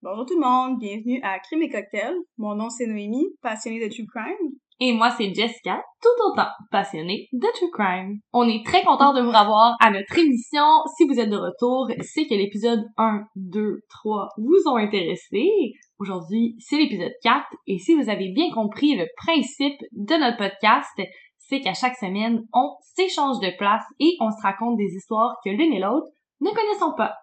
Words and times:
Bonjour 0.00 0.26
tout 0.26 0.40
le 0.40 0.46
monde, 0.46 0.78
bienvenue 0.78 1.20
à 1.24 1.40
Crime 1.40 1.62
et 1.62 1.68
Cocktail. 1.68 2.14
Mon 2.36 2.54
nom 2.54 2.70
c'est 2.70 2.86
Noémie, 2.86 3.34
passionnée 3.42 3.84
de 3.84 3.92
True 3.92 4.06
Crime. 4.06 4.52
Et 4.78 4.92
moi, 4.92 5.10
c'est 5.10 5.34
Jessica, 5.34 5.82
tout 6.00 6.30
autant 6.30 6.46
passionnée 6.70 7.26
de 7.32 7.48
True 7.52 7.72
Crime. 7.72 8.20
On 8.32 8.48
est 8.48 8.64
très 8.64 8.84
content 8.84 9.12
de 9.12 9.20
vous 9.20 9.32
revoir 9.32 9.74
à 9.80 9.90
notre 9.90 10.16
émission. 10.16 10.62
Si 10.96 11.04
vous 11.04 11.18
êtes 11.18 11.30
de 11.30 11.36
retour, 11.36 11.90
c'est 12.00 12.28
que 12.28 12.34
l'épisode 12.34 12.84
1, 12.96 13.24
2, 13.34 13.80
3 13.88 14.28
vous 14.36 14.70
ont 14.70 14.76
intéressé. 14.76 15.72
Aujourd'hui, 15.98 16.54
c'est 16.60 16.78
l'épisode 16.78 17.14
4. 17.24 17.44
Et 17.66 17.78
si 17.78 17.96
vous 17.96 18.08
avez 18.08 18.30
bien 18.30 18.52
compris 18.54 18.94
le 18.94 19.08
principe 19.16 19.80
de 19.90 20.14
notre 20.14 20.36
podcast, 20.36 20.96
c'est 21.38 21.60
qu'à 21.60 21.74
chaque 21.74 21.96
semaine, 21.96 22.46
on 22.52 22.76
s'échange 22.94 23.40
de 23.40 23.50
place 23.58 23.82
et 23.98 24.16
on 24.20 24.30
se 24.30 24.42
raconte 24.44 24.76
des 24.76 24.94
histoires 24.94 25.38
que 25.44 25.50
l'une 25.50 25.72
et 25.72 25.80
l'autre 25.80 26.06
ne 26.40 26.50
connaissons 26.50 26.94
pas. 26.96 27.16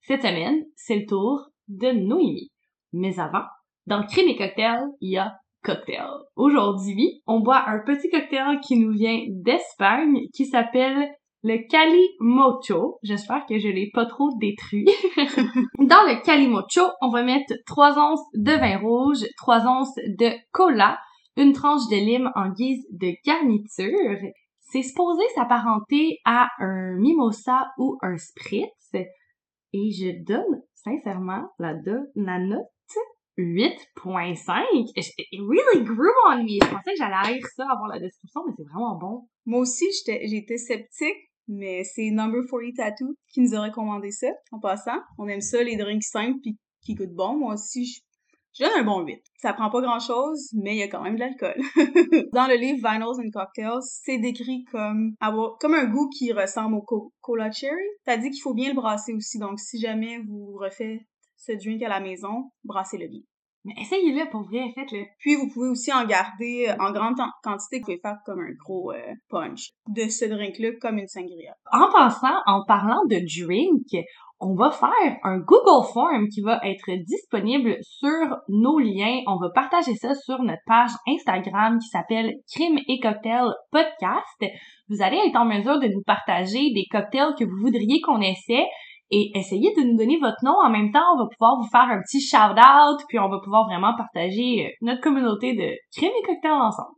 Cette 0.00 0.22
semaine, 0.22 0.64
c'est 0.76 0.96
le 0.96 1.06
tour 1.06 1.51
de 1.78 1.90
Noémie. 1.92 2.50
Mais 2.92 3.18
avant, 3.18 3.44
dans 3.86 4.04
Crime 4.04 4.28
et 4.28 4.36
Cocktail, 4.36 4.80
il 5.00 5.12
y 5.12 5.18
a 5.18 5.34
cocktail. 5.62 6.08
Aujourd'hui, 6.36 7.22
on 7.26 7.40
boit 7.40 7.68
un 7.68 7.80
petit 7.80 8.10
cocktail 8.10 8.60
qui 8.60 8.76
nous 8.76 8.92
vient 8.92 9.20
d'Espagne, 9.28 10.26
qui 10.34 10.46
s'appelle 10.46 11.08
le 11.42 11.58
Calimocho. 11.68 12.98
J'espère 13.02 13.46
que 13.46 13.58
je 13.58 13.68
l'ai 13.68 13.90
pas 13.92 14.06
trop 14.06 14.30
détruit. 14.38 14.86
Dans 15.78 16.04
le 16.06 16.22
Calimocho, 16.22 16.82
on 17.00 17.08
va 17.08 17.22
mettre 17.22 17.54
3 17.66 17.98
onces 17.98 18.24
de 18.34 18.52
vin 18.52 18.78
rouge, 18.78 19.24
3 19.38 19.66
onces 19.66 19.94
de 20.18 20.30
cola, 20.52 20.98
une 21.36 21.52
tranche 21.52 21.88
de 21.90 21.96
lime 21.96 22.30
en 22.34 22.50
guise 22.50 22.84
de 22.92 23.12
garniture. 23.24 24.18
C'est 24.60 24.82
supposé 24.82 25.22
s'apparenter 25.34 26.18
à 26.24 26.48
un 26.58 26.96
mimosa 26.98 27.68
ou 27.78 27.98
un 28.02 28.16
spritz. 28.16 28.68
Et 29.74 29.90
je 29.90 30.22
donne 30.24 30.62
sincèrement 30.84 31.48
la, 31.58 31.74
la 32.14 32.38
note 32.38 32.66
8.5. 33.38 34.92
It 34.94 35.40
really 35.40 35.84
grew 35.84 36.12
on 36.28 36.42
me. 36.44 36.58
Je 36.62 36.70
pensais 36.70 36.92
que 36.92 36.98
j'allais 36.98 37.34
lire 37.34 37.46
ça 37.56 37.64
avant 37.70 37.86
la 37.86 37.98
description, 37.98 38.42
mais 38.46 38.52
c'est 38.56 38.64
vraiment 38.64 38.98
bon. 38.98 39.28
Moi 39.46 39.60
aussi, 39.60 39.86
j'étais 40.04 40.58
sceptique, 40.58 41.30
mais 41.48 41.82
c'est 41.84 42.10
Number 42.10 42.42
40 42.48 42.74
Tattoo 42.76 43.14
qui 43.28 43.40
nous 43.40 43.54
a 43.54 43.64
recommandé 43.64 44.10
ça, 44.10 44.28
en 44.50 44.60
passant. 44.60 45.00
On 45.18 45.28
aime 45.28 45.40
ça, 45.40 45.62
les 45.62 45.76
drinks 45.76 46.04
simples 46.04 46.38
puis 46.42 46.58
qui 46.82 46.94
goûtent 46.94 47.14
bon. 47.14 47.38
Moi 47.38 47.54
aussi, 47.54 47.86
je 47.86 48.00
je 48.54 48.64
donne 48.64 48.80
un 48.80 48.84
bon 48.84 49.00
8. 49.00 49.22
Ça 49.38 49.52
prend 49.52 49.70
pas 49.70 49.80
grand 49.80 49.98
chose, 49.98 50.50
mais 50.54 50.74
il 50.74 50.78
y 50.78 50.82
a 50.82 50.88
quand 50.88 51.02
même 51.02 51.14
de 51.14 51.20
l'alcool. 51.20 51.56
Dans 52.32 52.46
le 52.46 52.56
livre 52.56 52.86
Vinyls 52.86 53.26
and 53.26 53.30
Cocktails, 53.32 53.82
c'est 53.82 54.18
décrit 54.18 54.64
comme 54.70 55.14
avoir, 55.20 55.56
comme 55.58 55.74
un 55.74 55.86
goût 55.86 56.08
qui 56.10 56.32
ressemble 56.32 56.76
au 56.76 57.12
cola 57.20 57.50
cherry. 57.50 57.76
T'as 58.04 58.16
dit 58.16 58.30
qu'il 58.30 58.42
faut 58.42 58.54
bien 58.54 58.68
le 58.68 58.74
brasser 58.74 59.14
aussi, 59.14 59.38
donc 59.38 59.58
si 59.58 59.78
jamais 59.80 60.18
vous 60.18 60.56
refaites 60.58 61.00
ce 61.36 61.52
drink 61.52 61.82
à 61.82 61.88
la 61.88 62.00
maison, 62.00 62.50
brassez-le 62.64 63.08
bien. 63.08 63.22
Mais 63.64 63.74
essayez-le 63.80 64.28
pour 64.30 64.42
vrai, 64.42 64.72
faites-le. 64.74 65.04
Puis 65.20 65.36
vous 65.36 65.48
pouvez 65.48 65.68
aussi 65.68 65.92
en 65.92 66.04
garder 66.04 66.66
euh, 66.68 66.76
en 66.82 66.90
grande 66.92 67.14
quantité, 67.44 67.78
vous 67.78 67.84
pouvez 67.84 68.00
faire 68.00 68.18
comme 68.26 68.40
un 68.40 68.52
gros 68.64 68.92
euh, 68.92 69.14
punch 69.28 69.70
de 69.88 70.08
ce 70.08 70.24
drink-là, 70.24 70.70
comme 70.80 70.98
une 70.98 71.06
sangria. 71.06 71.54
En 71.70 71.90
passant, 71.92 72.40
en 72.46 72.64
parlant 72.64 73.04
de 73.08 73.20
drink, 73.40 74.04
on 74.42 74.56
va 74.56 74.72
faire 74.72 75.16
un 75.22 75.38
Google 75.38 75.86
Form 75.92 76.26
qui 76.28 76.40
va 76.40 76.60
être 76.64 76.90
disponible 77.06 77.76
sur 77.82 78.36
nos 78.48 78.80
liens. 78.80 79.20
On 79.28 79.36
va 79.36 79.50
partager 79.54 79.94
ça 79.94 80.14
sur 80.16 80.42
notre 80.42 80.62
page 80.66 80.90
Instagram 81.06 81.78
qui 81.78 81.86
s'appelle 81.86 82.34
Crime 82.52 82.76
et 82.88 82.98
Cocktail 82.98 83.46
Podcast. 83.70 84.52
Vous 84.88 85.00
allez 85.00 85.18
être 85.18 85.36
en 85.36 85.44
mesure 85.44 85.78
de 85.78 85.86
nous 85.86 86.02
partager 86.04 86.72
des 86.74 86.86
cocktails 86.90 87.34
que 87.38 87.44
vous 87.44 87.56
voudriez 87.62 88.00
qu'on 88.00 88.20
essaie 88.20 88.66
et 89.12 89.30
essayez 89.38 89.72
de 89.76 89.82
nous 89.82 89.96
donner 89.96 90.18
votre 90.18 90.42
nom. 90.42 90.56
En 90.64 90.70
même 90.70 90.90
temps, 90.90 91.14
on 91.14 91.22
va 91.22 91.28
pouvoir 91.30 91.58
vous 91.60 91.68
faire 91.70 91.88
un 91.88 92.00
petit 92.00 92.20
shout-out, 92.20 93.00
puis 93.08 93.20
on 93.20 93.28
va 93.28 93.38
pouvoir 93.44 93.66
vraiment 93.66 93.94
partager 93.96 94.66
euh, 94.66 94.70
notre 94.80 95.02
communauté 95.02 95.54
de 95.54 95.70
crime 95.96 96.10
et 96.18 96.26
cocktails 96.26 96.50
ensemble. 96.50 96.96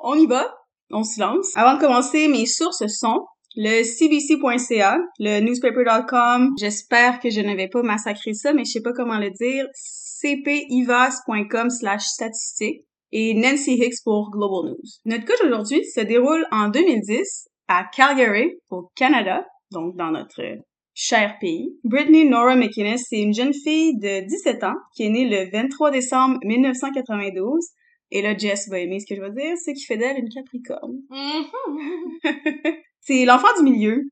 On 0.00 0.16
y 0.16 0.26
va, 0.26 0.52
on 0.90 1.02
se 1.02 1.18
lance. 1.18 1.56
Avant 1.56 1.76
de 1.76 1.80
commencer, 1.80 2.28
mes 2.28 2.44
sources 2.44 2.86
sont 2.88 3.24
le 3.56 3.82
cbc.ca, 3.82 4.98
le 5.18 5.40
newspaper.com. 5.40 6.50
J'espère 6.58 7.20
que 7.20 7.30
je 7.30 7.40
ne 7.40 7.54
vais 7.54 7.68
pas 7.68 7.82
massacrer 7.82 8.34
ça, 8.34 8.52
mais 8.52 8.64
je 8.64 8.72
sais 8.72 8.82
pas 8.82 8.92
comment 8.92 9.18
le 9.18 9.30
dire. 9.30 9.66
cpivas.com 9.74 11.70
slash 11.70 12.04
statistiques 12.04 12.84
et 13.12 13.34
Nancy 13.34 13.74
Hicks 13.74 14.02
pour 14.04 14.30
Global 14.30 14.70
News. 14.70 14.90
Notre 15.04 15.24
cas 15.24 15.34
d'aujourd'hui 15.42 15.84
se 15.84 16.00
déroule 16.00 16.44
en 16.50 16.68
2010 16.68 17.48
à 17.68 17.84
Calgary, 17.94 18.50
au 18.70 18.90
Canada, 18.96 19.46
donc 19.70 19.96
dans 19.96 20.10
notre 20.10 20.42
cher 20.94 21.36
pays. 21.40 21.76
Brittany 21.84 22.24
Nora 22.24 22.56
McInnes, 22.56 22.98
c'est 22.98 23.20
une 23.20 23.34
jeune 23.34 23.54
fille 23.54 23.98
de 23.98 24.26
17 24.26 24.64
ans 24.64 24.76
qui 24.96 25.04
est 25.04 25.10
née 25.10 25.28
le 25.28 25.50
23 25.50 25.90
décembre 25.90 26.38
1992. 26.44 27.60
Et 28.10 28.22
là, 28.22 28.36
Jess 28.36 28.68
va 28.68 28.78
aimer 28.78 29.00
ce 29.00 29.06
que 29.06 29.16
je 29.16 29.20
vais 29.20 29.32
dire, 29.32 29.56
c'est 29.56 29.72
qui 29.72 29.84
fait 29.84 29.96
d'elle 29.96 30.18
une 30.18 30.28
capricorne. 30.28 30.98
Mm-hmm. 31.10 32.74
c'est 33.04 33.24
l'enfant 33.24 33.48
du 33.58 33.64
milieu, 33.64 34.02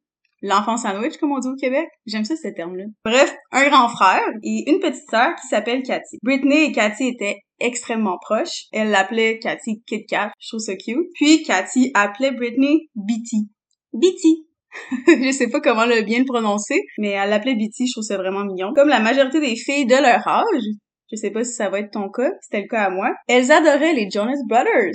l'enfant 0.42 0.76
sandwich, 0.76 1.16
comme 1.18 1.32
on 1.32 1.38
dit 1.38 1.48
au 1.48 1.56
Québec. 1.56 1.88
J'aime 2.06 2.24
ça, 2.24 2.34
ce 2.36 2.48
terme-là. 2.48 2.84
Bref, 3.04 3.34
un 3.52 3.68
grand 3.68 3.88
frère 3.88 4.26
et 4.42 4.70
une 4.70 4.80
petite 4.80 5.08
sœur 5.08 5.34
qui 5.40 5.46
s'appelle 5.46 5.82
Cathy. 5.82 6.18
Brittany 6.22 6.64
et 6.64 6.72
Cathy 6.72 7.08
étaient 7.08 7.38
extrêmement 7.60 8.18
proches. 8.20 8.66
Elle 8.72 8.90
l'appelait 8.90 9.38
Cathy 9.38 9.82
Kit 9.86 10.04
Kat, 10.06 10.32
je 10.38 10.48
trouve 10.48 10.60
ça 10.60 10.76
cute. 10.76 11.08
Puis 11.14 11.42
Cathy 11.42 11.90
appelait 11.94 12.32
Brittany 12.32 12.88
Bitty. 12.94 13.48
Bitty. 13.92 14.46
je 15.06 15.32
sais 15.32 15.48
pas 15.48 15.60
comment 15.60 15.84
le 15.84 16.02
bien 16.02 16.20
le 16.20 16.24
prononcer, 16.24 16.80
mais 16.98 17.10
elle 17.10 17.30
l'appelait 17.30 17.54
Bitty, 17.54 17.86
je 17.86 17.92
trouve 17.92 18.04
ça 18.04 18.16
vraiment 18.16 18.44
mignon. 18.44 18.72
Comme 18.74 18.88
la 18.88 19.00
majorité 19.00 19.38
des 19.38 19.54
filles 19.54 19.86
de 19.86 19.94
leur 19.94 20.26
âge, 20.26 20.64
je 21.10 21.16
sais 21.16 21.30
pas 21.30 21.44
si 21.44 21.52
ça 21.52 21.68
va 21.68 21.80
être 21.80 21.90
ton 21.90 22.08
cas, 22.08 22.30
c'était 22.40 22.62
le 22.62 22.68
cas 22.68 22.84
à 22.84 22.90
moi, 22.90 23.10
elles 23.28 23.52
adoraient 23.52 23.92
les 23.92 24.08
Jonas 24.10 24.40
Brothers. 24.48 24.94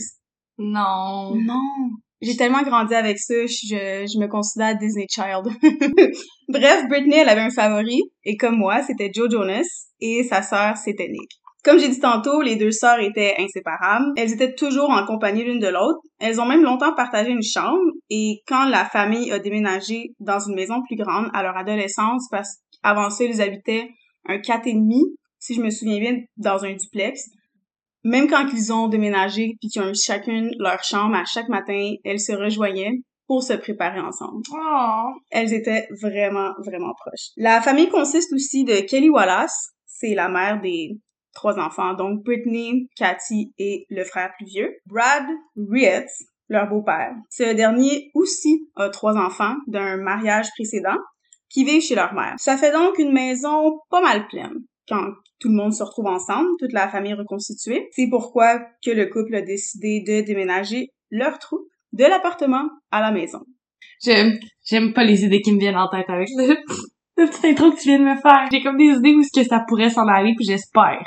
Non. 0.57 1.35
Non. 1.35 1.91
J'ai 2.21 2.35
tellement 2.35 2.63
grandi 2.63 2.95
avec 2.95 3.19
ça, 3.19 3.45
je, 3.45 4.19
me 4.19 4.27
considère 4.27 4.75
Disney 4.77 5.05
Child. 5.09 5.45
Bref, 6.49 6.87
Britney, 6.89 7.17
elle 7.17 7.29
avait 7.29 7.41
un 7.41 7.51
favori, 7.51 8.01
et 8.23 8.37
comme 8.37 8.57
moi, 8.57 8.81
c'était 8.81 9.11
Joe 9.13 9.29
Jonas, 9.29 9.87
et 9.99 10.23
sa 10.23 10.41
sœur, 10.41 10.77
c'était 10.77 11.09
Nick. 11.09 11.29
Comme 11.63 11.79
j'ai 11.79 11.89
dit 11.89 11.99
tantôt, 11.99 12.41
les 12.41 12.55
deux 12.55 12.71
sœurs 12.71 12.99
étaient 13.01 13.35
inséparables. 13.37 14.13
Elles 14.15 14.31
étaient 14.31 14.55
toujours 14.55 14.89
en 14.89 15.05
compagnie 15.05 15.43
l'une 15.43 15.59
de 15.59 15.67
l'autre. 15.67 15.99
Elles 16.17 16.39
ont 16.39 16.45
même 16.45 16.63
longtemps 16.63 16.93
partagé 16.95 17.29
une 17.29 17.43
chambre 17.43 17.91
et 18.09 18.41
quand 18.47 18.69
la 18.69 18.85
famille 18.85 19.31
a 19.31 19.39
déménagé 19.39 20.13
dans 20.21 20.39
une 20.39 20.55
maison 20.55 20.81
plus 20.87 20.95
grande 20.95 21.27
à 21.33 21.43
leur 21.43 21.57
adolescence, 21.57 22.27
parce 22.31 22.59
qu'avant 22.81 23.09
ça, 23.09 23.25
ils 23.25 23.41
habitaient 23.41 23.89
un 24.29 24.39
quatre 24.39 24.65
et 24.67 24.73
demi, 24.73 25.03
si 25.39 25.55
je 25.55 25.61
me 25.61 25.69
souviens 25.69 25.99
bien, 25.99 26.17
dans 26.37 26.63
un 26.63 26.73
duplex. 26.73 27.19
Même 28.07 28.29
quand 28.29 28.47
ils 28.53 28.71
ont 28.71 28.87
déménagé 28.87 29.57
puis 29.59 29.67
qu'ils 29.67 29.81
ont 29.81 29.89
eu 29.89 29.95
chacune 29.95 30.49
leur 30.59 30.81
chambre, 30.81 31.15
à 31.15 31.25
chaque 31.25 31.49
matin, 31.49 31.91
elles 32.05 32.21
se 32.21 32.31
rejoignaient 32.31 33.01
pour 33.27 33.43
se 33.43 33.51
préparer 33.51 33.99
ensemble. 33.99 34.43
Oh. 34.49 35.09
Elles 35.29 35.53
étaient 35.53 35.89
vraiment, 36.01 36.51
vraiment 36.65 36.93
proches. 36.93 37.31
La 37.35 37.61
famille 37.61 37.89
consiste 37.89 38.31
aussi 38.31 38.63
de 38.63 38.79
Kelly 38.87 39.09
Wallace, 39.09 39.71
c'est 39.85 40.15
la 40.15 40.29
mère 40.29 40.61
des 40.61 40.91
trois 41.33 41.59
enfants, 41.59 41.95
donc 41.95 42.23
Brittany, 42.23 42.87
Cathy 42.95 43.51
et 43.57 43.85
le 43.89 44.05
frère 44.05 44.31
plus 44.37 44.45
vieux. 44.45 44.71
Brad 44.85 45.25
Rietz, 45.57 46.23
leur 46.47 46.69
beau-père. 46.69 47.13
Ce 47.29 47.53
dernier 47.55 48.09
aussi 48.13 48.69
a 48.75 48.87
trois 48.87 49.17
enfants 49.17 49.55
d'un 49.67 49.97
mariage 49.97 50.47
précédent 50.55 50.97
qui 51.49 51.65
vivent 51.65 51.81
chez 51.81 51.95
leur 51.95 52.13
mère. 52.13 52.35
Ça 52.37 52.55
fait 52.55 52.71
donc 52.71 52.97
une 52.99 53.11
maison 53.11 53.81
pas 53.89 54.01
mal 54.01 54.25
pleine 54.27 54.59
quand 54.87 55.11
tout 55.39 55.49
le 55.49 55.55
monde 55.55 55.73
se 55.73 55.83
retrouve 55.83 56.07
ensemble, 56.07 56.49
toute 56.59 56.73
la 56.73 56.87
famille 56.87 57.13
reconstituée. 57.13 57.87
C'est 57.91 58.09
pourquoi 58.09 58.59
que 58.83 58.91
le 58.91 59.05
couple 59.07 59.35
a 59.35 59.41
décidé 59.41 60.03
de 60.05 60.25
déménager 60.25 60.89
leur 61.11 61.39
troupe 61.39 61.67
de 61.93 62.03
l'appartement 62.03 62.69
à 62.91 63.01
la 63.01 63.11
maison. 63.11 63.39
J'aime, 64.03 64.37
j'aime 64.65 64.93
pas 64.93 65.03
les 65.03 65.23
idées 65.25 65.41
qui 65.41 65.53
me 65.53 65.59
viennent 65.59 65.77
en 65.77 65.89
tête 65.89 66.09
avec 66.09 66.27
le, 66.37 66.55
le 67.17 67.29
petit 67.29 67.47
intro 67.47 67.71
que 67.71 67.79
tu 67.79 67.89
viens 67.89 67.99
de 67.99 68.03
me 68.03 68.15
faire. 68.15 68.47
J'ai 68.51 68.61
comme 68.61 68.77
des 68.77 68.95
idées 68.95 69.13
où 69.13 69.23
ce 69.23 69.39
que 69.39 69.47
ça 69.47 69.63
pourrait 69.67 69.89
s'en 69.89 70.07
aller, 70.07 70.33
puis 70.35 70.45
j'espère 70.45 71.03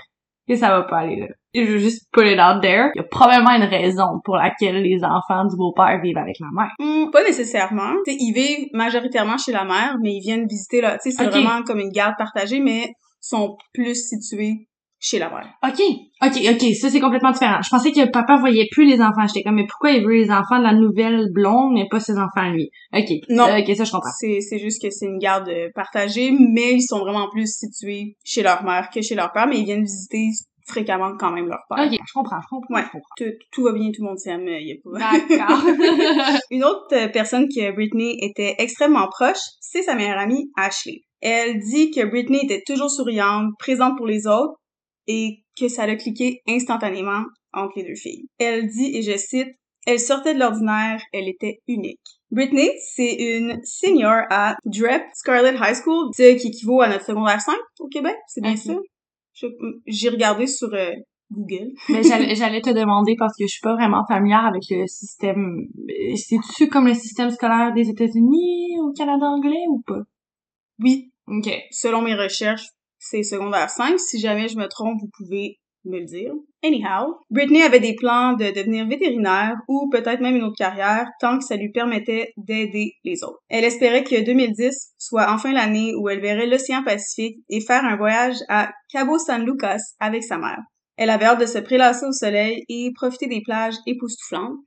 que 0.48 0.56
ça 0.56 0.70
va 0.70 0.82
pas 0.82 0.98
aller 0.98 1.16
là. 1.16 1.26
je 1.54 1.62
veux 1.62 1.78
juste 1.78 2.08
put 2.12 2.26
it 2.26 2.38
out 2.40 2.60
there. 2.60 2.90
Il 2.94 2.98
y 2.98 3.00
a 3.00 3.04
probablement 3.08 3.52
une 3.52 3.68
raison 3.70 4.20
pour 4.24 4.36
laquelle 4.36 4.82
les 4.82 4.98
enfants 5.04 5.44
du 5.44 5.56
beau-père 5.56 6.00
vivent 6.02 6.18
avec 6.18 6.36
la 6.40 6.48
mère. 6.52 6.72
Hmm, 6.80 7.10
pas 7.10 7.22
nécessairement. 7.22 7.94
T'sais, 8.04 8.16
ils 8.18 8.32
vivent 8.32 8.68
majoritairement 8.72 9.38
chez 9.38 9.52
la 9.52 9.64
mère, 9.64 9.96
mais 10.02 10.14
ils 10.14 10.20
viennent 10.20 10.46
visiter 10.48 10.80
là. 10.80 10.98
Tu 11.00 11.10
sais, 11.10 11.16
c'est 11.16 11.26
vraiment 11.26 11.62
comme 11.62 11.78
une 11.78 11.92
garde 11.92 12.14
partagée, 12.18 12.58
mais 12.58 12.90
sont 13.20 13.56
plus 13.72 14.08
situés 14.08 14.68
chez 15.00 15.18
la 15.18 15.30
mère. 15.30 15.48
OK. 15.66 15.80
OK, 16.22 16.36
OK. 16.50 16.74
Ça, 16.74 16.90
c'est 16.90 17.00
complètement 17.00 17.30
différent. 17.30 17.60
Je 17.62 17.70
pensais 17.70 17.90
que 17.90 18.10
papa 18.10 18.36
voyait 18.36 18.68
plus 18.70 18.84
les 18.84 19.00
enfants. 19.00 19.26
J'étais 19.26 19.42
comme, 19.42 19.54
mais 19.54 19.66
pourquoi 19.66 19.92
il 19.92 20.04
veut 20.04 20.12
les 20.12 20.30
enfants 20.30 20.58
de 20.58 20.64
la 20.64 20.74
nouvelle 20.74 21.32
blonde, 21.32 21.72
mais 21.72 21.86
pas 21.90 22.00
ses 22.00 22.18
enfants, 22.18 22.50
lui? 22.52 22.70
OK. 22.92 23.08
Non. 23.30 23.44
OK, 23.44 23.76
ça, 23.76 23.84
je 23.84 23.90
comprends. 23.90 24.10
C'est, 24.18 24.40
c'est 24.40 24.58
juste 24.58 24.82
que 24.82 24.90
c'est 24.90 25.06
une 25.06 25.18
garde 25.18 25.50
partagée, 25.74 26.32
mais 26.32 26.74
ils 26.74 26.82
sont 26.82 26.98
vraiment 26.98 27.28
plus 27.30 27.50
situés 27.50 28.16
chez 28.24 28.42
leur 28.42 28.62
mère 28.62 28.90
que 28.90 29.00
chez 29.00 29.14
leur 29.14 29.32
père, 29.32 29.46
mais 29.46 29.58
ils 29.58 29.64
viennent 29.64 29.84
visiter 29.84 30.28
fréquemment 30.68 31.16
quand 31.18 31.32
même 31.32 31.48
leur 31.48 31.60
père. 31.68 31.86
Ok, 31.86 31.92
je 31.92 32.12
comprends, 32.12 32.40
je 32.40 32.46
comprends. 32.48 32.74
Ouais, 32.74 32.82
je 32.82 32.90
comprends. 32.90 33.14
Tout, 33.16 33.24
tout, 33.50 33.62
va 33.64 33.72
bien, 33.72 33.90
tout 33.90 34.02
le 34.02 34.08
monde 34.08 34.18
s'aime, 34.18 34.46
il 34.46 34.68
y 34.68 34.72
a 34.72 34.76
pas... 34.84 35.36
D'accord. 35.38 35.64
Une 36.50 36.62
autre 36.62 37.10
personne 37.12 37.48
que 37.48 37.72
Britney 37.72 38.18
était 38.20 38.54
extrêmement 38.58 39.08
proche, 39.08 39.40
c'est 39.60 39.82
sa 39.82 39.94
meilleure 39.94 40.18
amie, 40.18 40.50
Ashley. 40.56 41.02
Elle 41.20 41.58
dit 41.60 41.90
que 41.90 42.04
Britney 42.04 42.40
était 42.44 42.62
toujours 42.66 42.90
souriante, 42.90 43.52
présente 43.58 43.96
pour 43.96 44.06
les 44.06 44.26
autres, 44.26 44.54
et 45.06 45.42
que 45.58 45.68
ça 45.68 45.86
l'a 45.86 45.96
cliqué 45.96 46.40
instantanément 46.48 47.22
entre 47.52 47.72
les 47.76 47.84
deux 47.84 47.94
filles. 47.96 48.26
Elle 48.38 48.68
dit, 48.68 48.96
et 48.96 49.02
je 49.02 49.16
cite, 49.16 49.48
elle 49.86 49.98
sortait 49.98 50.34
de 50.34 50.38
l'ordinaire, 50.38 51.00
elle 51.12 51.28
était 51.28 51.58
unique. 51.66 52.00
Britney, 52.30 52.70
c'est 52.94 53.12
une 53.14 53.60
senior 53.64 54.22
à 54.30 54.56
DREP 54.64 55.02
Scarlett 55.14 55.56
High 55.60 55.74
School, 55.74 56.10
ce 56.16 56.36
qui 56.40 56.48
équivaut 56.48 56.80
à 56.80 56.88
notre 56.88 57.04
secondaire 57.04 57.40
5 57.40 57.56
au 57.80 57.88
Québec, 57.88 58.14
c'est 58.28 58.40
bien 58.40 58.52
Ok. 58.52 58.58
ça? 58.58 58.74
J'ai 59.86 60.08
regardé 60.10 60.46
sur 60.46 60.68
euh, 60.74 60.92
Google. 61.32 61.72
Mais 61.88 62.02
j'allais 62.02 62.60
te 62.60 62.70
demander 62.70 63.16
parce 63.18 63.36
que 63.36 63.44
je 63.46 63.52
suis 63.52 63.60
pas 63.62 63.74
vraiment 63.74 64.04
familière 64.06 64.44
avec 64.44 64.62
le 64.70 64.86
système. 64.86 65.66
euh, 65.88 66.14
C'est-tu 66.16 66.68
comme 66.68 66.86
le 66.86 66.94
système 66.94 67.30
scolaire 67.30 67.72
des 67.74 67.88
États-Unis 67.88 68.78
au 68.80 68.92
Canada 68.92 69.26
anglais 69.26 69.64
ou 69.68 69.82
pas? 69.86 70.00
Oui, 70.78 71.09
Ok. 71.30 71.48
selon 71.70 72.02
mes 72.02 72.14
recherches, 72.14 72.66
c'est 72.98 73.22
secondaire 73.22 73.70
5. 73.70 73.98
Si 73.98 74.18
jamais 74.18 74.48
je 74.48 74.58
me 74.58 74.66
trompe, 74.66 74.98
vous 75.00 75.10
pouvez 75.16 75.58
me 75.84 76.00
le 76.00 76.04
dire. 76.04 76.32
Anyhow, 76.62 77.16
Britney 77.30 77.62
avait 77.62 77.80
des 77.80 77.94
plans 77.94 78.34
de 78.34 78.52
devenir 78.52 78.86
vétérinaire 78.86 79.56
ou 79.68 79.88
peut-être 79.90 80.20
même 80.20 80.36
une 80.36 80.42
autre 80.42 80.58
carrière 80.58 81.06
tant 81.20 81.38
que 81.38 81.44
ça 81.44 81.56
lui 81.56 81.70
permettait 81.70 82.32
d'aider 82.36 82.92
les 83.04 83.22
autres. 83.24 83.38
Elle 83.48 83.64
espérait 83.64 84.04
que 84.04 84.22
2010 84.22 84.92
soit 84.98 85.32
enfin 85.32 85.52
l'année 85.52 85.94
où 85.94 86.08
elle 86.08 86.20
verrait 86.20 86.46
l'océan 86.46 86.82
Pacifique 86.84 87.38
et 87.48 87.60
faire 87.60 87.84
un 87.84 87.96
voyage 87.96 88.36
à 88.48 88.72
Cabo 88.90 89.18
San 89.18 89.44
Lucas 89.44 89.80
avec 90.00 90.22
sa 90.22 90.36
mère. 90.36 90.60
Elle 90.96 91.10
avait 91.10 91.24
hâte 91.24 91.40
de 91.40 91.46
se 91.46 91.58
prélasser 91.58 92.04
au 92.04 92.12
soleil 92.12 92.64
et 92.68 92.90
profiter 92.94 93.26
des 93.26 93.40
plages 93.40 93.76
époustouflantes. 93.86 94.58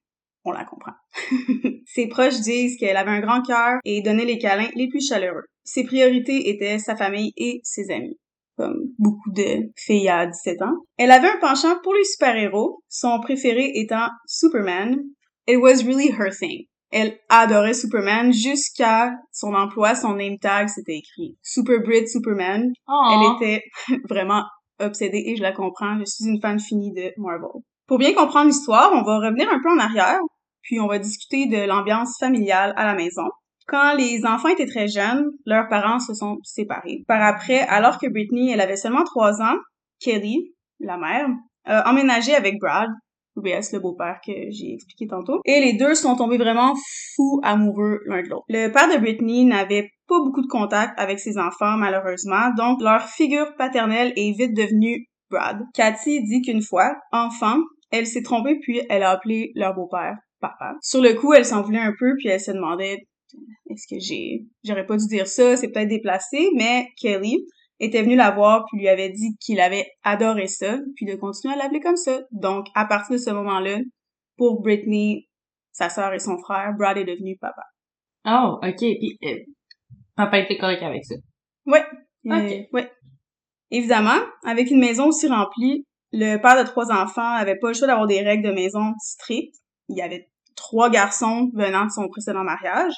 On 0.45 0.51
la 0.51 0.65
comprend. 0.65 0.93
Ses 1.85 2.07
proches 2.07 2.41
disent 2.41 2.77
qu'elle 2.77 2.97
avait 2.97 3.11
un 3.11 3.21
grand 3.21 3.41
cœur 3.41 3.79
et 3.85 4.01
donnait 4.01 4.25
les 4.25 4.37
câlins 4.37 4.69
les 4.75 4.89
plus 4.89 5.05
chaleureux. 5.05 5.45
Ses 5.63 5.85
priorités 5.85 6.49
étaient 6.49 6.79
sa 6.79 6.95
famille 6.95 7.31
et 7.37 7.61
ses 7.63 7.91
amis 7.91 8.17
comme 8.57 8.75
beaucoup 8.99 9.31
de 9.31 9.71
filles 9.75 10.09
à 10.09 10.27
17 10.27 10.61
ans. 10.61 10.75
Elle 10.97 11.11
avait 11.11 11.29
un 11.29 11.39
penchant 11.39 11.75
pour 11.81 11.93
les 11.93 12.03
super-héros, 12.03 12.83
son 12.87 13.19
préféré 13.19 13.71
étant 13.75 14.07
Superman. 14.27 14.99
It 15.47 15.57
was 15.57 15.83
really 15.83 16.11
her 16.11 16.29
thing. 16.29 16.65
Elle 16.91 17.17
adorait 17.29 17.73
Superman 17.73 18.31
jusqu'à 18.31 19.11
son 19.31 19.55
emploi, 19.55 19.95
son 19.95 20.13
name 20.13 20.37
tag, 20.37 20.69
c'était 20.69 20.97
écrit 20.97 21.37
Super 21.41 21.79
Brit 21.81 22.07
Superman. 22.07 22.71
Elle 22.87 23.35
était 23.35 23.63
vraiment 24.07 24.43
obsédée 24.79 25.23
et 25.25 25.35
je 25.35 25.41
la 25.41 25.53
comprends, 25.53 25.97
je 25.99 26.05
suis 26.05 26.25
une 26.25 26.39
fan 26.39 26.59
finie 26.59 26.93
de 26.93 27.11
Marvel. 27.17 27.49
Pour 27.87 27.97
bien 27.97 28.13
comprendre 28.13 28.47
l'histoire, 28.47 28.91
on 28.93 29.01
va 29.03 29.17
revenir 29.17 29.49
un 29.51 29.59
peu 29.61 29.69
en 29.69 29.79
arrière, 29.79 30.19
puis 30.63 30.79
on 30.79 30.87
va 30.87 30.97
discuter 30.97 31.45
de 31.45 31.67
l'ambiance 31.67 32.17
familiale 32.19 32.73
à 32.75 32.85
la 32.85 32.95
maison. 32.95 33.29
Quand 33.67 33.93
les 33.93 34.25
enfants 34.25 34.49
étaient 34.49 34.65
très 34.65 34.87
jeunes, 34.87 35.25
leurs 35.45 35.69
parents 35.69 35.99
se 35.99 36.13
sont 36.13 36.37
séparés. 36.43 37.03
Par 37.07 37.21
après, 37.21 37.59
alors 37.59 37.97
que 37.97 38.07
Britney, 38.07 38.51
elle 38.51 38.61
avait 38.61 38.75
seulement 38.75 39.03
trois 39.03 39.41
ans, 39.41 39.55
Kelly, 39.99 40.53
la 40.79 40.97
mère, 40.97 41.27
a 41.65 41.89
emménagé 41.89 42.35
avec 42.35 42.59
Brad, 42.59 42.89
OBS, 43.35 43.71
le 43.71 43.79
beau-père 43.79 44.19
que 44.25 44.33
j'ai 44.49 44.73
expliqué 44.73 45.07
tantôt. 45.07 45.39
Et 45.45 45.61
les 45.61 45.73
deux 45.73 45.95
sont 45.95 46.15
tombés 46.15 46.37
vraiment 46.37 46.73
fous 47.15 47.39
amoureux 47.43 47.99
l'un 48.05 48.21
de 48.21 48.27
l'autre. 48.27 48.45
Le 48.49 48.67
père 48.69 48.93
de 48.93 48.99
Britney 48.99 49.45
n'avait 49.45 49.89
pas 50.07 50.19
beaucoup 50.19 50.41
de 50.41 50.47
contact 50.47 50.99
avec 50.99 51.19
ses 51.19 51.37
enfants, 51.37 51.77
malheureusement, 51.77 52.51
donc 52.57 52.81
leur 52.81 53.03
figure 53.03 53.55
paternelle 53.57 54.13
est 54.17 54.37
vite 54.37 54.55
devenue 54.55 55.07
Brad. 55.31 55.61
Cathy 55.73 56.21
dit 56.23 56.41
qu'une 56.41 56.61
fois, 56.61 56.95
enfant, 57.11 57.57
elle 57.91 58.05
s'est 58.05 58.23
trompée 58.23 58.59
puis 58.61 58.81
elle 58.89 59.03
a 59.03 59.11
appelé 59.11 59.51
leur 59.55 59.73
beau-père 59.73 60.17
papa. 60.43 60.75
Sur 60.81 61.01
le 61.01 61.13
coup, 61.13 61.33
elle 61.33 61.45
s'en 61.45 61.61
voulait 61.61 61.79
un 61.79 61.93
peu 61.97 62.13
puis 62.17 62.27
elle 62.27 62.39
se 62.39 62.51
demandait 62.51 63.07
est-ce 63.69 63.87
que 63.87 63.99
j'ai 63.99 64.45
j'aurais 64.63 64.85
pas 64.85 64.97
dû 64.97 65.07
dire 65.07 65.27
ça, 65.27 65.55
c'est 65.57 65.69
peut-être 65.69 65.87
déplacé, 65.87 66.49
mais 66.55 66.87
Kelly 67.01 67.47
était 67.79 68.03
venu 68.03 68.15
la 68.15 68.31
voir 68.31 68.65
puis 68.69 68.79
lui 68.79 68.89
avait 68.89 69.09
dit 69.09 69.35
qu'il 69.39 69.59
avait 69.59 69.87
adoré 70.03 70.47
ça, 70.47 70.77
puis 70.95 71.05
de 71.05 71.15
continuer 71.15 71.55
à 71.55 71.57
l'appeler 71.57 71.79
comme 71.79 71.95
ça. 71.95 72.21
Donc 72.31 72.67
à 72.75 72.85
partir 72.85 73.13
de 73.13 73.21
ce 73.21 73.31
moment-là, 73.31 73.79
pour 74.37 74.61
Britney, 74.61 75.29
sa 75.71 75.89
sœur 75.89 76.13
et 76.13 76.19
son 76.19 76.37
frère, 76.37 76.73
Brad 76.77 76.97
est 76.97 77.05
devenu 77.05 77.37
papa. 77.37 77.63
Oh, 78.25 78.59
ok. 78.61 78.77
Puis, 78.77 79.17
euh, 79.25 79.39
papa 80.15 80.39
était 80.39 80.57
correct 80.57 80.83
avec 80.83 81.03
ça. 81.05 81.15
Ouais. 81.65 81.83
Ok. 82.25 82.33
Euh, 82.33 82.63
ouais. 82.73 82.91
Évidemment, 83.71 84.19
avec 84.43 84.69
une 84.69 84.79
maison 84.79 85.07
aussi 85.07 85.27
remplie, 85.27 85.85
le 86.11 86.37
père 86.37 86.63
de 86.63 86.67
trois 86.67 86.91
enfants 86.91 87.33
avait 87.33 87.57
pas 87.57 87.69
le 87.69 87.73
choix 87.73 87.87
d'avoir 87.87 88.05
des 88.05 88.21
règles 88.21 88.47
de 88.47 88.53
maison 88.53 88.93
strictes. 88.99 89.55
Il 89.89 89.97
y 89.97 90.01
avait 90.01 90.29
trois 90.55 90.89
garçons 90.89 91.49
venant 91.53 91.85
de 91.85 91.91
son 91.91 92.07
précédent 92.07 92.43
mariage 92.43 92.93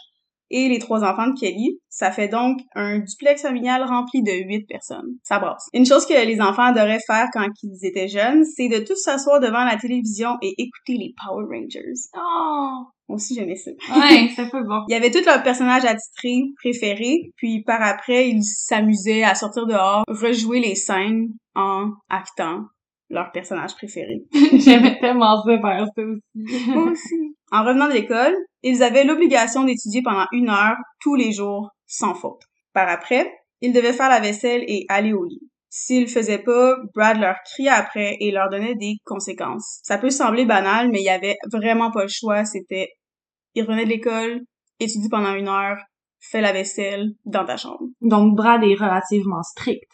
et 0.52 0.70
les 0.70 0.80
trois 0.80 1.04
enfants 1.04 1.28
de 1.28 1.40
Kelly. 1.40 1.80
Ça 1.90 2.12
fait 2.12 2.28
donc 2.28 2.60
un 2.76 3.00
duplex 3.00 3.42
familial 3.42 3.84
rempli 3.84 4.22
de 4.22 4.32
huit 4.32 4.66
personnes. 4.68 5.18
Ça 5.24 5.40
brasse. 5.40 5.68
Une 5.74 5.86
chose 5.86 6.06
que 6.06 6.14
les 6.14 6.42
enfants 6.42 6.64
adoraient 6.64 7.00
faire 7.08 7.28
quand 7.34 7.48
ils 7.64 7.86
étaient 7.86 8.08
jeunes, 8.08 8.44
c'est 8.46 8.70
de 8.70 8.80
tous 8.80 8.96
s'asseoir 8.96 9.40
devant 9.40 9.64
la 9.64 9.78
télévision 9.78 10.38
et 10.42 10.54
écouter 10.58 10.98
les 10.98 11.14
Power 11.26 11.46
Rangers. 11.50 12.10
Oh. 12.16 12.86
Moi 13.08 13.18
aussi, 13.18 13.36
j'aimais 13.36 13.56
ça. 13.56 13.72
Ouais, 13.96 14.30
c'est 14.36 14.50
pas 14.50 14.64
bon. 14.64 14.82
Il 14.88 14.94
y 14.94 14.96
avait 14.96 15.12
tous 15.12 15.26
leurs 15.26 15.44
personnages 15.44 15.86
attitrés 15.86 16.42
préférés, 16.58 17.32
puis 17.38 17.64
par 17.64 17.82
après, 17.82 18.30
ils 18.30 18.44
s'amusaient 18.44 19.24
à 19.24 19.36
sortir 19.36 19.68
dehors, 19.68 20.04
rejouer 20.08 20.60
les 20.60 20.76
scènes 20.76 21.30
en 21.54 21.92
actant 22.10 22.66
leurs 23.10 23.32
personnages 23.32 23.76
préférés. 23.76 24.24
J'aimais 24.54 24.98
tellement 25.00 25.42
ça 25.44 25.58
faire 25.60 25.86
ça 25.96 26.02
aussi. 26.02 26.70
Moi 26.70 26.92
aussi. 26.92 27.35
En 27.52 27.64
revenant 27.64 27.88
de 27.88 27.94
l'école, 27.94 28.36
ils 28.64 28.84
avaient 28.84 29.04
l'obligation 29.04 29.64
d'étudier 29.64 30.02
pendant 30.04 30.26
une 30.32 30.50
heure 30.50 30.78
tous 31.00 31.16
les 31.16 31.32
jours, 31.32 31.70
sans 31.86 32.16
faute. 32.16 32.42
Par 32.74 32.90
après, 32.90 33.32
ils 33.62 33.74
devaient 33.74 33.94
faire 33.94 34.10
la 34.10 34.20
vaisselle 34.20 34.64
et 34.68 34.86
aller 34.90 35.14
au 35.14 35.24
lit. 35.24 35.42
S'ils 35.70 36.04
le 36.04 36.08
faisaient 36.08 36.42
pas, 36.42 36.78
Brad 36.94 37.18
leur 37.18 37.36
criait 37.44 37.70
après 37.70 38.18
et 38.20 38.32
leur 38.32 38.50
donnait 38.50 38.76
des 38.76 38.96
conséquences. 39.04 39.80
Ça 39.84 39.98
peut 39.98 40.10
sembler 40.10 40.46
banal, 40.46 40.90
mais 40.90 41.02
il 41.02 41.06
y 41.06 41.10
avait 41.10 41.36
vraiment 41.52 41.92
pas 41.92 42.04
le 42.04 42.10
choix. 42.10 42.46
C'était, 42.46 42.90
ils 43.54 43.64
revenaient 43.64 43.86
de 43.86 43.90
l'école, 43.90 44.42
étudie 44.80 45.10
pendant 45.10 45.36
une 45.36 45.50
heure, 45.50 45.78
fais 46.20 46.42
la 46.42 46.54
vaisselle 46.54 47.12
dans 47.26 47.46
ta 47.46 47.58
chambre. 47.58 47.88
Donc, 48.02 48.36
Brad 48.36 48.64
est 48.64 48.76
relativement 48.76 49.44
strict. 49.44 49.90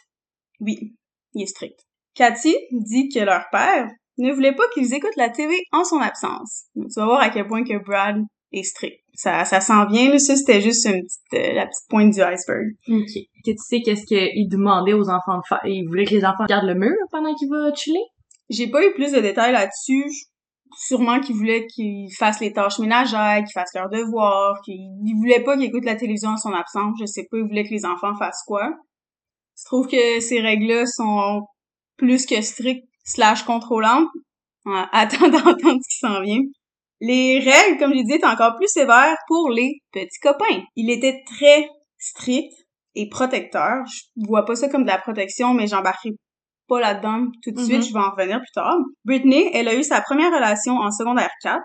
Oui, 0.60 0.94
il 1.34 1.42
est 1.42 1.46
strict. 1.46 1.80
Cathy 2.14 2.54
dit 2.70 3.08
que 3.08 3.20
leur 3.20 3.44
père 3.50 3.88
ne 4.18 4.32
voulait 4.32 4.54
pas 4.54 4.64
qu'ils 4.74 4.94
écoutent 4.94 5.16
la 5.16 5.30
TV 5.30 5.54
en 5.72 5.84
son 5.84 5.98
absence. 5.98 6.64
Donc, 6.74 6.88
tu 6.88 7.00
vas 7.00 7.06
voir 7.06 7.20
à 7.20 7.30
quel 7.30 7.46
point 7.46 7.64
que 7.64 7.82
Brad 7.82 8.16
est 8.52 8.62
strict. 8.62 9.02
Ça, 9.14 9.44
ça 9.44 9.60
s'en 9.60 9.86
vient, 9.86 10.10
là. 10.10 10.18
Ça, 10.18 10.36
c'était 10.36 10.60
juste 10.60 10.86
une 10.86 11.02
petite, 11.02 11.34
euh, 11.34 11.54
la 11.54 11.66
petite 11.66 11.88
pointe 11.88 12.12
du 12.12 12.20
iceberg. 12.20 12.66
Ok. 12.88 13.12
Que 13.44 13.50
tu 13.50 13.56
sais 13.58 13.80
qu'est-ce 13.80 14.06
qu'il 14.06 14.48
demandait 14.48 14.94
aux 14.94 15.08
enfants 15.08 15.38
de 15.38 15.46
faire? 15.48 15.60
Il 15.64 15.86
voulait 15.86 16.04
que 16.04 16.14
les 16.14 16.24
enfants 16.24 16.44
regardent 16.44 16.68
le 16.68 16.74
mur 16.74 16.96
pendant 17.10 17.34
qu'il 17.34 17.48
va 17.50 17.74
chiller? 17.74 18.04
J'ai 18.48 18.68
pas 18.68 18.84
eu 18.84 18.92
plus 18.94 19.12
de 19.12 19.20
détails 19.20 19.52
là-dessus. 19.52 20.04
Sûrement 20.78 21.20
qu'ils 21.20 21.36
voulaient 21.36 21.66
qu'ils 21.66 22.08
fassent 22.18 22.40
les 22.40 22.52
tâches 22.52 22.78
ménagères, 22.78 23.38
qu'ils 23.38 23.52
fassent 23.52 23.74
leurs 23.74 23.90
devoirs, 23.90 24.58
qu'ils 24.64 24.74
ils 25.04 25.14
voulaient 25.16 25.42
pas 25.42 25.56
qu'ils 25.56 25.66
écoutent 25.66 25.84
la 25.84 25.96
télévision 25.96 26.30
en 26.30 26.36
son 26.38 26.52
absence. 26.52 26.96
Je 26.98 27.04
sais 27.04 27.26
pas, 27.30 27.36
ils 27.38 27.44
voulaient 27.44 27.64
que 27.64 27.74
les 27.74 27.84
enfants 27.84 28.14
fassent 28.18 28.42
quoi. 28.46 28.70
Je 29.58 29.64
trouve 29.66 29.86
que 29.86 30.20
ces 30.20 30.40
règles-là 30.40 30.86
sont 30.86 31.42
plus 31.98 32.24
que 32.24 32.40
strictes 32.40 32.88
slash 33.04 33.42
contrôlantes. 33.44 34.08
En 34.64 34.86
attendant 34.92 35.38
d'entendre 35.44 35.80
ce 35.82 35.88
qui 35.88 35.98
s'en 35.98 36.20
vient. 36.22 36.40
Les 37.00 37.40
règles, 37.40 37.78
comme 37.80 37.92
j'ai 37.94 38.04
dit, 38.04 38.12
étaient 38.12 38.26
encore 38.26 38.54
plus 38.56 38.68
sévères 38.68 39.16
pour 39.26 39.50
les 39.50 39.80
petits 39.92 40.20
copains. 40.22 40.62
Il 40.76 40.88
était 40.88 41.20
très 41.26 41.68
strict 41.98 42.52
et 42.94 43.08
protecteur. 43.08 43.84
Je 43.86 44.26
vois 44.28 44.44
pas 44.44 44.54
ça 44.54 44.68
comme 44.68 44.82
de 44.84 44.88
la 44.88 44.98
protection, 44.98 45.52
mais 45.52 45.66
j'embarquerai 45.66 46.10
pas 46.68 46.78
là-dedans 46.78 47.26
tout 47.42 47.50
de 47.50 47.58
suite, 47.60 47.78
Mhm. 47.78 47.82
je 47.82 47.92
vais 47.92 47.98
en 47.98 48.10
revenir 48.12 48.38
plus 48.38 48.52
tard. 48.54 48.76
Britney, 49.04 49.50
elle 49.52 49.66
a 49.66 49.74
eu 49.74 49.82
sa 49.82 50.00
première 50.00 50.32
relation 50.32 50.74
en 50.76 50.92
secondaire 50.92 51.30
4. 51.42 51.60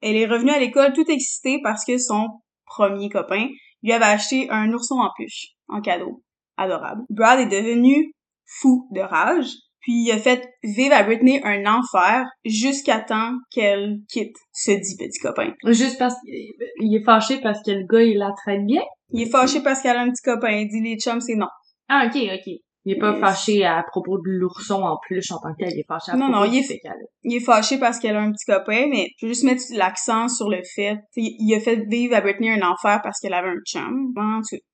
Elle 0.00 0.16
est 0.16 0.26
revenue 0.26 0.52
à 0.52 0.58
l'école 0.58 0.94
toute 0.94 1.10
excitée 1.10 1.60
parce 1.62 1.84
que 1.84 1.98
son 1.98 2.28
premier 2.64 3.10
copain 3.10 3.46
lui 3.82 3.92
avait 3.92 4.06
acheté 4.06 4.48
un 4.50 4.72
ourson 4.72 4.94
en 5.00 5.10
peluche 5.18 5.48
en 5.68 5.82
cadeau. 5.82 6.22
Adorable. 6.56 7.02
Brad 7.10 7.40
est 7.40 7.46
devenu 7.62 8.14
fou 8.46 8.88
de 8.92 9.00
rage, 9.00 9.50
puis 9.82 9.92
il 10.06 10.12
a 10.12 10.18
fait 10.18 10.48
vivre 10.62 10.94
à 10.94 11.02
Britney 11.02 11.40
un 11.44 11.66
enfer 11.66 12.24
jusqu'à 12.44 13.00
temps 13.00 13.32
qu'elle 13.50 13.98
quitte 14.08 14.36
ce 14.52 14.70
dit 14.70 14.96
petit 14.96 15.18
copain. 15.20 15.52
Juste 15.66 15.98
parce 15.98 16.14
qu'il 16.24 16.94
est 16.94 17.04
fâché 17.04 17.40
parce 17.40 17.62
que 17.62 17.72
le 17.72 17.84
gars, 17.86 18.02
il 18.02 18.18
la 18.18 18.30
traite 18.44 18.64
bien? 18.64 18.82
Il 19.10 19.22
est 19.22 19.30
fâché 19.30 19.60
parce 19.62 19.82
qu'elle 19.82 19.96
a 19.96 20.00
un 20.02 20.10
petit 20.10 20.22
copain. 20.22 20.50
Il 20.52 20.68
dit 20.68 20.80
les 20.80 20.98
chums, 20.98 21.20
c'est 21.20 21.34
non. 21.34 21.48
Ah, 21.88 22.06
ok, 22.06 22.16
ok. 22.16 22.54
Il 22.84 22.94
est 22.94 22.98
pas 22.98 23.14
fâché 23.14 23.64
à 23.64 23.84
propos 23.86 24.18
de 24.18 24.28
l'ourson 24.30 24.82
en 24.82 24.96
plus 25.06 25.30
en 25.30 25.38
tant 25.38 25.52
que 25.52 25.58
tel, 25.58 25.72
il 25.72 25.80
est 25.80 25.86
fâché 25.86 26.10
à 26.10 26.16
Non, 26.16 26.30
propos 26.30 26.46
non, 26.46 26.52
il 26.52 26.58
est- 26.58 26.80
il 27.22 27.36
est 27.36 27.40
fâché 27.40 27.78
parce 27.78 28.00
qu'elle 28.00 28.16
a 28.16 28.20
un 28.20 28.32
petit 28.32 28.44
copain, 28.44 28.88
mais 28.90 29.06
je 29.18 29.26
veux 29.26 29.32
juste 29.32 29.44
mettre 29.44 29.62
l'accent 29.74 30.26
sur 30.26 30.48
le 30.48 30.62
fait, 30.74 30.98
il 31.14 31.54
a 31.54 31.60
fait 31.60 31.84
vivre 31.88 32.16
à 32.16 32.20
Britney 32.20 32.50
un 32.50 32.68
enfer 32.68 33.00
parce 33.02 33.20
qu'elle 33.20 33.34
avait 33.34 33.50
un 33.50 33.60
chum. 33.64 34.12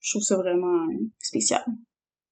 Je 0.01 0.11
trouve 0.11 0.23
ça 0.23 0.37
vraiment 0.37 0.87
spécial. 1.19 1.63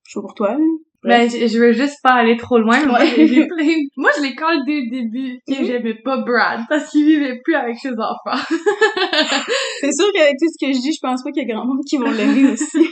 Je 0.09 0.19
pour 0.19 0.33
toi, 0.35 0.53
là. 0.53 0.65
Ben, 1.05 1.31
je, 1.31 1.47
je 1.47 1.59
veux 1.59 1.73
juste 1.73 1.97
pas 2.03 2.13
aller 2.15 2.37
trop 2.37 2.59
loin. 2.59 2.79
mais 2.85 2.93
Ouais. 2.93 3.47
plein- 3.47 3.75
Moi, 3.97 4.11
je 4.17 4.23
l'ai 4.23 4.35
collé 4.35 4.59
dès 4.67 4.81
le 4.81 4.91
début 4.91 5.39
que 5.47 5.61
Mhm. 5.61 5.67
j'aimais 5.67 5.95
pas 6.05 6.17
Brad 6.19 6.61
parce 6.69 6.91
qu'il 6.91 7.05
vivait 7.07 7.41
plus 7.45 7.55
avec 7.55 7.77
ses 7.79 7.91
enfants. 7.93 8.43
C'est 9.81 9.93
sûr 9.93 10.07
qu'avec 10.15 10.35
tout 10.41 10.49
ce 10.49 10.67
que 10.67 10.73
je 10.73 10.79
dis, 10.81 10.93
je 10.93 10.99
pense 11.01 11.23
pas 11.23 11.31
qu'il 11.31 11.47
y 11.47 11.51
a 11.51 11.55
grand 11.55 11.67
monde 11.67 11.81
qui 11.89 11.97
vont 11.99 12.11
l'aimer 12.11 12.51
aussi. 12.53 12.89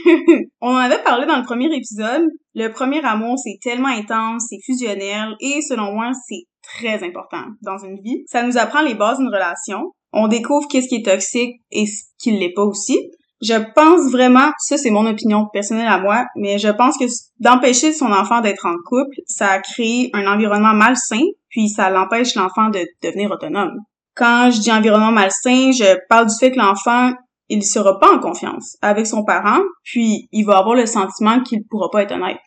On 0.60 0.70
en 0.70 0.76
avait 0.76 1.02
parlé 1.02 1.26
dans 1.26 1.38
le 1.38 1.44
premier 1.44 1.66
épisode. 1.74 2.26
Le 2.54 2.68
premier 2.68 3.04
amour, 3.04 3.36
c'est 3.38 3.58
tellement 3.62 3.88
intense, 3.88 4.44
c'est 4.48 4.58
fusionnel 4.64 5.34
et 5.40 5.60
selon 5.62 5.92
moi, 5.92 6.10
c'est 6.28 6.44
très 6.62 7.02
important 7.04 7.44
dans 7.62 7.78
une 7.78 8.00
vie. 8.02 8.22
Ça 8.26 8.42
nous 8.42 8.56
apprend 8.58 8.82
les 8.82 8.94
bases 8.94 9.18
d'une 9.18 9.26
relation. 9.28 9.92
On 10.12 10.28
découvre 10.28 10.68
qu'est-ce 10.68 10.88
qui 10.88 10.96
est 10.96 11.04
toxique 11.04 11.56
et 11.72 11.86
ce 11.86 12.04
qui 12.22 12.30
l'est 12.32 12.52
pas 12.54 12.62
aussi. 12.62 12.98
Je 13.44 13.58
pense 13.74 14.10
vraiment, 14.10 14.52
ça 14.58 14.78
c'est 14.78 14.90
mon 14.90 15.04
opinion 15.04 15.46
personnelle 15.52 15.88
à 15.88 15.98
moi, 15.98 16.24
mais 16.34 16.58
je 16.58 16.68
pense 16.68 16.96
que 16.96 17.04
d'empêcher 17.40 17.92
son 17.92 18.10
enfant 18.10 18.40
d'être 18.40 18.64
en 18.64 18.76
couple, 18.86 19.16
ça 19.26 19.58
crée 19.58 20.08
un 20.14 20.26
environnement 20.26 20.72
malsain, 20.72 21.20
puis 21.50 21.68
ça 21.68 21.90
l'empêche 21.90 22.34
l'enfant 22.36 22.70
de 22.70 22.80
devenir 23.02 23.30
autonome. 23.30 23.72
Quand 24.14 24.50
je 24.50 24.60
dis 24.60 24.72
environnement 24.72 25.12
malsain, 25.12 25.72
je 25.72 25.98
parle 26.08 26.26
du 26.26 26.34
fait 26.40 26.52
que 26.52 26.58
l'enfant, 26.58 27.12
il 27.50 27.62
sera 27.62 27.98
pas 27.98 28.14
en 28.14 28.18
confiance 28.18 28.78
avec 28.80 29.06
son 29.06 29.24
parent, 29.24 29.60
puis 29.82 30.26
il 30.32 30.44
va 30.44 30.56
avoir 30.56 30.74
le 30.74 30.86
sentiment 30.86 31.42
qu'il 31.42 31.66
pourra 31.68 31.90
pas 31.90 32.02
être 32.02 32.12
honnête. 32.12 32.38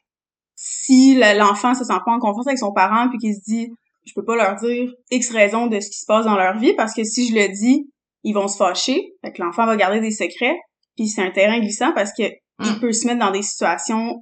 Si 0.55 1.15
l'enfant 1.37 1.75
se 1.75 1.83
sent 1.83 1.99
pas 2.03 2.11
en 2.11 2.19
confiance 2.19 2.47
avec 2.47 2.57
son 2.57 2.73
parent, 2.73 3.07
puis 3.09 3.19
qu'il 3.19 3.35
se 3.35 3.41
dit, 3.47 3.69
je 4.03 4.13
peux 4.15 4.25
pas 4.25 4.35
leur 4.35 4.55
dire 4.55 4.91
X 5.11 5.31
raison 5.31 5.67
de 5.67 5.79
ce 5.79 5.89
qui 5.91 5.99
se 5.99 6.05
passe 6.07 6.25
dans 6.25 6.37
leur 6.37 6.57
vie, 6.57 6.73
parce 6.73 6.95
que 6.95 7.03
si 7.03 7.27
je 7.27 7.35
le 7.35 7.49
dis, 7.49 7.87
ils 8.23 8.33
vont 8.33 8.47
se 8.47 8.57
fâcher, 8.57 9.13
fait 9.23 9.31
que 9.31 9.43
l'enfant 9.43 9.67
va 9.67 9.75
garder 9.75 9.99
des 9.99 10.11
secrets, 10.11 10.57
puis 10.97 11.07
c'est 11.07 11.21
un 11.21 11.31
terrain 11.31 11.59
glissant 11.59 11.93
parce 11.93 12.11
que 12.17 12.23
il 12.23 12.71
Mm. 12.71 12.79
peut 12.79 12.91
se 12.91 13.05
mettre 13.07 13.19
dans 13.19 13.31
des 13.31 13.43
situations 13.43 14.15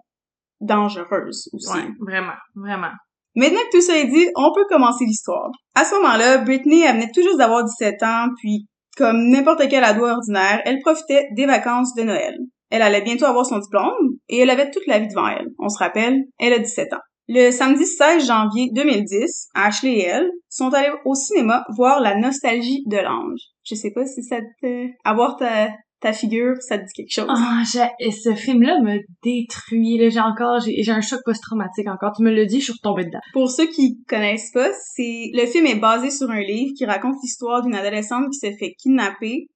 dangereuses 0.62 1.50
aussi. 1.54 1.72
Ouais, 1.72 1.88
vraiment, 2.00 2.36
vraiment. 2.56 2.92
Maintenant 3.36 3.60
que 3.72 3.78
tout 3.78 3.82
ça 3.82 3.98
est 3.98 4.08
dit, 4.08 4.28
on 4.36 4.54
peut 4.54 4.66
commencer 4.70 5.06
l'histoire. 5.06 5.50
À 5.76 5.84
ce 5.84 5.96
moment-là, 5.96 6.38
Britney 6.40 6.82
elle 6.82 6.96
venait 6.96 7.12
tout 7.14 7.22
juste 7.22 7.38
d'avoir 7.38 7.64
17 7.64 8.02
ans, 8.04 8.28
puis 8.38 8.68
comme 8.98 9.30
n'importe 9.30 9.68
quel 9.70 9.84
ado 9.84 10.06
ordinaire, 10.06 10.62
elle 10.66 10.80
profitait 10.80 11.28
des 11.36 11.46
vacances 11.46 11.94
de 11.96 12.04
Noël. 12.04 12.36
Elle 12.70 12.82
allait 12.82 13.02
bientôt 13.02 13.26
avoir 13.26 13.46
son 13.46 13.60
diplôme 13.60 14.18
et 14.30 14.40
elle 14.40 14.50
avait 14.50 14.72
toute 14.72 14.88
la 14.88 15.00
vie 15.00 15.08
devant 15.08 15.28
elle. 15.28 15.48
On 15.60 15.70
se 15.70 15.78
rappelle, 15.78 16.24
elle 16.40 16.54
a 16.54 16.60
17 16.60 16.94
ans. 16.94 17.02
Le 17.28 17.52
samedi 17.52 17.86
16 17.86 18.28
janvier 18.28 18.70
2010, 18.74 19.50
Ashley 19.56 19.94
et 19.98 20.06
elle 20.06 20.30
sont 20.50 20.70
allés 20.74 20.94
au 21.06 21.16
cinéma 21.16 21.66
voir 21.76 22.00
La 22.00 22.16
Nostalgie 22.16 22.84
de 22.88 22.98
l'Ange. 22.98 23.40
Je 23.64 23.76
sais 23.76 23.92
pas 23.92 24.06
si 24.06 24.24
ça 24.24 24.38
te... 24.62 24.88
avoir 25.04 25.36
ta, 25.36 25.70
ta 26.06 26.14
figure, 26.14 26.54
ça 26.60 26.78
te 26.78 26.84
dit 26.84 26.94
quelque 26.94 27.12
chose. 27.12 27.26
Ah, 27.28 27.64
ce 27.66 28.36
film-là 28.36 28.80
me 28.80 29.00
détruit. 29.24 29.98
Là, 29.98 30.10
j'ai 30.10 30.20
encore, 30.20 30.60
j'ai 30.60 30.92
un 30.92 31.02
choc 31.02 31.20
post-traumatique 31.26 31.88
encore. 31.88 32.12
Tu 32.16 32.22
me 32.22 32.30
l'as 32.30 32.46
dit, 32.46 32.60
je 32.60 32.66
suis 32.66 32.74
retombée 32.74 33.06
dedans. 33.06 33.22
Pour 33.34 33.50
ceux 33.50 33.66
qui 33.66 34.04
connaissent 34.08 34.52
pas, 34.54 34.70
c'est 34.94 35.32
le 35.34 35.48
film 35.48 35.66
est 35.66 35.80
basé 35.80 36.12
sur 36.12 36.30
un 36.30 36.42
livre 36.42 36.74
qui 36.78 36.86
raconte 36.86 37.16
l'histoire 37.24 37.64
d'une 37.64 37.74
adolescente 37.74 38.26
qui 38.32 38.38
se 38.38 38.56
fait 38.56 38.76
kidnapper. 38.78 39.48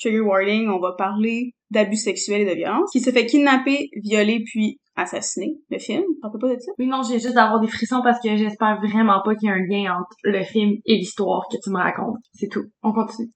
Trigger 0.00 0.20
warning, 0.20 0.68
on 0.68 0.78
va 0.78 0.94
parler 0.96 1.50
d'abus 1.70 1.96
sexuels 1.96 2.40
et 2.40 2.46
de 2.46 2.54
violence. 2.54 2.90
Qui 2.90 3.00
se 3.00 3.10
fait 3.10 3.26
kidnapper, 3.26 3.90
violer 4.02 4.42
puis 4.46 4.78
assassiner. 4.96 5.56
Le 5.70 5.78
film, 5.78 6.04
t'en 6.22 6.30
peux 6.30 6.38
pas 6.38 6.54
de 6.54 6.60
ça? 6.60 6.72
Oui, 6.78 6.86
non, 6.86 7.02
j'ai 7.02 7.20
juste 7.20 7.34
d'avoir 7.34 7.60
des 7.60 7.68
frissons 7.68 8.00
parce 8.02 8.18
que 8.22 8.34
j'espère 8.34 8.80
vraiment 8.80 9.20
pas 9.22 9.34
qu'il 9.34 9.48
y 9.48 9.52
a 9.52 9.54
un 9.54 9.66
lien 9.66 9.92
entre 9.92 10.16
le 10.22 10.42
film 10.42 10.76
et 10.86 10.96
l'histoire 10.96 11.42
que 11.50 11.56
tu 11.62 11.70
me 11.70 11.76
racontes. 11.76 12.16
C'est 12.32 12.48
tout. 12.48 12.64
On 12.82 12.92
continue. 12.92 13.28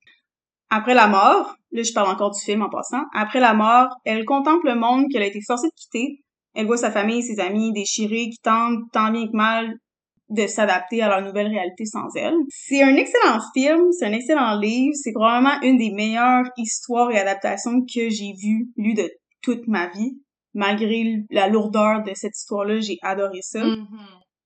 Après 0.75 0.95
la 0.95 1.07
mort, 1.07 1.55
là 1.71 1.83
je 1.83 1.93
parle 1.93 2.11
encore 2.11 2.31
du 2.31 2.41
film 2.41 2.63
en 2.63 2.71
passant, 2.71 3.03
après 3.15 3.41
la 3.41 3.53
mort, 3.53 3.89
elle 4.07 4.25
contemple 4.25 4.69
le 4.69 4.75
monde 4.75 5.05
qu'elle 5.13 5.23
a 5.23 5.27
été 5.27 5.41
forcée 5.47 5.67
de 5.67 5.75
quitter. 5.77 6.23
Elle 6.55 6.65
voit 6.65 6.79
sa 6.79 6.91
famille 6.91 7.19
et 7.19 7.23
ses 7.23 7.41
amis 7.41 7.75
déchirés 7.75 8.31
qui 8.31 8.39
tentent 8.43 8.81
tant 8.91 9.11
bien 9.11 9.27
que 9.27 9.37
mal 9.37 9.75
de 10.31 10.47
s'adapter 10.47 11.03
à 11.03 11.09
leur 11.09 11.21
nouvelle 11.21 11.49
réalité 11.49 11.85
sans 11.85 12.09
elle. 12.17 12.33
C'est 12.49 12.83
un 12.83 12.97
excellent 12.97 13.39
film, 13.55 13.93
c'est 13.93 14.07
un 14.07 14.13
excellent 14.13 14.59
livre, 14.59 14.95
c'est 14.95 15.13
probablement 15.13 15.61
une 15.63 15.77
des 15.77 15.91
meilleures 15.91 16.47
histoires 16.57 17.11
et 17.11 17.19
adaptations 17.19 17.83
que 17.83 18.09
j'ai 18.09 18.33
vues, 18.43 18.71
lues 18.79 18.95
de 18.95 19.11
toute 19.43 19.69
ma 19.69 19.89
vie. 19.89 20.17
Malgré 20.55 21.05
la 21.31 21.49
lourdeur 21.49 22.03
de 22.03 22.13
cette 22.15 22.35
histoire-là, 22.35 22.81
j'ai 22.81 22.97
adoré 23.03 23.41
ça. 23.43 23.63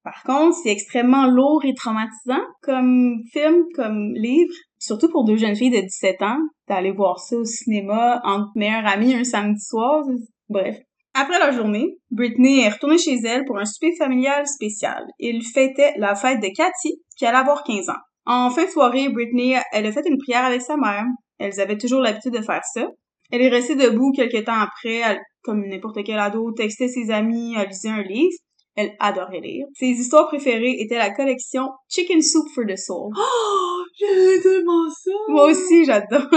Par 0.03 0.23
contre, 0.25 0.57
c'est 0.63 0.71
extrêmement 0.71 1.27
lourd 1.27 1.65
et 1.65 1.75
traumatisant 1.75 2.43
comme 2.63 3.23
film, 3.33 3.65
comme 3.77 4.13
livre. 4.15 4.55
Surtout 4.79 5.09
pour 5.09 5.25
deux 5.25 5.37
jeunes 5.37 5.57
filles 5.57 5.71
de 5.71 5.81
17 5.81 6.23
ans, 6.23 6.39
d'aller 6.69 6.93
voir 6.93 7.19
ça 7.19 7.37
au 7.37 7.45
cinéma 7.45 8.21
entre 8.25 8.51
meilleures 8.55 8.87
amies 8.87 9.15
un 9.15 9.25
samedi 9.25 9.61
soir. 9.61 10.05
Bref. 10.49 10.77
Après 11.15 11.39
la 11.39 11.51
journée, 11.51 11.97
Britney 12.11 12.61
est 12.61 12.69
retournée 12.69 12.99
chez 12.99 13.17
elle 13.25 13.47
pour 13.47 13.59
un 13.59 13.65
souper 13.65 13.95
familial 13.97 14.47
spécial. 14.47 15.03
Il 15.19 15.43
fêtait 15.43 15.95
la 15.97 16.15
fête 16.15 16.41
de 16.41 16.49
Cathy, 16.55 17.01
qui 17.17 17.25
allait 17.25 17.39
avoir 17.39 17.65
15 17.65 17.89
ans. 17.89 18.03
En 18.27 18.51
fin 18.51 18.65
de 18.65 18.71
soirée, 18.71 19.09
Britney, 19.09 19.55
elle 19.73 19.87
a 19.87 19.93
fait 19.93 20.07
une 20.07 20.19
prière 20.19 20.45
avec 20.45 20.61
sa 20.61 20.77
mère. 20.77 21.05
Elles 21.39 21.59
avaient 21.59 21.79
toujours 21.79 22.03
l'habitude 22.03 22.35
de 22.35 22.43
faire 22.43 22.63
ça. 22.65 22.87
Elle 23.31 23.41
est 23.41 23.49
restée 23.49 23.77
debout 23.77 24.13
quelques 24.13 24.45
temps 24.45 24.61
après, 24.61 25.19
comme 25.43 25.67
n'importe 25.67 26.05
quel 26.05 26.19
ado, 26.19 26.53
textait 26.53 26.89
ses 26.89 27.11
amis, 27.11 27.55
elle 27.57 27.69
lisait 27.69 27.89
un 27.89 28.03
livre. 28.03 28.37
Elle 28.77 28.95
adorait 29.01 29.41
lire. 29.41 29.67
Ses 29.75 29.87
histoires 29.87 30.29
préférées 30.29 30.77
étaient 30.79 30.99
la 30.99 31.11
collection 31.11 31.71
Chicken 31.89 32.23
Soup 32.23 32.47
for 32.55 32.65
the 32.65 32.77
Soul. 32.77 33.13
Oh, 33.19 33.83
j'ai 33.99 34.43
tellement 34.43 34.89
ça! 34.91 35.11
Moi 35.29 35.45
aussi, 35.51 35.85
j'adore. 35.85 36.29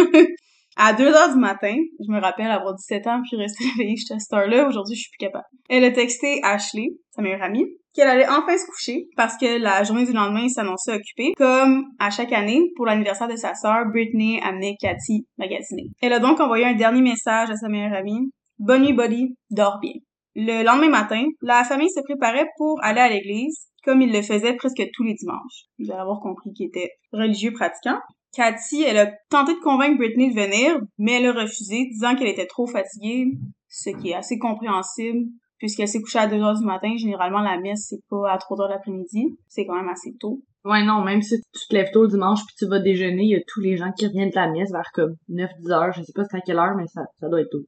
À 0.81 0.93
2 0.93 1.03
heures 1.07 1.33
du 1.33 1.39
matin, 1.39 1.75
je 1.99 2.09
me 2.09 2.21
rappelle 2.21 2.49
avoir 2.49 2.73
17 2.73 3.05
ans 3.07 3.21
puis 3.27 3.35
rester 3.35 3.65
réveillée 3.77 3.97
jusqu'à 3.97 4.17
cette 4.17 4.31
heure-là. 4.31 4.65
Aujourd'hui, 4.65 4.95
je 4.95 5.01
suis 5.01 5.09
plus 5.09 5.25
capable. 5.25 5.43
Elle 5.69 5.83
a 5.83 5.91
texté 5.91 6.39
Ashley, 6.41 6.87
sa 7.09 7.21
meilleure 7.21 7.43
amie, 7.43 7.65
qu'elle 7.93 8.07
allait 8.07 8.29
enfin 8.29 8.57
se 8.57 8.65
coucher 8.65 9.07
parce 9.17 9.35
que 9.37 9.59
la 9.61 9.83
journée 9.83 10.05
du 10.05 10.13
lendemain 10.13 10.47
s'annonçait 10.47 10.93
occupée. 10.93 11.33
Comme 11.35 11.83
à 11.99 12.09
chaque 12.09 12.31
année, 12.31 12.61
pour 12.77 12.85
l'anniversaire 12.85 13.27
de 13.27 13.35
sa 13.35 13.55
sœur, 13.55 13.87
Britney 13.91 14.39
amenait 14.41 14.77
Cathy 14.79 15.27
magasiner. 15.37 15.87
Elle 16.01 16.13
a 16.13 16.19
donc 16.19 16.39
envoyé 16.39 16.63
un 16.63 16.75
dernier 16.75 17.01
message 17.01 17.49
à 17.49 17.57
sa 17.57 17.67
meilleure 17.67 17.93
amie. 17.93 18.31
Bonne 18.57 18.83
nuit, 18.83 18.93
buddy. 18.93 19.35
Dors 19.49 19.79
bien. 19.81 19.93
Le 20.41 20.63
lendemain 20.63 20.87
matin, 20.87 21.21
la 21.41 21.65
famille 21.65 21.89
se 21.89 21.99
préparait 21.99 22.47
pour 22.57 22.79
aller 22.81 23.01
à 23.01 23.09
l'église, 23.09 23.67
comme 23.83 24.01
ils 24.01 24.13
le 24.13 24.21
faisaient 24.21 24.55
presque 24.55 24.81
tous 24.93 25.03
les 25.03 25.13
dimanches. 25.13 25.65
Vous 25.77 25.91
allez 25.91 25.99
avoir 25.99 26.21
compris 26.21 26.53
qu'ils 26.53 26.67
étaient 26.67 26.91
religieux 27.11 27.51
pratiquants. 27.51 27.99
Cathy, 28.33 28.83
elle 28.83 28.99
a 28.99 29.11
tenté 29.29 29.53
de 29.53 29.59
convaincre 29.59 29.97
Britney 29.97 30.33
de 30.33 30.39
venir, 30.39 30.79
mais 30.97 31.13
elle 31.13 31.25
a 31.25 31.41
refusé, 31.41 31.87
disant 31.91 32.15
qu'elle 32.15 32.29
était 32.29 32.45
trop 32.45 32.67
fatiguée, 32.67 33.25
ce 33.67 33.89
qui 33.89 34.11
est 34.11 34.15
assez 34.15 34.37
compréhensible, 34.37 35.25
puisqu'elle 35.57 35.89
s'est 35.89 35.99
couchée 35.99 36.19
à 36.19 36.27
2 36.27 36.41
heures 36.41 36.57
du 36.57 36.65
matin. 36.65 36.95
Généralement, 36.95 37.41
la 37.41 37.59
messe, 37.59 37.87
c'est 37.89 38.01
pas 38.09 38.31
à 38.31 38.37
3 38.37 38.61
heures 38.61 38.69
de 38.69 38.73
l'après-midi. 38.75 39.37
C'est 39.49 39.65
quand 39.65 39.75
même 39.75 39.89
assez 39.89 40.15
tôt. 40.21 40.41
Ouais, 40.63 40.85
non, 40.85 41.03
même 41.03 41.21
si 41.21 41.35
tu 41.53 41.67
te 41.67 41.75
lèves 41.75 41.91
tôt 41.91 42.03
le 42.03 42.09
dimanche 42.09 42.39
puis 42.45 42.55
tu 42.57 42.65
vas 42.65 42.79
déjeuner, 42.79 43.23
il 43.23 43.31
y 43.31 43.35
a 43.35 43.41
tous 43.45 43.59
les 43.59 43.75
gens 43.75 43.91
qui 43.91 44.07
reviennent 44.07 44.29
de 44.29 44.35
la 44.35 44.49
messe 44.49 44.71
vers 44.71 44.89
comme 44.93 45.15
9-10 45.29 45.71
heures. 45.71 45.91
Je 45.91 46.01
sais 46.03 46.13
pas 46.15 46.23
c'est 46.23 46.37
à 46.37 46.41
quelle 46.41 46.59
heure, 46.59 46.75
mais 46.77 46.87
ça, 46.87 47.01
ça 47.19 47.27
doit 47.27 47.41
être 47.41 47.51
tôt. 47.51 47.65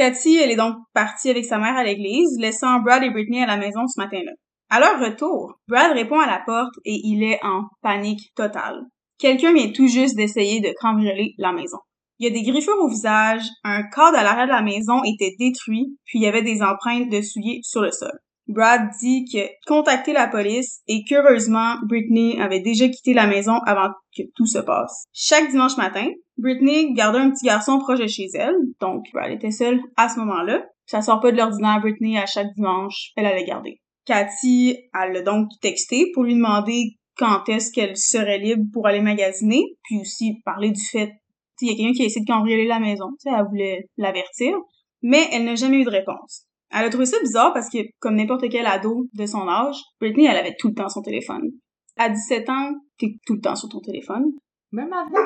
Cathy, 0.00 0.38
elle 0.38 0.50
est 0.50 0.56
donc 0.56 0.76
partie 0.94 1.28
avec 1.28 1.44
sa 1.44 1.58
mère 1.58 1.76
à 1.76 1.84
l'église, 1.84 2.38
laissant 2.38 2.80
Brad 2.80 3.02
et 3.02 3.10
Britney 3.10 3.42
à 3.42 3.46
la 3.46 3.58
maison 3.58 3.86
ce 3.86 4.00
matin-là. 4.00 4.32
À 4.70 4.80
leur 4.80 4.98
retour, 4.98 5.58
Brad 5.68 5.92
répond 5.92 6.18
à 6.18 6.26
la 6.26 6.38
porte 6.46 6.72
et 6.86 6.98
il 7.04 7.22
est 7.22 7.38
en 7.42 7.64
panique 7.82 8.32
totale. 8.34 8.80
Quelqu'un 9.18 9.52
vient 9.52 9.70
tout 9.72 9.88
juste 9.88 10.16
d'essayer 10.16 10.62
de 10.62 10.72
cambrioler 10.80 11.34
la 11.36 11.52
maison. 11.52 11.76
Il 12.18 12.24
y 12.26 12.30
a 12.30 12.32
des 12.32 12.50
griffures 12.50 12.80
au 12.80 12.88
visage, 12.88 13.42
un 13.62 13.82
cadre 13.94 14.16
à 14.16 14.22
l'arrière 14.22 14.46
de 14.46 14.52
la 14.52 14.62
maison 14.62 15.02
était 15.04 15.36
détruit, 15.38 15.98
puis 16.06 16.20
il 16.20 16.22
y 16.22 16.26
avait 16.26 16.40
des 16.40 16.62
empreintes 16.62 17.10
de 17.10 17.20
souliers 17.20 17.60
sur 17.62 17.82
le 17.82 17.90
sol. 17.90 18.18
Brad 18.50 18.90
dit 19.00 19.24
que 19.32 19.38
contacter 19.66 20.12
la 20.12 20.26
police 20.26 20.82
et 20.88 21.04
qu'heureusement, 21.08 21.76
Britney 21.88 22.40
avait 22.40 22.60
déjà 22.60 22.88
quitté 22.88 23.14
la 23.14 23.28
maison 23.28 23.54
avant 23.64 23.90
que 24.16 24.22
tout 24.34 24.46
se 24.46 24.58
passe. 24.58 25.04
Chaque 25.12 25.50
dimanche 25.50 25.76
matin, 25.76 26.08
Britney 26.36 26.92
gardait 26.92 27.20
un 27.20 27.30
petit 27.30 27.46
garçon 27.46 27.78
proche 27.78 28.00
de 28.00 28.08
chez 28.08 28.26
elle, 28.34 28.56
donc 28.80 29.04
Brad 29.12 29.30
était 29.30 29.52
seule 29.52 29.80
à 29.96 30.08
ce 30.08 30.18
moment-là. 30.18 30.64
Ça 30.84 31.00
sort 31.00 31.20
pas 31.20 31.30
de 31.30 31.36
l'ordinaire, 31.36 31.80
Britney, 31.80 32.18
à 32.18 32.26
chaque 32.26 32.52
dimanche, 32.56 33.12
elle 33.16 33.26
allait 33.26 33.44
garder. 33.44 33.80
Cathy, 34.04 34.76
elle 35.00 35.12
l'a 35.12 35.22
donc 35.22 35.48
texté 35.60 36.10
pour 36.12 36.24
lui 36.24 36.34
demander 36.34 36.96
quand 37.16 37.48
est-ce 37.48 37.70
qu'elle 37.70 37.96
serait 37.96 38.38
libre 38.38 38.64
pour 38.72 38.88
aller 38.88 39.00
magasiner, 39.00 39.62
puis 39.84 40.00
aussi 40.00 40.40
parler 40.44 40.70
du 40.70 40.82
fait, 40.82 41.12
il 41.60 41.68
y 41.68 41.72
a 41.72 41.76
quelqu'un 41.76 41.92
qui 41.92 42.02
a 42.02 42.06
essayé 42.06 42.24
de 42.24 42.32
cambrioler 42.32 42.66
la 42.66 42.80
maison, 42.80 43.10
elle 43.26 43.44
voulait 43.48 43.84
l'avertir, 43.96 44.56
mais 45.02 45.28
elle 45.30 45.44
n'a 45.44 45.54
jamais 45.54 45.78
eu 45.78 45.84
de 45.84 45.90
réponse. 45.90 46.46
Elle 46.70 46.84
a 46.84 46.90
trouvé 46.90 47.06
ça 47.06 47.18
bizarre 47.20 47.52
parce 47.52 47.68
que, 47.68 47.78
comme 47.98 48.14
n'importe 48.14 48.48
quel 48.48 48.66
ado 48.66 49.06
de 49.12 49.26
son 49.26 49.48
âge, 49.48 49.76
Britney, 50.00 50.26
elle 50.26 50.36
avait 50.36 50.54
tout 50.58 50.68
le 50.68 50.74
temps 50.74 50.88
son 50.88 51.02
téléphone. 51.02 51.50
À 51.96 52.08
17 52.08 52.48
ans, 52.48 52.72
t'es 52.98 53.16
tout 53.26 53.34
le 53.34 53.40
temps 53.40 53.56
sur 53.56 53.68
ton 53.68 53.80
téléphone. 53.80 54.26
Même 54.72 54.92
à 54.92 55.04
22 55.04 55.16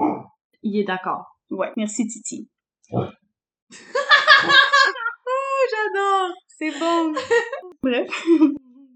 ans. 0.00 0.24
Il 0.62 0.78
est 0.78 0.84
d'accord. 0.84 1.24
Ouais, 1.50 1.72
merci 1.76 2.06
Titi. 2.06 2.48
Ouais. 2.92 3.06
oh, 3.72 3.76
j'adore! 5.70 6.30
C'est 6.46 6.78
bon! 6.78 7.12
Bref. 7.82 8.08